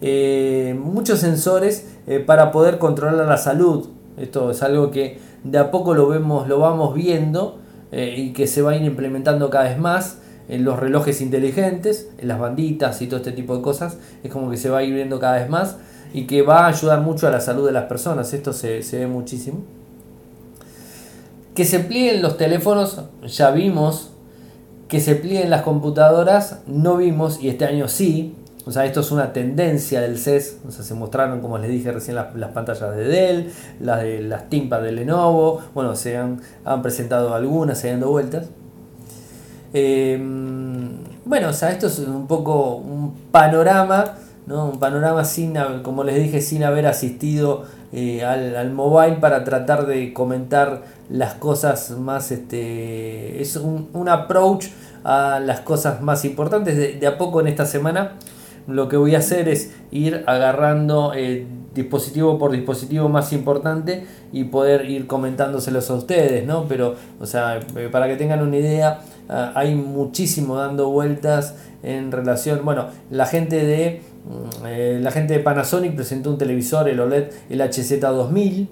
Eh, 0.01 0.75
muchos 0.81 1.19
sensores 1.19 1.85
para 2.25 2.51
poder 2.51 2.79
controlar 2.79 3.27
la 3.27 3.37
salud. 3.37 3.89
Esto 4.17 4.49
es 4.49 4.63
algo 4.63 4.91
que 4.91 5.28
de 5.43 5.57
a 5.57 5.71
poco 5.71 5.93
lo 5.93 6.07
vemos, 6.07 6.47
lo 6.47 6.59
vamos 6.59 6.93
viendo 6.93 7.59
eh, 7.91 8.15
y 8.17 8.33
que 8.33 8.47
se 8.47 8.61
va 8.61 8.71
a 8.71 8.75
ir 8.75 8.83
implementando 8.83 9.49
cada 9.49 9.65
vez 9.65 9.79
más 9.79 10.19
en 10.47 10.65
los 10.65 10.79
relojes 10.79 11.21
inteligentes, 11.21 12.09
en 12.17 12.27
las 12.27 12.39
banditas 12.39 13.01
y 13.01 13.07
todo 13.07 13.17
este 13.17 13.31
tipo 13.31 13.55
de 13.55 13.61
cosas, 13.61 13.97
es 14.23 14.31
como 14.31 14.49
que 14.49 14.57
se 14.57 14.69
va 14.69 14.79
a 14.79 14.83
ir 14.83 14.93
viendo 14.93 15.19
cada 15.19 15.37
vez 15.37 15.49
más 15.49 15.77
y 16.13 16.25
que 16.25 16.41
va 16.41 16.65
a 16.65 16.67
ayudar 16.67 17.01
mucho 17.01 17.27
a 17.27 17.29
la 17.29 17.39
salud 17.39 17.65
de 17.65 17.71
las 17.71 17.85
personas, 17.85 18.33
esto 18.33 18.51
se, 18.51 18.81
se 18.81 18.99
ve 18.99 19.07
muchísimo. 19.07 19.59
Que 21.53 21.65
se 21.65 21.79
plieguen 21.79 22.21
los 22.21 22.37
teléfonos, 22.37 23.03
ya 23.27 23.51
vimos, 23.51 24.11
que 24.87 24.99
se 24.99 25.15
plieguen 25.15 25.51
las 25.51 25.61
computadoras, 25.61 26.61
no 26.65 26.97
vimos, 26.97 27.41
y 27.41 27.49
este 27.49 27.65
año 27.65 27.87
sí, 27.87 28.35
o 28.65 28.71
sea, 28.71 28.85
esto 28.85 28.99
es 28.99 29.11
una 29.11 29.31
tendencia 29.31 30.01
del 30.01 30.17
CES. 30.17 30.59
O 30.67 30.71
sea, 30.71 30.83
se 30.83 30.93
mostraron, 30.93 31.39
como 31.41 31.57
les 31.57 31.71
dije 31.71 31.91
recién, 31.91 32.15
las, 32.15 32.51
pantallas 32.53 32.95
de 32.95 33.03
Dell, 33.03 33.51
las 33.79 34.01
de 34.01 34.21
las 34.21 34.49
Timpas 34.49 34.83
de 34.83 34.91
Lenovo. 34.91 35.61
Bueno, 35.73 35.95
se 35.95 36.17
han, 36.17 36.41
presentado 36.81 37.33
algunas, 37.33 37.79
se 37.79 37.89
han 37.89 38.01
dado 38.01 38.11
vueltas. 38.11 38.47
Em, 39.73 40.89
bueno, 41.25 41.49
o 41.49 41.53
sea, 41.53 41.71
esto 41.71 41.87
es 41.87 41.99
un 41.99 42.27
poco 42.27 42.75
un 42.75 43.13
panorama, 43.31 44.15
¿no? 44.45 44.69
Un 44.69 44.79
panorama 44.79 45.23
sin, 45.23 45.55
como 45.81 46.03
les 46.03 46.15
dije, 46.15 46.41
sin 46.41 46.63
haber 46.63 46.85
asistido 46.85 47.63
eh, 47.93 48.23
al, 48.25 48.71
mobile 48.71 49.17
para 49.17 49.43
tratar 49.45 49.85
de 49.85 50.11
comentar 50.11 50.83
las 51.09 51.35
cosas 51.35 51.91
más, 51.91 52.31
este, 52.31 53.41
es 53.41 53.55
un, 53.55 54.09
approach 54.09 54.65
a 55.03 55.39
las 55.39 55.61
cosas 55.61 56.01
más 56.01 56.25
importantes 56.25 56.99
de 56.99 57.07
a 57.07 57.17
poco 57.17 57.39
en 57.41 57.47
esta 57.47 57.65
semana 57.65 58.11
lo 58.69 58.87
que 58.87 58.97
voy 58.97 59.15
a 59.15 59.19
hacer 59.19 59.49
es 59.49 59.71
ir 59.91 60.23
agarrando 60.27 61.13
eh, 61.15 61.45
dispositivo 61.73 62.37
por 62.37 62.51
dispositivo 62.51 63.09
más 63.09 63.33
importante 63.33 64.05
y 64.31 64.45
poder 64.45 64.89
ir 64.89 65.07
comentándoselos 65.07 65.89
a 65.89 65.95
ustedes, 65.95 66.45
¿no? 66.45 66.65
Pero, 66.67 66.95
o 67.19 67.25
sea, 67.25 67.59
eh, 67.75 67.89
para 67.91 68.07
que 68.07 68.15
tengan 68.15 68.41
una 68.41 68.57
idea, 68.57 69.01
ah, 69.29 69.51
hay 69.55 69.75
muchísimo 69.75 70.55
dando 70.55 70.89
vueltas 70.89 71.55
en 71.83 72.11
relación, 72.11 72.61
bueno, 72.63 72.87
la 73.09 73.25
gente 73.25 73.65
de 73.65 74.01
mm, 74.25 74.65
eh, 74.65 74.99
la 75.01 75.11
gente 75.11 75.33
de 75.33 75.39
Panasonic 75.39 75.95
presentó 75.95 76.29
un 76.29 76.37
televisor, 76.37 76.89
el 76.89 76.99
OLED, 76.99 77.29
el 77.49 77.61
HZ2000, 77.61 78.67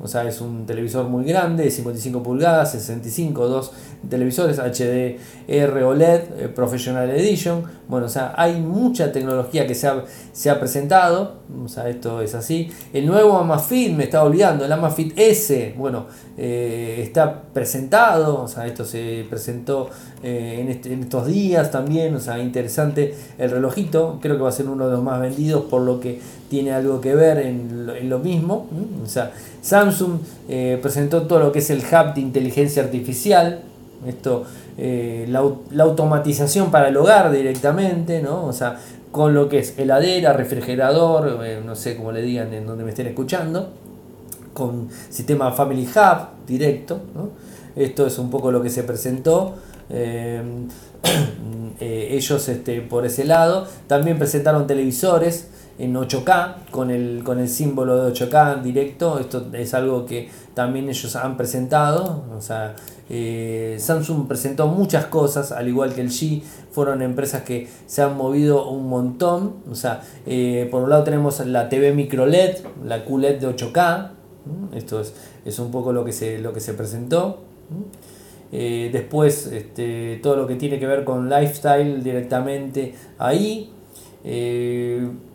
o 0.00 0.06
sea, 0.06 0.28
es 0.28 0.40
un 0.40 0.64
televisor 0.64 1.08
muy 1.08 1.24
grande, 1.24 1.64
de 1.64 1.70
55 1.70 2.22
pulgadas, 2.22 2.72
65, 2.72 3.48
dos 3.48 3.72
televisores 4.08 4.58
HDR 4.58 5.82
OLED 5.82 6.20
eh, 6.38 6.48
Professional 6.48 7.10
Edition. 7.10 7.64
Bueno, 7.88 8.06
o 8.06 8.08
sea, 8.08 8.32
hay 8.36 8.60
mucha 8.60 9.10
tecnología 9.10 9.66
que 9.66 9.74
se 9.74 9.88
ha, 9.88 10.04
se 10.32 10.50
ha 10.50 10.60
presentado, 10.60 11.38
o 11.64 11.68
sea, 11.68 11.88
esto 11.88 12.22
es 12.22 12.34
así. 12.34 12.70
El 12.92 13.06
nuevo 13.06 13.36
Amafit, 13.38 13.92
me 13.92 14.04
estaba 14.04 14.24
olvidando, 14.24 14.64
el 14.64 14.72
Amafit 14.72 15.18
S, 15.18 15.74
bueno, 15.76 16.06
eh, 16.36 17.00
está 17.02 17.42
presentado, 17.52 18.42
o 18.42 18.48
sea, 18.48 18.66
esto 18.66 18.84
se 18.84 19.26
presentó 19.28 19.90
eh, 20.22 20.58
en, 20.60 20.92
en, 20.92 21.02
estos 21.02 21.26
días 21.26 21.70
también, 21.70 22.14
o 22.14 22.20
sea, 22.20 22.38
interesante 22.38 23.14
el 23.38 23.50
relojito, 23.50 24.18
creo 24.20 24.36
que 24.36 24.42
va 24.42 24.48
a 24.48 24.52
ser 24.52 24.68
uno 24.68 24.86
de 24.86 24.92
los 24.92 25.02
más 25.02 25.20
vendidos 25.20 25.64
por 25.64 25.82
lo 25.82 26.00
que 26.00 26.20
tiene 26.48 26.72
algo 26.72 27.00
que 27.00 27.14
ver 27.14 27.38
en 27.38 27.86
lo, 27.86 27.94
en 27.94 28.08
lo 28.10 28.18
mismo, 28.18 28.66
o 29.04 29.06
sea, 29.06 29.32
Samsung 29.62 30.20
presentó 30.82 31.22
todo 31.22 31.40
lo 31.40 31.52
que 31.52 31.58
es 31.60 31.70
el 31.70 31.80
hub 31.80 32.14
de 32.14 32.20
inteligencia 32.20 32.82
artificial, 32.82 33.62
esto, 34.06 34.44
eh, 34.76 35.26
la, 35.28 35.40
automatización 35.82 36.70
para 36.70 36.88
el 36.88 36.96
hogar 36.96 37.32
directamente, 37.32 38.22
¿no? 38.22 38.44
O 38.44 38.52
sea, 38.52 38.78
con 39.10 39.34
lo 39.34 39.48
que 39.48 39.58
es 39.58 39.76
heladera, 39.78 40.32
refrigerador, 40.32 41.44
eh, 41.44 41.60
no 41.64 41.74
sé 41.74 41.96
cómo 41.96 42.12
le 42.12 42.22
digan 42.22 42.52
en 42.54 42.66
donde 42.66 42.84
me 42.84 42.90
estén 42.90 43.08
escuchando, 43.08 43.70
con 44.54 44.88
sistema 45.10 45.50
Family 45.52 45.84
Hub 45.86 46.46
directo, 46.46 47.00
Esto 47.74 48.06
es 48.06 48.18
un 48.18 48.30
poco 48.30 48.50
lo 48.50 48.62
que 48.62 48.70
se 48.70 48.82
presentó. 48.82 49.54
Eh, 51.80 52.16
ellos 52.16 52.48
este, 52.48 52.80
por 52.80 53.06
ese 53.06 53.24
lado 53.24 53.64
también 53.86 54.18
presentaron 54.18 54.66
televisores 54.66 55.48
en 55.78 55.94
8K 55.94 56.70
con 56.72 56.90
el, 56.90 57.22
con 57.24 57.38
el 57.38 57.48
símbolo 57.48 58.04
de 58.04 58.12
8K 58.12 58.62
directo. 58.62 59.18
Esto 59.18 59.46
es 59.52 59.74
algo 59.74 60.04
que 60.04 60.28
también 60.54 60.88
ellos 60.88 61.14
han 61.16 61.36
presentado. 61.36 62.24
O 62.36 62.40
sea, 62.40 62.74
eh, 63.08 63.76
Samsung 63.78 64.26
presentó 64.26 64.66
muchas 64.66 65.06
cosas, 65.06 65.52
al 65.52 65.68
igual 65.68 65.94
que 65.94 66.00
el 66.00 66.10
G. 66.10 66.42
Fueron 66.72 67.00
empresas 67.00 67.42
que 67.42 67.68
se 67.86 68.02
han 68.02 68.16
movido 68.16 68.68
un 68.68 68.88
montón. 68.88 69.56
O 69.70 69.74
sea, 69.74 70.02
eh, 70.26 70.66
por 70.70 70.82
un 70.82 70.90
lado 70.90 71.04
tenemos 71.04 71.44
la 71.46 71.68
TV 71.68 71.92
micro 71.94 72.26
LED, 72.26 72.56
la 72.84 73.04
QLED 73.04 73.40
de 73.40 73.48
8K. 73.56 74.10
Esto 74.74 75.00
es, 75.00 75.12
es, 75.44 75.58
un 75.58 75.70
poco 75.70 75.92
lo 75.92 76.04
que 76.04 76.12
se, 76.12 76.38
lo 76.38 76.52
que 76.52 76.60
se 76.60 76.74
presentó. 76.74 77.42
Eh, 78.50 78.90
después, 78.92 79.46
este, 79.46 80.20
todo 80.22 80.36
lo 80.36 80.46
que 80.46 80.56
tiene 80.56 80.78
que 80.78 80.86
ver 80.86 81.04
con 81.04 81.28
lifestyle 81.28 82.02
directamente 82.02 82.94
ahí. 83.18 83.70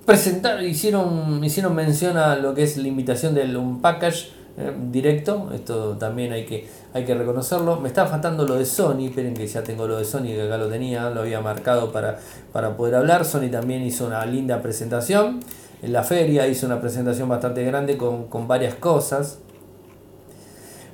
presentar, 0.06 0.64
hicieron, 0.64 1.44
hicieron 1.44 1.76
mención 1.76 2.18
a 2.18 2.36
lo 2.36 2.54
que 2.54 2.64
es 2.64 2.78
la 2.78 2.88
invitación 2.88 3.34
del 3.34 3.56
Unpackage 3.56 4.44
eh, 4.56 4.72
directo, 4.92 5.50
esto 5.52 5.98
también 5.98 6.32
hay 6.32 6.46
que, 6.46 6.68
hay 6.94 7.04
que 7.06 7.16
reconocerlo. 7.16 7.80
Me 7.80 7.88
está 7.88 8.06
faltando 8.06 8.46
lo 8.46 8.56
de 8.56 8.66
Sony, 8.66 9.06
esperen 9.08 9.34
que 9.34 9.48
ya 9.48 9.64
tengo 9.64 9.88
lo 9.88 9.98
de 9.98 10.06
Sony, 10.06 10.28
que 10.28 10.44
acá 10.44 10.58
lo 10.58 10.68
tenía, 10.68 11.10
lo 11.10 11.22
había 11.22 11.42
marcado 11.42 11.92
para, 11.92 12.20
para 12.52 12.78
poder 12.78 12.96
hablar. 12.96 13.26
Sony 13.26 13.50
también 13.50 13.82
hizo 13.82 14.06
una 14.06 14.24
linda 14.26 14.62
presentación. 14.62 15.40
En 15.82 15.92
la 15.92 16.04
feria 16.04 16.48
hizo 16.48 16.68
una 16.68 16.80
presentación 16.80 17.28
bastante 17.28 17.64
grande 17.64 17.98
con, 17.98 18.48
varias 18.48 18.76
cosas. 18.76 19.40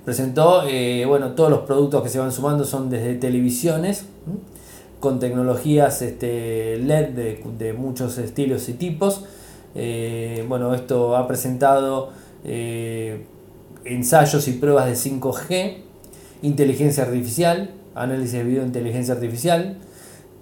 Presentó, 0.05 0.63
eh, 0.67 1.05
bueno, 1.05 1.33
todos 1.33 1.49
los 1.49 1.59
productos 1.61 2.03
que 2.03 2.09
se 2.09 2.19
van 2.19 2.31
sumando 2.31 2.63
son 2.65 2.89
desde 2.89 3.15
televisiones, 3.15 4.05
con 4.99 5.19
tecnologías 5.19 6.01
este, 6.01 6.77
LED 6.77 7.39
de, 7.57 7.73
muchos 7.73 8.17
estilos 8.17 8.67
y 8.69 8.73
tipos. 8.73 9.23
Eh, 9.75 10.45
bueno, 10.47 10.73
esto 10.73 11.15
ha 11.15 11.27
presentado 11.27 12.11
ensayos 13.85 14.47
y 14.47 14.53
pruebas 14.53 14.85
de 14.87 14.93
5G, 14.93 15.77
inteligencia 16.41 17.03
artificial, 17.03 17.71
análisis 17.95 18.33
de 18.33 18.43
video 18.43 18.61
de 18.61 18.67
inteligencia 18.67 19.13
artificial. 19.13 19.77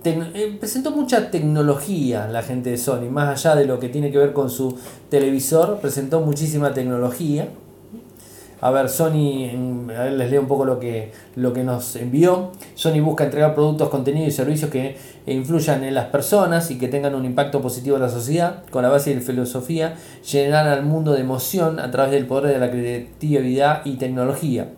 Eh, 0.03 0.55
presentó 0.57 0.91
mucha 0.91 1.31
tecnología 1.31 2.27
la 2.27 2.41
gente 2.41 2.69
de 2.69 2.77
Sony, 2.77 3.09
más 3.11 3.27
allá 3.45 3.55
de 3.55 3.65
lo 3.65 3.79
que 3.79 3.89
tiene 3.89 4.11
que 4.11 4.17
ver 4.17 4.31
con 4.31 4.49
su 4.49 4.77
televisor, 5.09 5.79
presentó 5.79 6.21
muchísima 6.21 6.73
tecnología. 6.73 7.49
A 8.59 8.71
ver, 8.71 8.89
Sony, 8.89 9.49
a 9.95 10.03
ver, 10.03 10.13
les 10.13 10.31
leo 10.31 10.41
un 10.41 10.47
poco 10.47 10.65
lo 10.65 10.79
que, 10.79 11.11
lo 11.35 11.53
que 11.53 11.63
nos 11.63 11.95
envió. 11.95 12.51
Sony 12.73 13.01
busca 13.01 13.23
entregar 13.23 13.53
productos, 13.53 13.89
contenidos 13.89 14.29
y 14.29 14.31
servicios 14.31 14.71
que 14.71 14.97
influyan 15.27 15.83
en 15.83 15.93
las 15.93 16.05
personas 16.05 16.71
y 16.71 16.79
que 16.79 16.87
tengan 16.87 17.13
un 17.13 17.25
impacto 17.25 17.61
positivo 17.61 17.97
en 17.97 18.01
la 18.01 18.09
sociedad, 18.09 18.63
con 18.71 18.81
la 18.81 18.89
base 18.89 19.11
de 19.11 19.17
la 19.17 19.21
filosofía, 19.21 19.95
llenar 20.31 20.67
al 20.67 20.83
mundo 20.83 21.13
de 21.13 21.21
emoción 21.21 21.79
a 21.79 21.91
través 21.91 22.11
del 22.11 22.25
poder 22.25 22.53
de 22.53 22.59
la 22.59 22.71
creatividad 22.71 23.85
y 23.85 23.97
tecnología. 23.97 24.69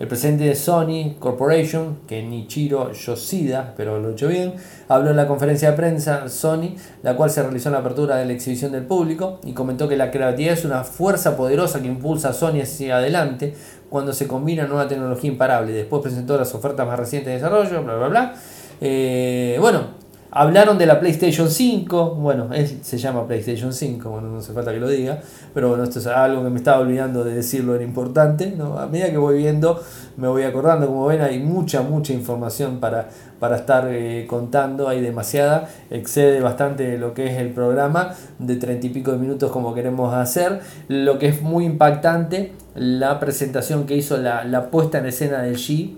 El 0.00 0.08
presidente 0.08 0.44
de 0.44 0.56
Sony 0.56 1.14
Corporation, 1.20 1.98
que 2.08 2.20
Nichiro 2.20 2.92
Yoshida, 2.92 3.74
pero 3.76 4.00
lo 4.00 4.08
he 4.08 4.12
hecho 4.12 4.26
bien, 4.26 4.54
habló 4.88 5.10
en 5.10 5.16
la 5.16 5.28
conferencia 5.28 5.70
de 5.70 5.76
prensa 5.76 6.28
Sony, 6.28 6.74
la 7.04 7.14
cual 7.16 7.30
se 7.30 7.42
realizó 7.42 7.68
en 7.68 7.74
la 7.74 7.78
apertura 7.78 8.16
de 8.16 8.26
la 8.26 8.32
exhibición 8.32 8.72
del 8.72 8.86
público, 8.86 9.38
y 9.44 9.52
comentó 9.52 9.88
que 9.88 9.96
la 9.96 10.10
creatividad 10.10 10.54
es 10.54 10.64
una 10.64 10.82
fuerza 10.82 11.36
poderosa 11.36 11.80
que 11.80 11.86
impulsa 11.86 12.30
a 12.30 12.32
Sony 12.32 12.60
hacia 12.62 12.96
adelante 12.96 13.54
cuando 13.88 14.12
se 14.12 14.26
combina 14.26 14.66
nueva 14.66 14.88
tecnología 14.88 15.30
imparable. 15.30 15.72
Después 15.72 16.02
presentó 16.02 16.36
las 16.36 16.52
ofertas 16.54 16.84
más 16.86 16.98
recientes 16.98 17.28
de 17.28 17.34
desarrollo, 17.34 17.84
bla, 17.84 17.94
bla, 17.94 18.08
bla. 18.08 18.34
Eh, 18.80 19.56
bueno, 19.60 20.03
Hablaron 20.36 20.78
de 20.78 20.86
la 20.86 20.98
PlayStation 20.98 21.48
5, 21.48 22.16
bueno, 22.16 22.48
se 22.82 22.98
llama 22.98 23.24
PlayStation 23.24 23.72
5, 23.72 24.10
bueno, 24.10 24.30
no 24.30 24.38
hace 24.38 24.52
falta 24.52 24.72
que 24.72 24.80
lo 24.80 24.88
diga, 24.88 25.20
pero 25.54 25.68
bueno, 25.68 25.84
esto 25.84 26.00
es 26.00 26.08
algo 26.08 26.42
que 26.42 26.50
me 26.50 26.56
estaba 26.56 26.80
olvidando 26.80 27.22
de 27.22 27.36
decirlo, 27.36 27.72
era 27.76 27.84
importante, 27.84 28.50
¿no? 28.50 28.80
A 28.80 28.88
medida 28.88 29.12
que 29.12 29.16
voy 29.16 29.38
viendo, 29.38 29.80
me 30.16 30.26
voy 30.26 30.42
acordando, 30.42 30.88
como 30.88 31.06
ven, 31.06 31.20
hay 31.20 31.38
mucha, 31.38 31.82
mucha 31.82 32.12
información 32.12 32.80
para, 32.80 33.10
para 33.38 33.54
estar 33.54 33.86
eh, 33.88 34.26
contando, 34.28 34.88
hay 34.88 35.00
demasiada, 35.00 35.68
excede 35.88 36.40
bastante 36.40 36.98
lo 36.98 37.14
que 37.14 37.32
es 37.32 37.38
el 37.38 37.50
programa 37.50 38.16
de 38.40 38.56
treinta 38.56 38.88
y 38.88 38.90
pico 38.90 39.12
de 39.12 39.18
minutos 39.18 39.52
como 39.52 39.72
queremos 39.72 40.12
hacer, 40.14 40.62
lo 40.88 41.20
que 41.20 41.28
es 41.28 41.42
muy 41.42 41.64
impactante, 41.64 42.54
la 42.74 43.20
presentación 43.20 43.86
que 43.86 43.94
hizo 43.94 44.16
la, 44.16 44.44
la 44.44 44.72
puesta 44.72 44.98
en 44.98 45.06
escena 45.06 45.42
del 45.42 45.58
G, 45.58 45.94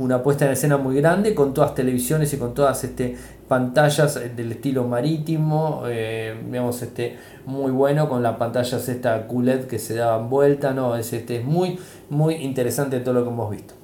una 0.00 0.22
puesta 0.22 0.46
en 0.46 0.52
escena 0.52 0.78
muy 0.78 0.96
grande 0.96 1.34
con 1.34 1.52
todas 1.52 1.74
televisiones 1.74 2.32
y 2.32 2.38
con 2.38 2.54
todas 2.54 2.84
este, 2.84 3.16
pantallas 3.50 4.14
eh, 4.14 4.28
del 4.28 4.52
estilo 4.52 4.84
marítimo, 4.84 5.82
eh, 5.88 6.40
digamos, 6.46 6.80
este, 6.82 7.18
muy 7.46 7.72
bueno 7.72 8.08
con 8.08 8.22
las 8.22 8.36
pantallas 8.36 8.88
esta 8.88 9.26
QLED 9.26 9.64
que 9.64 9.80
se 9.80 9.96
daban 9.96 10.30
vuelta, 10.30 10.72
no, 10.72 10.94
es, 10.94 11.12
este, 11.12 11.38
es 11.38 11.44
muy, 11.44 11.76
muy 12.10 12.36
interesante 12.36 13.00
todo 13.00 13.14
lo 13.14 13.24
que 13.24 13.30
hemos 13.30 13.50
visto. 13.50 13.74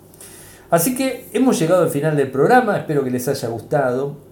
Así 0.71 0.95
que 0.95 1.29
hemos 1.33 1.59
llegado 1.59 1.83
al 1.83 1.91
final 1.91 2.17
del 2.17 2.31
programa, 2.31 2.77
espero 2.77 3.03
que 3.03 3.11
les 3.11 3.27
haya 3.27 3.49
gustado. 3.49 4.26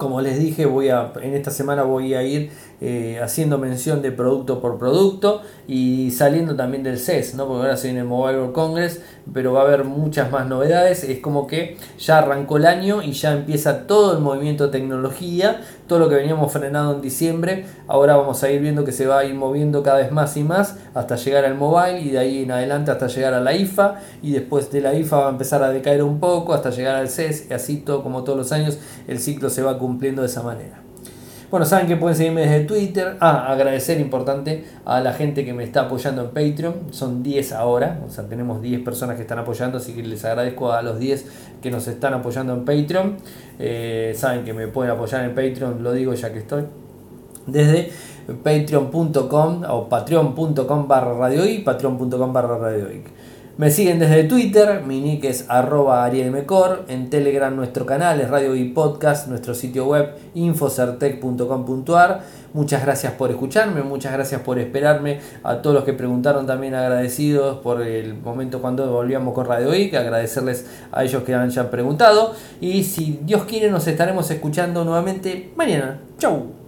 Como 0.00 0.22
les 0.22 0.38
dije, 0.38 0.64
voy 0.64 0.88
a, 0.88 1.12
en 1.20 1.34
esta 1.34 1.50
semana 1.50 1.82
voy 1.82 2.14
a 2.14 2.22
ir 2.22 2.50
eh, 2.80 3.20
haciendo 3.22 3.58
mención 3.58 4.00
de 4.00 4.10
producto 4.10 4.58
por 4.58 4.78
producto 4.78 5.42
y 5.68 6.10
saliendo 6.12 6.56
también 6.56 6.82
del 6.82 6.98
CES, 6.98 7.34
¿no? 7.34 7.46
porque 7.46 7.60
ahora 7.60 7.76
se 7.76 7.88
viene 7.88 8.00
el 8.00 8.06
Mobile 8.06 8.38
World 8.38 8.54
Congress, 8.54 9.02
pero 9.30 9.52
va 9.52 9.60
a 9.60 9.64
haber 9.64 9.84
muchas 9.84 10.30
más 10.30 10.46
novedades. 10.46 11.04
Es 11.04 11.18
como 11.18 11.46
que 11.46 11.76
ya 11.98 12.16
arrancó 12.16 12.56
el 12.56 12.64
año 12.64 13.02
y 13.02 13.12
ya 13.12 13.34
empieza 13.34 13.86
todo 13.86 14.14
el 14.14 14.20
movimiento 14.20 14.68
de 14.68 14.72
tecnología, 14.72 15.60
todo 15.90 15.98
lo 15.98 16.08
que 16.08 16.14
veníamos 16.14 16.52
frenado 16.52 16.94
en 16.94 17.00
diciembre. 17.00 17.66
Ahora 17.88 18.14
vamos 18.14 18.44
a 18.44 18.50
ir 18.50 18.60
viendo 18.60 18.84
que 18.84 18.92
se 18.92 19.08
va 19.08 19.18
a 19.18 19.24
ir 19.24 19.34
moviendo 19.34 19.82
cada 19.82 19.98
vez 19.98 20.12
más 20.12 20.36
y 20.36 20.44
más 20.44 20.76
hasta 20.94 21.16
llegar 21.16 21.44
al 21.44 21.56
mobile 21.56 22.00
y 22.00 22.10
de 22.10 22.18
ahí 22.20 22.42
en 22.44 22.52
adelante 22.52 22.92
hasta 22.92 23.08
llegar 23.08 23.34
a 23.34 23.40
la 23.40 23.56
IFA 23.56 23.96
y 24.22 24.30
después 24.30 24.70
de 24.70 24.82
la 24.82 24.94
IFA 24.94 25.16
va 25.16 25.26
a 25.26 25.30
empezar 25.30 25.64
a 25.64 25.70
decaer 25.70 26.04
un 26.04 26.20
poco 26.20 26.54
hasta 26.54 26.70
llegar 26.70 26.94
al 26.94 27.08
CES 27.08 27.50
y 27.50 27.54
así 27.54 27.78
todo 27.78 28.04
como 28.04 28.22
todos 28.22 28.38
los 28.38 28.52
años 28.52 28.78
el 29.08 29.18
ciclo 29.18 29.50
se 29.50 29.62
va 29.62 29.78
cumpliendo 29.78 30.22
de 30.22 30.28
esa 30.28 30.44
manera. 30.44 30.89
Bueno, 31.50 31.66
saben 31.66 31.88
que 31.88 31.96
pueden 31.96 32.16
seguirme 32.16 32.42
desde 32.42 32.60
Twitter. 32.60 33.16
Ah, 33.18 33.50
agradecer 33.50 33.98
importante 33.98 34.64
a 34.84 35.00
la 35.00 35.12
gente 35.12 35.44
que 35.44 35.52
me 35.52 35.64
está 35.64 35.82
apoyando 35.82 36.22
en 36.22 36.28
Patreon. 36.28 36.92
Son 36.92 37.24
10 37.24 37.52
ahora, 37.54 38.00
o 38.06 38.10
sea, 38.10 38.24
tenemos 38.28 38.62
10 38.62 38.82
personas 38.82 39.16
que 39.16 39.22
están 39.22 39.40
apoyando, 39.40 39.78
así 39.78 39.92
que 39.92 40.04
les 40.04 40.24
agradezco 40.24 40.72
a 40.72 40.80
los 40.82 41.00
10 41.00 41.26
que 41.60 41.72
nos 41.72 41.88
están 41.88 42.14
apoyando 42.14 42.54
en 42.54 42.64
Patreon. 42.64 43.16
Eh, 43.58 44.14
saben 44.16 44.44
que 44.44 44.52
me 44.52 44.68
pueden 44.68 44.92
apoyar 44.92 45.24
en 45.24 45.34
Patreon, 45.34 45.82
lo 45.82 45.92
digo 45.92 46.14
ya 46.14 46.32
que 46.32 46.38
estoy. 46.38 46.66
Desde 47.48 47.90
patreon.com 48.44 49.62
o 49.68 49.88
patreon.com 49.88 50.86
barra 50.86 51.14
radio 51.14 51.44
y 51.46 51.58
patreon.com 51.58 52.32
barra 52.32 52.58
Me 53.60 53.70
siguen 53.70 53.98
desde 53.98 54.24
Twitter, 54.24 54.84
mi 54.86 55.02
nick 55.02 55.24
es 55.24 55.44
arroba 55.50 56.02
arielmecor, 56.06 56.86
en 56.88 57.10
Telegram 57.10 57.54
nuestro 57.54 57.84
canal 57.84 58.18
es 58.18 58.30
Radio 58.30 58.56
y 58.56 58.70
Podcast, 58.70 59.28
nuestro 59.28 59.54
sitio 59.54 59.84
web 59.86 60.14
infocertec.com.ar. 60.32 62.22
Muchas 62.54 62.82
gracias 62.82 63.12
por 63.12 63.28
escucharme, 63.28 63.82
muchas 63.82 64.14
gracias 64.14 64.40
por 64.40 64.58
esperarme. 64.58 65.20
A 65.42 65.60
todos 65.60 65.76
los 65.76 65.84
que 65.84 65.92
preguntaron 65.92 66.46
también 66.46 66.74
agradecidos 66.74 67.58
por 67.58 67.82
el 67.82 68.14
momento 68.14 68.62
cuando 68.62 68.90
volvíamos 68.90 69.34
con 69.34 69.44
Radio 69.44 69.72
que 69.72 69.94
agradecerles 69.94 70.64
a 70.90 71.04
ellos 71.04 71.22
que 71.24 71.34
han 71.34 71.50
ya 71.50 71.70
preguntado. 71.70 72.32
Y 72.62 72.82
si 72.84 73.20
Dios 73.24 73.44
quiere 73.44 73.70
nos 73.70 73.86
estaremos 73.86 74.30
escuchando 74.30 74.86
nuevamente 74.86 75.52
mañana. 75.54 76.00
Chau. 76.16 76.59